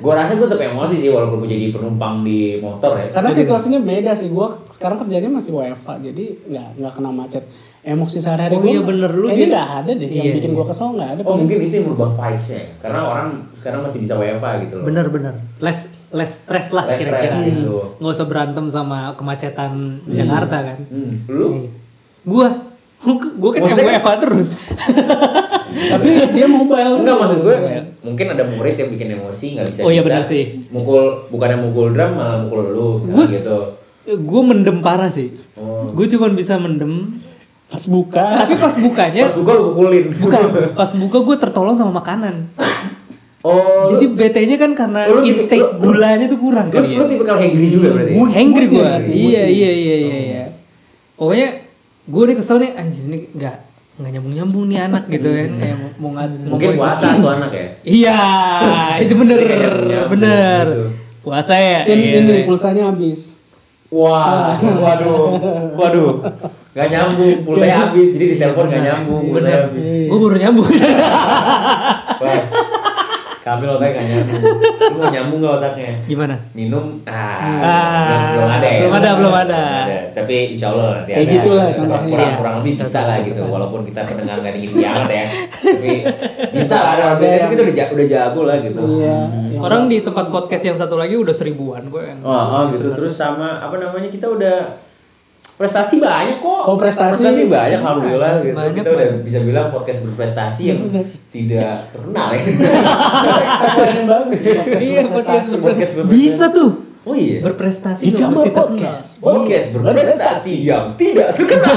gue 0.00 0.12
rasa 0.16 0.32
gue 0.34 0.48
tetap 0.50 0.62
emosi 0.66 0.96
sih 0.98 1.10
walaupun 1.14 1.46
gue 1.46 1.50
jadi 1.54 1.70
penumpang 1.70 2.26
di 2.26 2.58
motor 2.58 2.98
ya. 2.98 3.06
Karena 3.14 3.30
situasinya 3.30 3.78
beda 3.78 4.10
sih. 4.18 4.34
Gua 4.34 4.66
sekarang 4.66 4.98
kerjanya 5.06 5.30
masih 5.30 5.54
WFA, 5.54 5.94
jadi 6.02 6.24
nggak 6.50 6.68
nggak 6.80 6.92
kena 6.98 7.10
macet. 7.14 7.44
Emosi 7.80 8.20
sehari-hari 8.20 8.52
Oh 8.52 8.60
gua 8.60 8.70
iya, 8.70 8.82
bener. 8.82 9.10
Lu 9.10 9.24
kayaknya 9.24 9.46
nggak 9.50 9.68
ada 9.74 9.90
deh 9.94 10.04
yang 10.04 10.12
Iya, 10.20 10.32
bikin 10.36 10.50
iya. 10.50 10.56
gua 10.56 10.66
kesel 10.68 10.88
nggak 10.92 11.10
ada. 11.10 11.20
Oh 11.24 11.34
mungkin 11.34 11.56
itu 11.58 11.74
yang 11.74 11.86
merubah 11.86 12.10
vibes-nya 12.12 12.58
ya. 12.58 12.68
Karena 12.78 13.00
orang 13.02 13.28
sekarang 13.50 13.80
masih 13.80 13.98
bisa 14.00 14.14
WFA 14.14 14.50
gitu 14.60 14.74
loh. 14.76 14.84
Bener-bener. 14.84 15.34
Less 15.58 15.80
less 16.10 16.32
stress 16.38 16.68
lah 16.70 16.84
Less 16.84 17.00
kira-kira. 17.00 17.32
stress 17.32 17.48
gitu. 17.48 17.96
Nggak 17.96 18.12
usah 18.12 18.26
berantem 18.26 18.64
sama 18.68 18.98
kemacetan 19.14 19.72
Jakarta 20.06 20.56
kan. 20.62 20.78
Hmm. 20.86 21.12
Lu 21.26 21.48
Gua 22.20 22.52
gua 23.40 23.50
kan 23.50 23.60
Maksudnya- 23.64 23.96
MWFA 23.96 24.12
terus. 24.20 24.48
Tapi 25.70 26.06
dia 26.30 26.46
mobile. 26.46 27.00
Enggak 27.00 27.16
maksud 27.16 27.38
gue 27.40 27.56
mungkin 28.00 28.26
ada 28.28 28.44
murid 28.44 28.74
yang 28.74 28.90
bikin 28.90 29.08
emosi 29.14 29.46
nggak 29.54 29.66
bisa 29.66 29.80
Oh 29.80 29.90
iya, 29.90 30.00
benar 30.00 30.20
sih. 30.20 30.68
mukul 30.68 31.28
bukannya 31.28 31.60
mukul 31.60 31.92
drum 31.92 32.12
malah 32.12 32.40
mukul 32.40 32.60
lu 32.66 32.88
Gue 33.06 33.24
gitu 33.24 33.56
gue 34.02 34.40
mendem 34.42 34.80
parah 34.80 35.08
sih. 35.08 35.30
Oh. 35.54 35.86
Gue 35.86 36.04
cuma 36.06 36.28
bisa 36.28 36.56
mendem. 36.56 37.20
Pas 37.70 37.84
buka. 37.84 38.26
Tapi 38.36 38.54
pas 38.56 38.74
bukanya 38.76 39.22
pas 39.24 39.36
buka 39.36 39.50
lu 39.52 39.62
pukulin 39.70 40.04
bukan 40.12 40.40
pas 40.78 40.90
buka 40.92 41.18
gue 41.20 41.36
tertolong 41.38 41.72
sama 41.72 41.92
makanan. 41.94 42.50
oh 43.40 43.86
Jadi 43.88 44.04
BT-nya 44.10 44.56
kan 44.56 44.74
karena 44.74 45.06
Oh, 45.06 45.16
lu 45.16 45.22
intake 45.22 45.56
lu- 45.56 45.78
gulanya 45.80 46.26
tuh 46.26 46.36
kurang 46.36 46.66
lu, 46.66 46.74
kan 46.74 46.82
lu 46.84 47.04
tipe 47.04 47.22
kalau 47.22 47.40
hangry 47.40 47.68
juga 47.68 47.88
berarti 47.90 48.12
Mood- 48.12 48.32
Hangry 48.32 48.66
gue. 48.68 48.84
Iya 49.08 49.42
iya 49.46 49.70
iya 49.72 49.96
iya 49.98 50.18
iya. 50.20 50.44
Pokoknya 51.14 51.48
gue 52.02 52.22
nih 52.26 52.36
kesel 52.36 52.56
nih 52.58 52.70
anjir 52.74 53.06
ini 53.06 53.18
nggak 53.30 53.56
nggak 53.96 54.10
nyambung 54.12 54.34
nyambung 54.34 54.64
nih 54.66 54.78
anak 54.82 55.04
gitu 55.08 55.28
kan 55.28 55.50
kayak 55.54 55.76
mau 55.76 55.90
mau 55.94 56.10
ngat 56.12 56.30
mungkin 56.42 56.68
mau- 56.70 56.78
puasa 56.80 57.06
tuh 57.14 57.30
anak 57.30 57.50
ya 57.52 57.66
Iya 57.84 58.18
itu 59.04 59.14
bener 59.14 59.38
Kayak 59.38 59.60
nyambung 59.60 60.10
bener 60.10 60.64
gitu. 60.66 60.84
puasa 61.20 61.54
ya. 61.54 61.80
Iya. 61.84 62.18
ini 62.18 62.34
pulsanya 62.42 62.82
habis. 62.88 63.36
wah 63.86 64.56
waduh 64.56 65.36
waduh 65.76 66.12
nggak 66.70 66.86
nyambung 66.88 67.36
pulsanya 67.42 67.76
habis 67.84 68.08
jadi 68.14 68.24
di 68.24 68.36
telepon 68.36 68.64
nggak 68.66 68.84
nyambung 68.84 69.22
pulsanya 69.26 69.50
Bener. 69.50 69.66
habis. 69.66 69.86
Gue 70.06 70.18
baru 70.20 70.36
nyambung. 70.38 70.66
Wah, 72.22 72.40
kami 73.40 73.64
otaknya 73.66 73.90
nggak 73.92 74.06
nyambung. 74.06 74.42
Lu 74.80 74.96
mau 74.96 75.08
nyambung 75.08 75.38
nggak 75.40 75.54
otaknya? 75.56 75.90
Gimana? 76.04 76.36
minum 76.52 76.84
ah, 77.02 77.40
Ah, 77.58 78.04
belum, 78.04 78.20
belum 78.36 78.48
ada 78.52 78.66
ya? 78.66 78.78
belum 78.78 78.92
ada, 78.94 79.10
belum 79.16 79.34
ada. 79.36 79.62
tapi 80.12 80.36
insya 80.52 80.66
Allah 80.68 80.86
nanti 80.96 81.10
Kayak 81.10 81.22
ada. 81.22 81.32
gitulah 81.32 81.66
kurang, 81.72 82.02
kurang, 82.04 82.26
Iya. 82.26 82.36
kurang 82.36 82.54
lebih 82.60 82.72
bisa 82.76 83.00
lah 83.02 83.18
gitu. 83.20 83.42
walaupun 83.44 83.80
kita 83.82 84.00
pendengar 84.04 84.36
nggak 84.38 84.54
ingin 84.56 84.70
banget 84.76 85.08
ya. 85.10 85.24
Tapi 85.70 85.92
bisa 86.52 86.76
lah 86.76 86.90
ada 86.92 87.04
tapi 87.10 87.24
yang- 87.26 87.50
kita 87.50 87.62
udah 87.64 87.74
ja- 87.74 87.90
udah 87.90 88.06
jago 88.06 88.40
lah 88.44 88.56
gitu. 88.58 88.80
Iya. 89.00 89.16
yang- 89.48 89.58
Orang 89.60 89.82
di 89.86 89.98
tempat 90.00 90.26
podcast 90.28 90.64
yang 90.64 90.76
satu 90.76 90.94
lagi 90.94 91.14
udah 91.14 91.32
seribuan 91.32 91.82
gue 91.84 92.02
yang. 92.04 92.20
oh, 92.20 92.30
oh 92.30 92.62
gitu. 92.68 92.92
terus 92.92 93.12
sama 93.12 93.58
apa 93.58 93.74
namanya 93.74 94.06
kita 94.06 94.26
udah 94.26 94.56
prestasi 95.60 96.00
banyak 96.00 96.40
kok 96.40 96.62
Oh, 96.64 96.74
prestasi. 96.74 97.44
banyak 97.44 97.76
alhamdulillah 97.76 98.40
gitu 98.40 98.56
Banyak, 98.56 98.72
kita 98.74 98.88
udah 98.90 99.08
bisa 99.20 99.38
bilang 99.40 99.68
podcast 99.68 100.00
berprestasi 100.02 100.62
yang 100.66 100.80
tidak 101.28 101.92
terkenal 101.92 102.32
ya 102.32 102.40
yang 103.92 104.08
bagus 104.08 104.38
sih. 104.38 104.56
podcast 104.56 104.80
Iya, 104.80 105.00
berprestasi. 105.04 105.52
podcast 105.52 105.60
Podcast 105.60 105.92
berprestasi. 105.94 106.08
Bisa 106.08 106.44
tuh. 106.48 106.70
oh 107.02 107.12
iya 107.12 107.38
Berprestasi 107.42 108.02
Di 108.02 108.10
gambar 108.10 108.28
mesti 108.30 108.48
terkenal. 108.48 108.64
podcast. 108.64 109.10
podcast 109.18 109.68
berprestasi 109.78 110.54
yang 110.62 110.84
tidak 110.94 111.28
terkenal. 111.34 111.76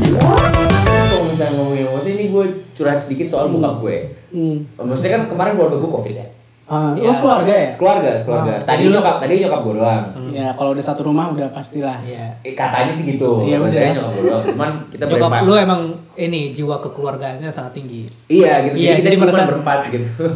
Kalau 0.00 1.24
misalnya 1.24 1.52
ngomongin 1.52 1.86
emosi 1.86 2.08
ini 2.10 2.24
gue 2.28 2.44
curhat 2.72 2.98
sedikit 2.98 3.26
soal 3.28 3.46
bokap 3.48 3.78
gue. 3.80 3.96
Hmm. 4.30 4.56
Maksudnya 4.76 5.12
kan 5.12 5.22
kemarin 5.26 5.52
keluarga 5.54 5.76
gue 5.76 5.90
covid 5.92 6.14
ya. 6.16 6.26
Ah, 6.70 6.94
Iya. 6.94 7.02
lo 7.02 7.12
keluarga 7.12 7.50
ya? 7.52 7.66
Keluarga, 7.68 8.10
keluarga. 8.16 8.52
Ah. 8.52 8.62
Tadi 8.62 8.82
nyokap, 8.86 9.16
tadi 9.18 9.32
nyokap 9.38 9.60
gue 9.60 9.74
doang. 9.74 10.04
Ya 10.30 10.54
kalau 10.54 10.70
udah 10.70 10.84
satu 10.84 11.02
rumah 11.02 11.26
udah 11.28 11.50
pastilah. 11.50 11.98
Iya. 12.00 12.30
Eh, 12.40 12.54
katanya 12.54 12.94
sih 12.94 13.10
gitu. 13.10 13.42
Iya, 13.42 13.58
udah. 13.58 13.80
Nyokap 13.92 14.10
gue 14.12 14.22
doang. 14.24 14.42
Cuman 14.48 14.70
kita 14.86 15.04
Nyokap 15.04 15.18
berempat. 15.28 15.42
lu 15.42 15.54
emang 15.56 15.80
ini 16.14 16.40
jiwa 16.50 16.78
kekeluargaannya 16.78 17.50
sangat 17.50 17.74
tinggi. 17.74 18.06
Iya 18.24 18.62
gitu. 18.64 18.74
Iya, 18.76 18.90
jadi 18.92 18.96
kita 18.96 19.02
jadi 19.04 19.16
cuma 19.18 19.26
merasa- 19.28 19.48
berempat 19.50 19.78
gitu. 19.90 20.08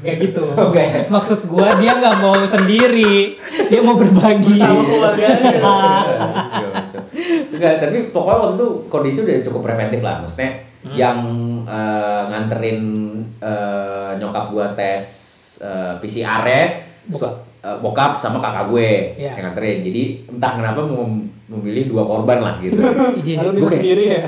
Kayak 0.00 0.16
gitu. 0.22 0.42
Oke. 0.70 0.84
Maksud 1.08 1.40
gua 1.44 1.68
dia 1.74 1.92
nggak 1.92 2.16
mau 2.16 2.38
sendiri, 2.40 3.34
dia 3.66 3.80
mau 3.82 3.98
berbagi. 3.98 4.54
Bersama 4.54 4.86
keluarganya. 4.86 5.58
Enggak, 7.50 7.74
tapi 7.80 7.98
pokoknya 8.08 8.38
waktu 8.40 8.54
itu 8.54 8.68
kondisi 8.86 9.18
udah 9.20 9.36
cukup 9.42 9.60
preventif 9.64 10.00
lah. 10.00 10.22
Maksudnya 10.22 10.50
Hmm. 10.80 10.96
yang 10.96 11.18
eh, 11.66 12.22
nganterin 12.24 12.80
eh, 13.36 14.10
nyokap 14.16 14.48
gua 14.48 14.72
tes 14.72 15.02
eh, 15.60 15.94
PCR 15.98 16.40
-nya, 16.40 16.62
su- 17.08 17.28
eh, 17.60 17.76
bokap 17.78 18.16
sama 18.16 18.38
kakak 18.38 18.68
gue 18.68 18.90
Iya. 19.14 19.36
yang 19.36 19.44
nganterin. 19.46 19.78
Jadi 19.80 20.02
entah 20.26 20.52
kenapa 20.54 20.80
mau 20.82 21.04
memilih 21.48 21.84
dua 21.86 22.02
korban 22.02 22.38
lah 22.38 22.54
gitu. 22.58 22.80
Iya. 23.20 23.36
Kalau 23.38 23.52
bisa 23.52 23.68
sendiri 23.70 24.04
ya. 24.08 24.22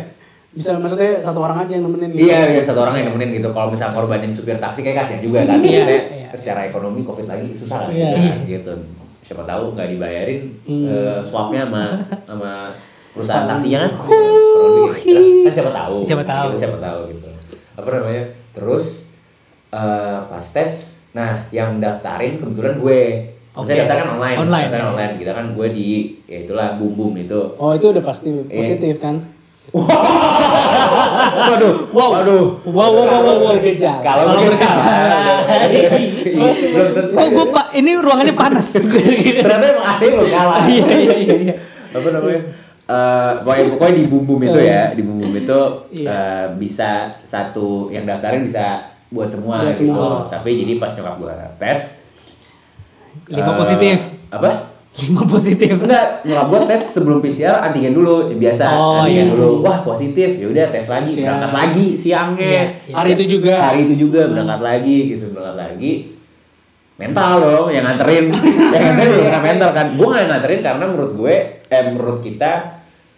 Bisa 0.53 0.77
maksudnya 0.77 1.17
satu 1.17 1.41
orang 1.41 1.65
aja 1.65 1.73
yang 1.75 1.89
nemenin 1.89 2.13
gitu. 2.13 2.29
Iya, 2.29 2.41
iya 2.51 2.61
satu 2.61 2.85
orang 2.85 2.95
yang 2.95 3.09
nemenin 3.09 3.41
gitu. 3.41 3.49
Kalau 3.51 3.69
misalnya 3.69 3.97
korbanin 3.97 4.29
supir 4.29 4.57
taksi 4.57 4.81
kayak 4.81 5.01
kasihan 5.01 5.21
juga 5.21 5.41
kan. 5.49 5.59
Iya, 5.59 5.85
iya. 5.89 6.29
secara 6.33 6.67
ekonomi 6.67 7.01
covid 7.03 7.25
lagi 7.25 7.49
susah 7.53 7.89
kan 7.89 7.91
Iya. 7.91 8.13
juga, 8.13 8.37
gitu. 8.47 8.73
Siapa 9.23 9.43
tahu 9.43 9.73
nggak 9.73 9.89
dibayarin 9.89 10.41
Hmm. 10.69 10.85
eh, 10.85 11.19
swabnya 11.23 11.65
sama 11.65 11.85
sama 12.29 12.53
perusahaan 13.13 13.47
taksinya 13.47 13.79
kan. 13.83 13.91
Gitu. 14.93 15.45
Kan 15.45 15.53
siapa 15.53 15.73
tahu. 15.73 15.95
Siapa 16.05 16.25
tahu. 16.27 16.47
Gitu, 16.53 16.59
siapa 16.61 16.79
tahu 16.79 16.99
gitu. 17.09 17.27
Apa 17.73 17.89
namanya? 17.91 18.25
Terus 18.53 18.87
eh, 19.71 20.19
pas 20.23 20.45
tes, 20.45 21.01
nah 21.13 21.45
yang 21.51 21.77
daftarin 21.77 22.37
kebetulan 22.37 22.75
gue. 22.77 23.01
Maksudnya 23.53 23.85
daftar 23.85 23.97
kan 23.99 24.09
online, 24.17 24.37
Online, 24.41 24.65
daftar 24.67 24.81
ya. 24.81 24.87
online. 24.89 25.13
Kita 25.17 25.33
kan 25.33 25.47
gue 25.53 25.67
di 25.71 25.89
ya 26.25 26.39
itulah 26.41 26.69
bum 26.75 26.93
bum 26.93 27.13
itu. 27.15 27.41
Oh 27.55 27.73
itu 27.73 27.87
udah 27.87 28.01
pasti 28.01 28.33
Iya. 28.33 28.49
positif 28.51 28.97
kan? 28.97 29.17
Waduh, 31.43 31.75
wow, 31.93 32.09
waduh. 32.13 32.45
Wow, 32.65 32.91
wow, 32.91 33.05
wow, 33.05 33.21
wow, 33.21 33.37
wow. 33.39 33.53
Bergejala. 33.55 34.01
Kalau 34.01 34.25
Kalau 34.27 34.41
bergejala. 34.43 34.85
belum 36.67 36.89
selesai. 36.91 37.15
Kok 37.15 37.29
gua 37.31 37.47
pak 37.51 37.67
ini 37.73 37.91
ruangannya 37.95 38.35
panas. 38.35 38.67
Ternyata 39.45 39.65
emang 39.69 39.87
AC 39.87 40.03
belum 40.09 40.29
kalah. 40.29 40.65
Iya 40.67 40.87
iya 40.89 41.15
iya. 41.17 41.35
iya. 41.43 41.55
Apa 41.93 42.09
namanya? 42.11 42.41
Eh, 42.83 43.31
pokoknya, 43.41 43.65
pokoknya 43.71 43.95
di 43.95 44.05
bum 44.07 44.23
bum 44.27 44.41
itu 44.43 44.59
ya, 44.61 44.83
di 44.93 45.03
bum 45.03 45.17
bum 45.17 45.33
itu 45.33 45.61
Iya. 45.95 46.09
eh, 46.09 46.45
bisa 46.59 46.91
satu 47.23 47.87
yang 47.89 48.05
daftarin 48.05 48.43
bisa 48.43 48.83
buat 49.13 49.29
semua 49.29 49.61
Buat 49.61 49.77
gitu. 49.77 49.93
semua. 49.93 50.27
Tapi 50.27 50.51
jadi 50.57 50.73
pas 50.77 50.91
nyokap 50.91 51.17
gua 51.19 51.33
tes 51.57 51.81
Lima 53.29 53.53
eh, 53.53 53.57
positif. 53.59 53.99
Apa? 54.29 54.51
Lima 54.93 55.23
positif. 55.25 55.73
Enggak, 55.75 56.07
nyokap 56.23 56.47
gua 56.49 56.61
tes 56.65 56.83
sebelum 56.83 57.19
PCR 57.21 57.61
antigen 57.61 57.93
dulu, 57.93 58.27
ya 58.27 58.37
biasa. 58.39 58.65
Oh, 58.73 59.01
antigen 59.01 59.29
iya. 59.29 59.33
dulu. 59.33 59.49
Wah, 59.61 59.81
positif. 59.83 60.29
Ya 60.37 60.47
udah 60.47 60.67
tes 60.69 60.85
lagi, 60.87 61.09
Siang. 61.11 61.25
berangkat 61.29 61.53
lagi 61.55 61.87
siangnya. 61.95 62.49
Iya, 62.49 62.65
iya. 62.83 62.95
Hari 62.95 63.11
itu 63.15 63.25
juga. 63.31 63.55
hari 63.63 63.79
itu 63.85 63.95
juga 64.01 64.21
berangkat 64.27 64.61
lagi 64.61 64.97
gitu 65.11 65.25
berangkat 65.29 65.57
lagi 65.59 65.93
mental 66.93 67.33
dong 67.41 67.67
yang 67.69 67.83
nganterin 67.83 68.31
yang 68.75 68.83
nganterin 68.85 69.11
belum 69.11 69.27
kena 69.27 69.41
mental 69.43 69.71
kan 69.73 69.87
gue 69.91 70.07
nggak 70.07 70.27
nganterin 70.29 70.61
karena 70.63 70.85
menurut 70.87 71.13
gue 71.17 71.35
eh 71.67 71.83
menurut 71.89 72.19
kita 72.21 72.51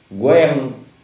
gue 0.08 0.34
yang 0.34 0.54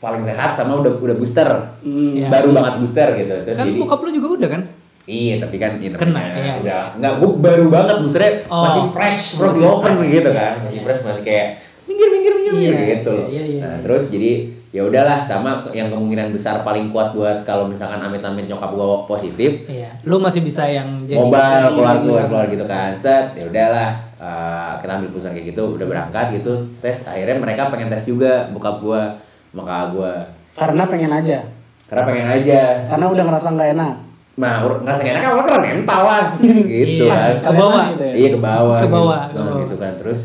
paling 0.01 0.23
sehat 0.25 0.49
sama 0.49 0.81
udah 0.81 0.97
udah 0.97 1.13
booster 1.13 1.51
Hmm. 1.81 2.13
Iya. 2.15 2.29
baru 2.29 2.53
banget 2.53 2.75
booster 2.79 3.09
gitu 3.17 3.35
terus 3.43 3.59
Kan 3.59 3.69
jadi 3.69 3.77
bokap 3.77 4.01
lu 4.01 4.11
juga 4.15 4.29
udah 4.39 4.49
kan? 4.49 4.63
Iya 5.11 5.35
tapi 5.37 5.57
kan 5.57 5.73
ini 5.77 5.91
Kena, 5.93 6.23
iya. 6.31 6.55
udah 6.57 6.83
nggak 6.97 7.13
gue 7.19 7.31
baru 7.37 7.67
banget 7.69 7.97
boosternya 7.99 8.33
Oh. 8.47 8.63
masih 8.65 8.83
fresh 8.89 9.21
from 9.35 9.53
the 9.53 9.67
oven 9.67 9.95
fresh, 9.99 10.13
gitu 10.13 10.29
iya, 10.29 10.39
kan 10.39 10.53
iya. 10.53 10.63
masih 10.63 10.79
fresh 10.81 11.01
masih 11.03 11.23
kayak 11.25 11.47
minggir 11.85 12.09
minggir 12.09 12.33
minggir 12.33 12.53
Iya, 12.73 12.87
gitu 12.93 13.11
loh 13.11 13.27
iya, 13.27 13.43
iya, 13.45 13.59
nah 13.59 13.73
iya. 13.73 13.83
terus 13.83 14.05
jadi 14.09 14.33
ya 14.71 14.83
udahlah 14.83 15.19
sama 15.21 15.67
yang 15.69 15.91
kemungkinan 15.91 16.31
besar 16.31 16.63
paling 16.63 16.89
kuat 16.89 17.11
buat 17.11 17.43
kalau 17.43 17.67
misalkan 17.67 17.99
amit-amit 17.99 18.47
nyokap 18.47 18.71
gue 18.71 18.87
positif 19.05 19.51
Iya. 19.67 19.91
Lu 20.05 20.17
masih 20.17 20.41
bisa 20.41 20.63
yang 20.65 20.87
jadi 21.05 21.19
mobile 21.19 21.75
keluar 21.75 21.95
keluar 21.99 22.17
Iya. 22.17 22.29
keluar 22.29 22.45
gitu 22.47 22.65
kan 22.65 22.91
set 22.95 23.35
ya 23.35 23.45
udahlah 23.45 23.91
eh, 24.15 24.73
kita 24.79 24.91
ambil 24.95 25.11
putusan 25.11 25.33
kayak 25.33 25.47
gitu 25.49 25.75
udah 25.75 25.87
berangkat 25.87 26.27
gitu 26.33 26.55
tes 26.79 27.03
akhirnya 27.03 27.37
mereka 27.37 27.67
pengen 27.67 27.91
tes 27.91 28.05
juga 28.05 28.47
bokap 28.49 28.79
gua 28.79 29.03
kakak 29.51 29.87
gua 29.91 30.13
Karena 30.53 30.83
pengen 30.87 31.11
aja. 31.11 31.39
karena 31.83 32.03
pengen 32.05 32.29
aja 32.31 32.61
Karena 32.87 33.07
udah 33.09 33.25
ngerasa 33.25 33.49
nggak 33.51 33.71
enak. 33.75 33.95
Nah 34.33 34.63
ur- 34.63 34.81
ngerasa 34.81 35.01
gak 35.01 35.11
enak 35.11 35.23
kan 35.23 35.31
orang 35.33 35.47
karena 35.47 35.63
mental 35.67 36.01
lah 36.03 36.23
gitu 36.71 37.05
Iya, 37.05 37.15
kan 37.15 37.33
ke 37.37 37.53
bawah. 37.53 37.85
Gitu 37.89 38.03
ya. 38.03 38.15
iya 38.15 38.29
ke 38.29 38.41
bawah 38.41 38.77
Ke 38.77 38.83
gitu. 38.83 38.93
bawah, 38.93 39.21
Nah, 39.21 39.35
bawah. 39.37 39.59
gitu 39.61 39.77
kan 39.77 39.93
terus 39.97 40.21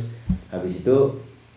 habis 0.47 0.73
itu 0.77 0.95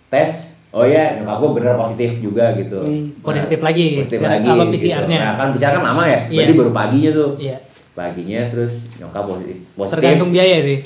tes 0.09 0.30
oh 0.68 0.82
ya 0.82 1.16
nyokap 1.16 1.36
gua 1.38 1.51
bener 1.55 1.72
positif 1.76 2.11
juga 2.18 2.44
gitu 2.53 2.80
Hmm. 2.80 3.05
Positif 3.20 3.59
lagi. 3.59 3.86
positif 3.96 4.20
lagi 4.20 4.49
gitu. 4.49 4.68
PCR-nya? 4.70 5.18
nah 5.18 5.32
kan 5.36 5.49
PCR 5.51 5.72
kan 5.72 5.84
lama 5.84 6.03
ya 6.05 6.18
Iya. 6.24 6.34
berarti 6.34 6.55
baru 6.55 6.70
paginya 6.72 7.11
tuh 7.12 7.28
Iya. 7.36 7.57
paginya 7.92 8.40
terus 8.46 8.72
nyokap 8.96 9.24
positif 9.24 9.57
positif 9.72 9.94
Tergantung 9.94 10.30
biaya 10.30 10.59
sih. 10.61 10.78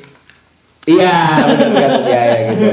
Iya, 0.83 1.15
bener 1.47 1.73
kan 1.79 1.91
ya, 2.05 2.23
ya 2.27 2.39
gitu. 2.51 2.67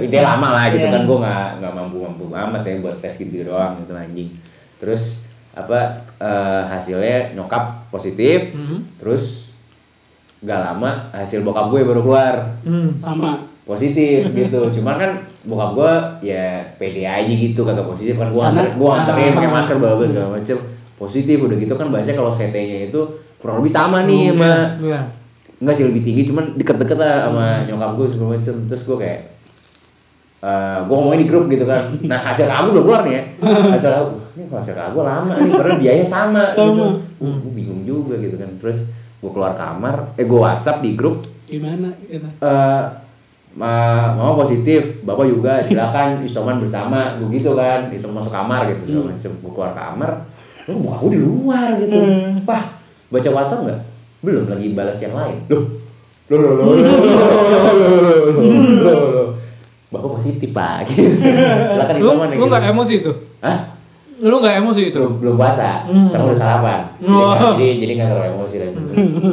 Intinya 0.00 0.24
lama 0.30 0.48
lah 0.52 0.64
gitu 0.68 0.86
kan 0.86 1.02
gue 1.02 1.18
nggak 1.18 1.46
nggak 1.58 1.72
mampu 1.74 1.96
mampu 2.00 2.24
amat 2.30 2.62
ya 2.62 2.74
buat 2.78 2.96
tes 2.98 3.14
gitu 3.18 3.34
doang 3.44 3.82
gitu 3.82 3.92
anjing. 3.92 4.30
Terus 4.78 5.26
apa 5.52 5.80
eh, 6.14 6.62
hasilnya 6.66 7.32
nyokap 7.32 7.88
positif, 7.88 8.52
terus 8.96 9.54
nggak 10.38 10.60
lama 10.60 10.90
hasil 11.10 11.40
bokap 11.40 11.66
gue 11.68 11.82
baru 11.82 12.00
keluar 12.00 12.34
Hmm. 12.60 12.94
Sama. 12.94 13.42
positif 13.64 14.24
gitu. 14.38 14.60
Cuman 14.72 14.96
kan 14.96 15.10
bokap 15.42 15.70
gue 15.74 15.92
ya 16.24 16.46
pede 16.74 17.02
aja 17.02 17.28
gitu 17.28 17.60
kagak 17.60 17.84
positif 17.84 18.16
kan 18.16 18.28
gue 18.28 18.40
anter, 18.40 18.64
gue 18.70 18.88
anterin 18.88 19.32
pakai 19.34 19.44
Ah. 19.44 19.54
masker 19.54 19.76
bla 19.76 19.92
bla 19.92 20.04
segala 20.04 20.28
macem 20.32 20.56
positif 20.94 21.36
udah 21.38 21.54
gitu 21.54 21.74
kan 21.74 21.88
bahasanya 21.88 22.16
kalau 22.16 22.30
CT-nya 22.30 22.88
itu 22.88 23.00
kurang 23.36 23.58
lebih 23.58 23.70
sama 23.70 24.02
nih 24.02 24.30
sama 24.30 24.52
Iya. 24.80 25.00
enggak 25.58 25.74
sih 25.74 25.84
lebih 25.84 26.02
tinggi 26.02 26.22
cuman 26.24 26.54
deket-deket 26.54 26.96
lah 26.96 27.14
sama 27.24 27.46
nyokap 27.64 27.90
gue 27.94 28.06
segala 28.08 28.28
macem 28.32 28.54
terus 28.64 28.82
gue 28.84 28.96
kayak 28.96 29.20
eh 30.38 30.78
gue 30.80 30.94
ngomongin 30.96 31.20
di 31.20 31.28
grup 31.28 31.44
gitu 31.46 31.62
kan 31.64 31.82
nah 32.00 32.18
hasil 32.20 32.46
kamu 32.46 32.66
belum 32.72 32.84
keluar 32.84 33.02
nih 33.02 33.12
ya 33.12 33.22
hasil 33.74 33.90
aku 33.92 34.08
ini 34.38 34.46
konser 34.46 34.78
sekolah 34.78 34.94
gue 34.94 35.04
lama 35.04 35.34
nih 35.42 35.50
padahal 35.50 35.78
biayanya 35.82 36.06
sama, 36.06 36.42
sama. 36.54 36.70
gitu 36.70 36.86
hmm. 37.26 37.38
gue 37.42 37.52
bingung 37.58 37.82
juga 37.82 38.14
gitu 38.22 38.38
kan 38.38 38.50
terus 38.62 38.78
gue 39.18 39.30
keluar 39.34 39.58
kamar 39.58 40.14
eh 40.14 40.22
gue 40.22 40.38
WhatsApp 40.38 40.78
di 40.78 40.94
grup 40.94 41.18
gimana 41.50 41.90
Ma, 43.58 44.14
mama 44.14 44.38
positif, 44.38 45.02
bapak 45.02 45.26
juga 45.26 45.58
silakan 45.66 46.22
isoman 46.22 46.62
bersama, 46.62 47.18
gue 47.18 47.26
gitu 47.42 47.58
kan, 47.58 47.90
isoman 47.90 48.22
masuk 48.22 48.30
kamar 48.30 48.70
gitu 48.70 48.94
segala 48.94 49.10
macem, 49.10 49.34
gue 49.34 49.50
keluar 49.50 49.72
kamar, 49.74 50.10
lu 50.70 50.78
mau 50.78 50.94
aku 50.94 51.06
di 51.10 51.18
luar 51.18 51.74
gitu, 51.82 51.98
pah 52.46 52.78
baca 53.10 53.28
WhatsApp 53.34 53.66
nggak? 53.66 53.80
Belum 54.22 54.46
lagi 54.46 54.66
balas 54.78 55.02
yang 55.02 55.10
lain, 55.16 55.42
loh, 55.50 55.64
loh 56.30 56.38
loh 56.38 56.52
loh 56.54 56.66
loh 56.70 56.76
loh 56.78 57.02
loh 57.02 57.58
loh 57.58 57.98
loh, 57.98 58.46
loh, 58.78 59.08
loh, 59.10 59.28
bapak 59.90 60.10
positif 60.22 60.54
pak, 60.54 60.86
silakan 60.94 61.96
isoman. 61.98 62.26
Lu 62.38 62.46
nggak 62.46 62.62
emosi 62.70 62.94
itu? 63.02 63.10
Hah? 63.42 63.77
Lu 64.18 64.36
nggak 64.36 64.58
emosi 64.58 64.80
itu? 64.86 64.98
belum 64.98 65.14
belum 65.18 65.34
puasa 65.34 65.86
sama 66.06 66.26
udah 66.26 66.34
sarapan 66.34 66.78
nggak- 66.98 67.54
jadi 67.54 67.66
jadi 67.78 67.92
nggak 67.94 68.08
terlalu 68.08 68.28
emosi 68.32 68.54
dan 68.56 68.70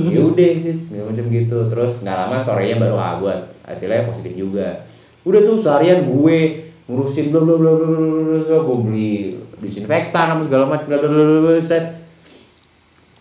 ya 0.07 0.19
udah 0.21 0.51
sih 0.55 0.75
segala 0.75 1.05
macam 1.09 1.25
gitu 1.27 1.57
terus 1.65 1.93
nggak 2.01 2.17
lama 2.19 2.35
sorenya 2.37 2.75
baru 2.77 2.95
ah 2.95 3.13
buat 3.17 3.39
hasilnya 3.63 4.05
positif 4.05 4.33
juga 4.33 4.85
udah 5.21 5.41
tuh 5.41 5.57
seharian 5.57 6.05
gue 6.05 6.37
ngurusin 6.85 7.25
bla 7.27 7.39
bla 7.39 7.55
bla 7.55 7.71
bla 7.73 7.87
bla 8.39 8.57
gue 8.59 8.77
beli 8.79 9.13
disinfektan 9.57 10.29
sama 10.29 10.41
segala 10.41 10.63
macam 10.67 10.85
bla 10.85 10.97
bla 10.99 11.09
bla 11.09 11.23
bla 11.41 11.57
set 11.57 11.85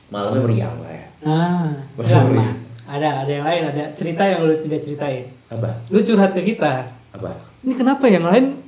malamnya 0.09 0.41
meriang 0.43 0.77
lah 0.79 0.93
ya 0.93 1.07
Ah. 1.25 1.73
Meriang. 1.97 2.53
Ada, 2.85 3.25
ada 3.25 3.33
yang 3.33 3.43
lain, 3.43 3.63
ada 3.65 3.89
cerita 3.91 4.21
yang 4.21 4.45
lu 4.45 4.61
tidak 4.61 4.77
ceritain. 4.79 5.25
apa 5.49 5.73
Lu 5.89 5.97
curhat 5.99 6.31
ke 6.31 6.45
kita. 6.45 6.85
apa 7.09 7.33
Ini 7.65 7.73
kenapa 7.73 8.05
yang 8.05 8.21
lain 8.23 8.61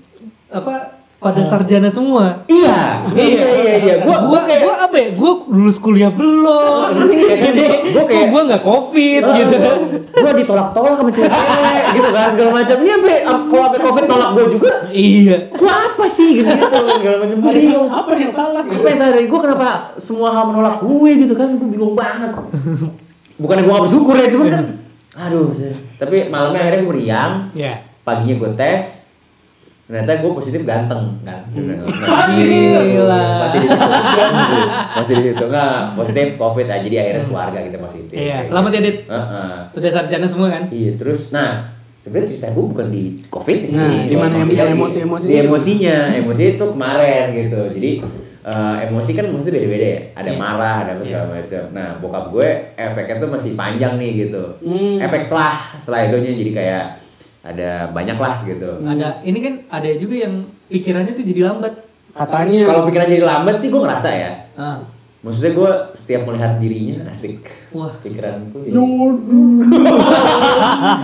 apa 0.48 0.95
pada 1.26 1.42
sarjana 1.42 1.88
semua? 1.88 2.46
iya 2.46 3.02
iya 3.12 3.46
iya 3.56 3.74
iya 3.76 3.94
Gua, 3.98 4.18
gua, 4.24 4.40
gua 4.42 4.74
apa 4.80 4.96
ya? 4.96 5.08
Gua 5.12 5.30
lulus 5.46 5.76
kuliah 5.76 6.08
belum. 6.08 7.06
Iya? 7.08 7.34
Jadi 7.42 7.64
Gua 7.90 8.04
kayak- 8.04 8.28
gua 8.28 8.40
nggak 8.44 8.62
covid 8.62 9.22
gitu 9.24 9.56
kan. 9.56 9.78
gue 10.16 10.32
ditolak-tolak 10.38 10.92
sama 10.94 11.10
cewek 11.10 11.32
gitu 11.92 12.08
kan 12.10 12.28
segala 12.28 12.50
macam 12.52 12.76
ini 12.78 12.94
apa 13.20 13.42
kalau 13.46 13.64
apa 13.64 13.76
covid 13.80 14.04
tolak 14.06 14.28
gue 14.32 14.44
juga 14.50 14.72
Iya. 14.88 15.36
gue 15.50 15.68
apa 15.68 16.04
sih 16.06 16.30
gitu 16.36 16.50
segala 16.50 17.16
macam 17.20 17.36
gue 17.38 17.52
bingung 17.54 17.88
Apa 17.88 18.10
yang 18.14 18.32
salah? 18.32 18.62
apa 18.62 18.80
yang 18.82 18.96
salah 18.96 19.12
dari 19.12 19.26
gue 19.26 19.38
kenapa 19.38 19.68
semua 19.96 20.32
hal 20.32 20.44
menolak 20.46 20.80
gue 20.80 21.10
gitu 21.16 21.32
kan 21.32 21.54
gue 21.54 21.68
bingung 21.68 21.92
banget 21.92 22.32
bukannya 23.36 23.62
gue 23.62 23.72
gak 23.72 23.84
bersyukur 23.84 24.14
ya 24.14 24.26
cuman 24.26 24.46
kan 24.50 24.64
aduh 25.18 25.48
sih. 25.50 25.72
tapi 25.94 26.26
malamnya 26.26 26.60
akhirnya 26.60 26.80
gue 26.80 26.90
meriang 26.90 27.32
Ya. 27.52 27.74
paginya 28.02 28.34
gue 28.36 28.50
tes 28.54 29.05
ternyata 29.86 30.18
gue 30.18 30.30
positif 30.32 30.60
ganteng 30.62 31.14
ganteng 31.22 31.78
Gila. 32.34 33.22
masih 33.40 33.58
di 33.58 33.68
situ 33.68 33.86
masih 34.92 35.14
di 35.14 35.24
situ 35.24 35.44
nggak 35.46 35.72
positif 35.94 36.26
covid 36.36 36.66
aja 36.66 36.82
jadi 36.82 36.96
akhirnya 37.00 37.22
keluarga 37.22 37.58
kita 37.60 37.78
positif 37.78 38.14
Iya, 38.16 38.36
selamat 38.42 38.70
ya 38.72 38.80
Dit. 38.82 38.98
Heeh. 39.04 39.54
Udah 39.72 39.90
sarjana 39.92 40.26
semua 40.26 40.48
kan? 40.48 40.62
Iya 40.68 40.90
terus 40.94 41.30
nah 41.30 41.70
sebenarnya 41.96 42.28
cerita 42.28 42.48
gue 42.48 42.64
bukan 42.66 42.86
di 42.88 43.02
covid 43.28 43.58
sih. 43.64 43.76
Nah, 43.76 44.04
di 44.04 44.16
mana 44.16 44.32
yang 44.36 44.46
Maksudnya 44.46 44.66
bikin 44.66 44.66
di- 44.66 45.34
itu? 45.34 45.42
emosinya, 45.44 45.96
emosi 46.16 46.42
itu 46.52 46.64
kemarin 46.66 47.24
gitu. 47.32 47.60
Jadi 47.72 47.92
eh, 48.44 48.76
emosi 48.84 49.10
kan 49.12 49.24
maksudnya 49.28 49.54
beda-beda 49.54 49.86
ya. 49.88 50.00
Ada 50.14 50.30
Iya. 50.30 50.38
marah, 50.40 50.76
ada 50.80 50.90
apa 50.92 51.02
segala 51.02 51.26
macam. 51.32 51.62
Nah 51.72 51.88
bokap 51.98 52.24
gue 52.30 52.48
efeknya 52.74 53.16
tuh 53.18 53.28
masih 53.28 53.50
panjang 53.54 53.94
nih 53.96 54.10
gitu. 54.24 54.42
Hmm. 54.60 54.98
Efek 55.00 55.20
setelah 55.20 55.50
setelah 55.76 56.00
itunya 56.04 56.32
jadi 56.36 56.50
kayak 56.52 56.84
ada 57.46 57.70
banyak 57.94 58.18
lah 58.18 58.42
gitu. 58.42 58.82
Ada 58.82 59.22
ini 59.22 59.38
kan 59.38 59.54
ada 59.70 59.90
juga 59.94 60.26
yang 60.26 60.34
pikirannya 60.66 61.14
tuh 61.14 61.22
jadi 61.22 61.40
lambat. 61.46 61.74
Katanya. 62.16 62.66
Kalau 62.66 62.82
pikiran 62.90 63.06
jadi 63.06 63.24
lambat 63.24 63.56
sih 63.62 63.68
gue 63.70 63.80
ngerasa 63.80 64.08
ya. 64.10 64.30
Ah. 64.58 64.82
Maksudnya 65.26 65.52
gue 65.58 65.70
setiap 65.94 66.22
melihat 66.26 66.58
dirinya 66.62 67.10
asik. 67.10 67.46
Wah. 67.74 67.90
Pikiranku 68.02 68.62
jadi, 68.66 68.74
Jodoh. 68.74 69.58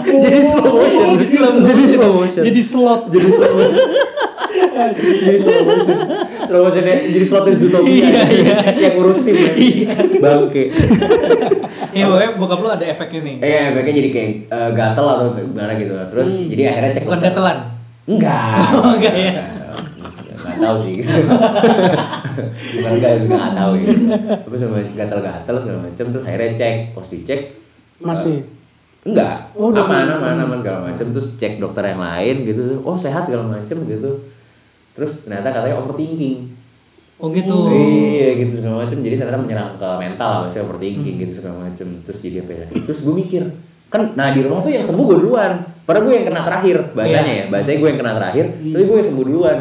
jadi 0.24 0.40
slow 0.46 0.72
motion. 0.78 1.06
Jadi 1.14 1.26
slow 1.26 1.52
Jadi 1.62 1.84
slow 1.86 2.10
motion. 2.14 2.42
Jadi 2.46 2.62
slot. 2.62 3.02
jadi 3.10 3.28
slow 3.30 3.52
motion. 3.54 3.76
jadi 5.02 5.38
slow 5.42 5.62
motion. 5.66 5.96
Slow 6.42 6.60
motionnya 6.66 6.96
jadi 7.06 7.24
slot 7.26 7.44
di 7.46 7.54
Zootopia. 7.58 7.92
Iya, 7.92 8.22
iya. 8.30 8.54
Yang 8.78 8.94
ngurusin 8.98 9.34
ya. 9.34 9.52
Bangke. 10.22 10.64
Ya 11.92 12.04
pokoknya 12.06 12.30
bokap 12.34 12.58
lu 12.58 12.68
ada 12.68 12.84
efeknya 12.84 13.20
nih. 13.22 13.36
Eh, 13.38 13.64
mereka 13.70 13.90
jadi 13.92 14.08
kayak 14.08 14.30
eh, 14.48 14.70
gatel 14.72 15.06
atau 15.06 15.26
gimana 15.34 15.72
gitu. 15.74 15.94
Terus 16.08 16.30
jadi 16.48 16.62
akhirnya 16.68 16.90
cek 16.90 17.02
Bukan 17.02 17.12
dokter. 17.14 17.28
gatelan. 17.30 17.58
Enggak. 18.02 18.56
Oh, 18.74 18.92
enggak 18.92 19.14
ya? 19.14 19.32
Enggak 20.34 20.56
tahu 20.58 20.76
sih. 20.76 20.94
Bukan 22.72 22.90
enggak, 22.92 23.12
juga 23.20 23.36
enggak 23.36 23.52
tahu 23.54 23.72
ya. 23.76 23.86
Terus 24.40 24.58
sama 24.58 24.78
gatel-gatel 24.90 25.56
segala 25.56 25.78
macam 25.80 26.04
terus 26.08 26.24
akhirnya 26.24 26.50
cek, 26.54 26.74
pas 26.92 27.06
dicek 27.06 27.40
Masih. 27.98 28.36
enggak 29.02 29.36
Oh, 29.52 29.68
udah 29.68 29.82
aman 29.82 30.06
aman. 30.08 30.18
aman 30.18 30.36
aman 30.44 30.58
segala 30.58 30.78
macam 30.84 31.06
terus 31.08 31.28
cek 31.34 31.58
dokter 31.58 31.82
yang 31.84 31.98
lain 31.98 32.36
gitu 32.42 32.62
oh 32.80 32.94
sehat 32.94 33.22
segala 33.22 33.46
macam 33.48 33.76
gitu 33.82 34.10
terus 34.92 35.22
ternyata 35.22 35.50
katanya 35.50 35.76
overthinking 35.76 36.50
Oh 37.22 37.30
gitu. 37.30 37.70
iya 37.70 38.34
gitu 38.34 38.58
segala 38.58 38.82
macam 38.82 38.98
jadi 38.98 39.14
ternyata 39.14 39.38
menyerang 39.38 39.70
ke 39.78 39.88
mental 39.96 40.28
lah 40.28 40.38
maksudnya 40.42 40.64
overthinking 40.66 41.16
gitu 41.16 41.32
segala 41.38 41.54
macam 41.62 41.86
terus 42.02 42.18
jadi 42.18 42.36
apa 42.42 42.52
ya 42.52 42.64
terus 42.82 42.98
gue 43.00 43.14
mikir 43.14 43.42
kan 43.86 44.02
nah 44.12 44.28
di 44.28 44.42
rumah 44.42 44.58
tuh 44.58 44.72
yang 44.72 44.82
sembuh 44.82 45.04
gue 45.04 45.16
duluan 45.22 45.52
padahal 45.82 46.02
gue 46.02 46.14
yang 46.14 46.26
kena 46.26 46.42
terakhir 46.42 46.76
bahasanya 46.92 47.32
ya 47.32 47.44
bahasanya 47.46 47.78
gue 47.78 47.88
yang 47.88 48.00
kena 48.00 48.12
terakhir 48.16 48.44
tapi 48.50 48.82
gue 48.82 48.96
yang 48.96 49.08
sembuh 49.08 49.26
duluan 49.26 49.58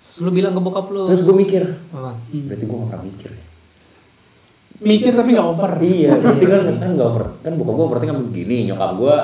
Terus 0.00 0.16
lu 0.18 0.32
bilang 0.32 0.56
ke 0.56 0.60
bokap 0.60 0.86
lu. 0.88 1.04
terus 1.04 1.20
gue 1.20 1.36
mikir 1.36 1.60
apa? 1.92 2.16
berarti 2.24 2.64
gue 2.64 2.72
gak 2.74 2.88
pernah 2.88 3.04
mikir 3.04 3.30
ya 3.30 3.44
Mikir 4.80 5.12
tapi 5.12 5.28
nggak 5.30 5.44
over. 5.46 5.72
iya 5.78 6.10
berarti 6.16 6.44
kan 6.46 6.60
kan 6.74 6.90
gak 6.96 7.04
over 7.06 7.24
kan 7.38 7.52
bokap 7.52 7.74
gue 7.74 7.86
berarti 7.86 8.06
kan 8.08 8.16
begini 8.24 8.56
nyokap 8.64 8.90
gue 8.96 9.14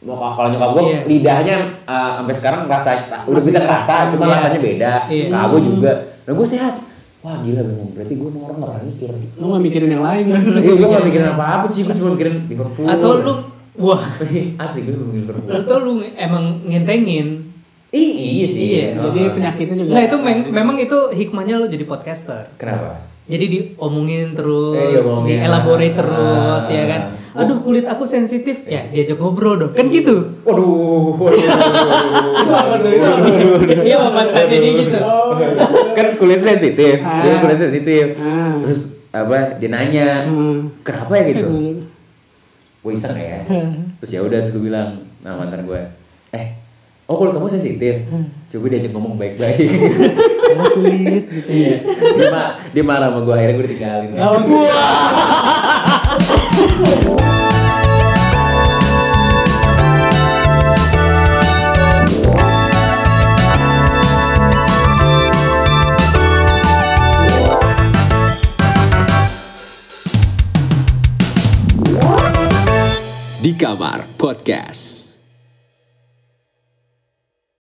nyokap 0.00 0.32
kalau 0.32 0.48
nyokap 0.48 0.70
gue 0.72 0.82
Iya. 0.86 0.98
lidahnya 1.04 1.56
uh, 1.84 2.10
sampai 2.18 2.34
sekarang 2.34 2.60
rasa 2.64 2.90
udah 3.22 3.42
bisa 3.42 3.58
kerasa 3.60 3.94
cuma 4.08 4.24
Iya. 4.24 4.34
rasanya 4.34 4.60
beda 4.62 4.92
Iya. 5.12 5.26
kabo 5.28 5.56
juga 5.60 5.92
nah 6.24 6.32
gue 6.32 6.46
sehat 6.46 6.74
wah 7.20 7.40
gila 7.40 7.60
memang 7.62 7.88
berarti 7.92 8.14
gue 8.14 8.28
orang 8.28 8.58
gak 8.58 8.68
pernah 8.68 8.84
mikir 8.84 9.08
Lu 9.34 9.44
nggak 9.48 9.62
mikirin 9.62 9.90
yang 9.90 10.04
lain 10.04 10.24
kan? 10.28 10.42
Iya, 10.60 10.72
gue 10.74 10.88
gak 10.90 11.04
mikirin 11.04 11.28
apa-apa 11.30 11.66
sih, 11.68 11.82
gue 11.82 11.94
cuma 11.94 12.10
mikirin 12.12 12.36
Liverpool 12.46 12.84
Atau 12.84 13.10
lu 13.18 13.32
wah, 13.74 14.02
Asli, 14.62 14.80
gue 14.82 14.92
mikirin 14.92 15.22
Liverpool 15.22 15.52
atau 15.54 15.76
lu 15.78 15.92
emang 16.14 16.44
ngentengin. 16.62 17.50
Iya 17.90 18.46
sih 18.46 18.66
Iya, 18.74 18.86
Jadi 19.00 19.20
Heeh. 19.22 19.32
penyakitnya 19.32 19.76
juga. 19.78 19.90
Nah, 19.94 20.02
itu 20.02 20.16
mem- 20.18 20.50
memang 20.50 20.76
itu 20.76 20.98
hikmahnya 21.14 21.62
lu 21.62 21.70
jadi 21.70 21.86
podcaster. 21.86 22.50
Kenapa? 22.58 23.13
Jadi 23.24 23.44
diomongin 23.48 24.30
terus, 24.30 24.76
Eh, 24.76 24.88
diomongin. 24.94 25.40
dielaborate 25.40 25.96
terus 25.96 26.60
Ah. 26.60 26.68
ya 26.70 26.84
kan. 26.84 27.02
Aduh 27.34 27.58
kulit 27.58 27.82
aku 27.82 28.04
sensitif, 28.04 28.62
ya 28.64 28.84
diajak 28.86 29.16
ngobrol 29.16 29.56
dong. 29.56 29.72
Kan 29.72 29.88
gitu. 29.88 30.38
Waduh, 30.44 31.16
waduh, 31.16 31.34
Itu 31.34 32.52
apa 32.52 32.74
tuh? 32.78 32.90
Itu? 32.92 33.80
Dia 33.80 33.96
mantannya 33.98 34.44
dia 34.54 34.72
gitu. 34.78 34.98
Kan 35.92 36.08
kulit 36.14 36.40
sensitif, 36.40 37.00
Ah. 37.00 37.20
dia 37.20 37.40
kulit 37.40 37.58
sensitif 37.58 38.04
Ah. 38.14 38.60
Terus 38.60 38.80
apa, 39.10 39.56
dia 39.56 39.68
nanya 39.68 40.08
Hmm. 40.24 40.68
Kenapa 40.82 41.12
ya 41.16 41.24
gitu? 41.32 41.48
Gue 42.84 42.92
iseng 42.92 43.16
ya 43.16 43.40
Terus 43.98 44.10
ya 44.10 44.20
udah 44.20 44.44
gue 44.44 44.60
bilang 44.60 45.00
Nah 45.24 45.32
mantan 45.32 45.64
gue 45.64 45.80
Eh, 46.30 46.52
oh 47.04 47.14
kulit 47.14 47.32
kamu 47.32 47.48
sensitif 47.48 47.94
Coba 48.48 48.64
diajak 48.70 48.90
ngomong 48.90 49.14
baik-baik 49.14 49.68
Sama 50.44 50.64
kulit 50.70 51.22
gitu. 51.26 51.48
Iya. 51.50 51.74
dia, 51.82 52.26
ma- 52.30 52.54
dia 52.70 52.82
marah 52.82 53.06
sama 53.10 53.18
gue 53.20 53.34
akhirnya 53.34 53.54
gue 53.54 53.64
ditinggalin 53.66 54.08
Oh, 54.16 54.38
Di 73.40 73.52
Kamar. 73.52 74.00
Podcast. 74.16 75.13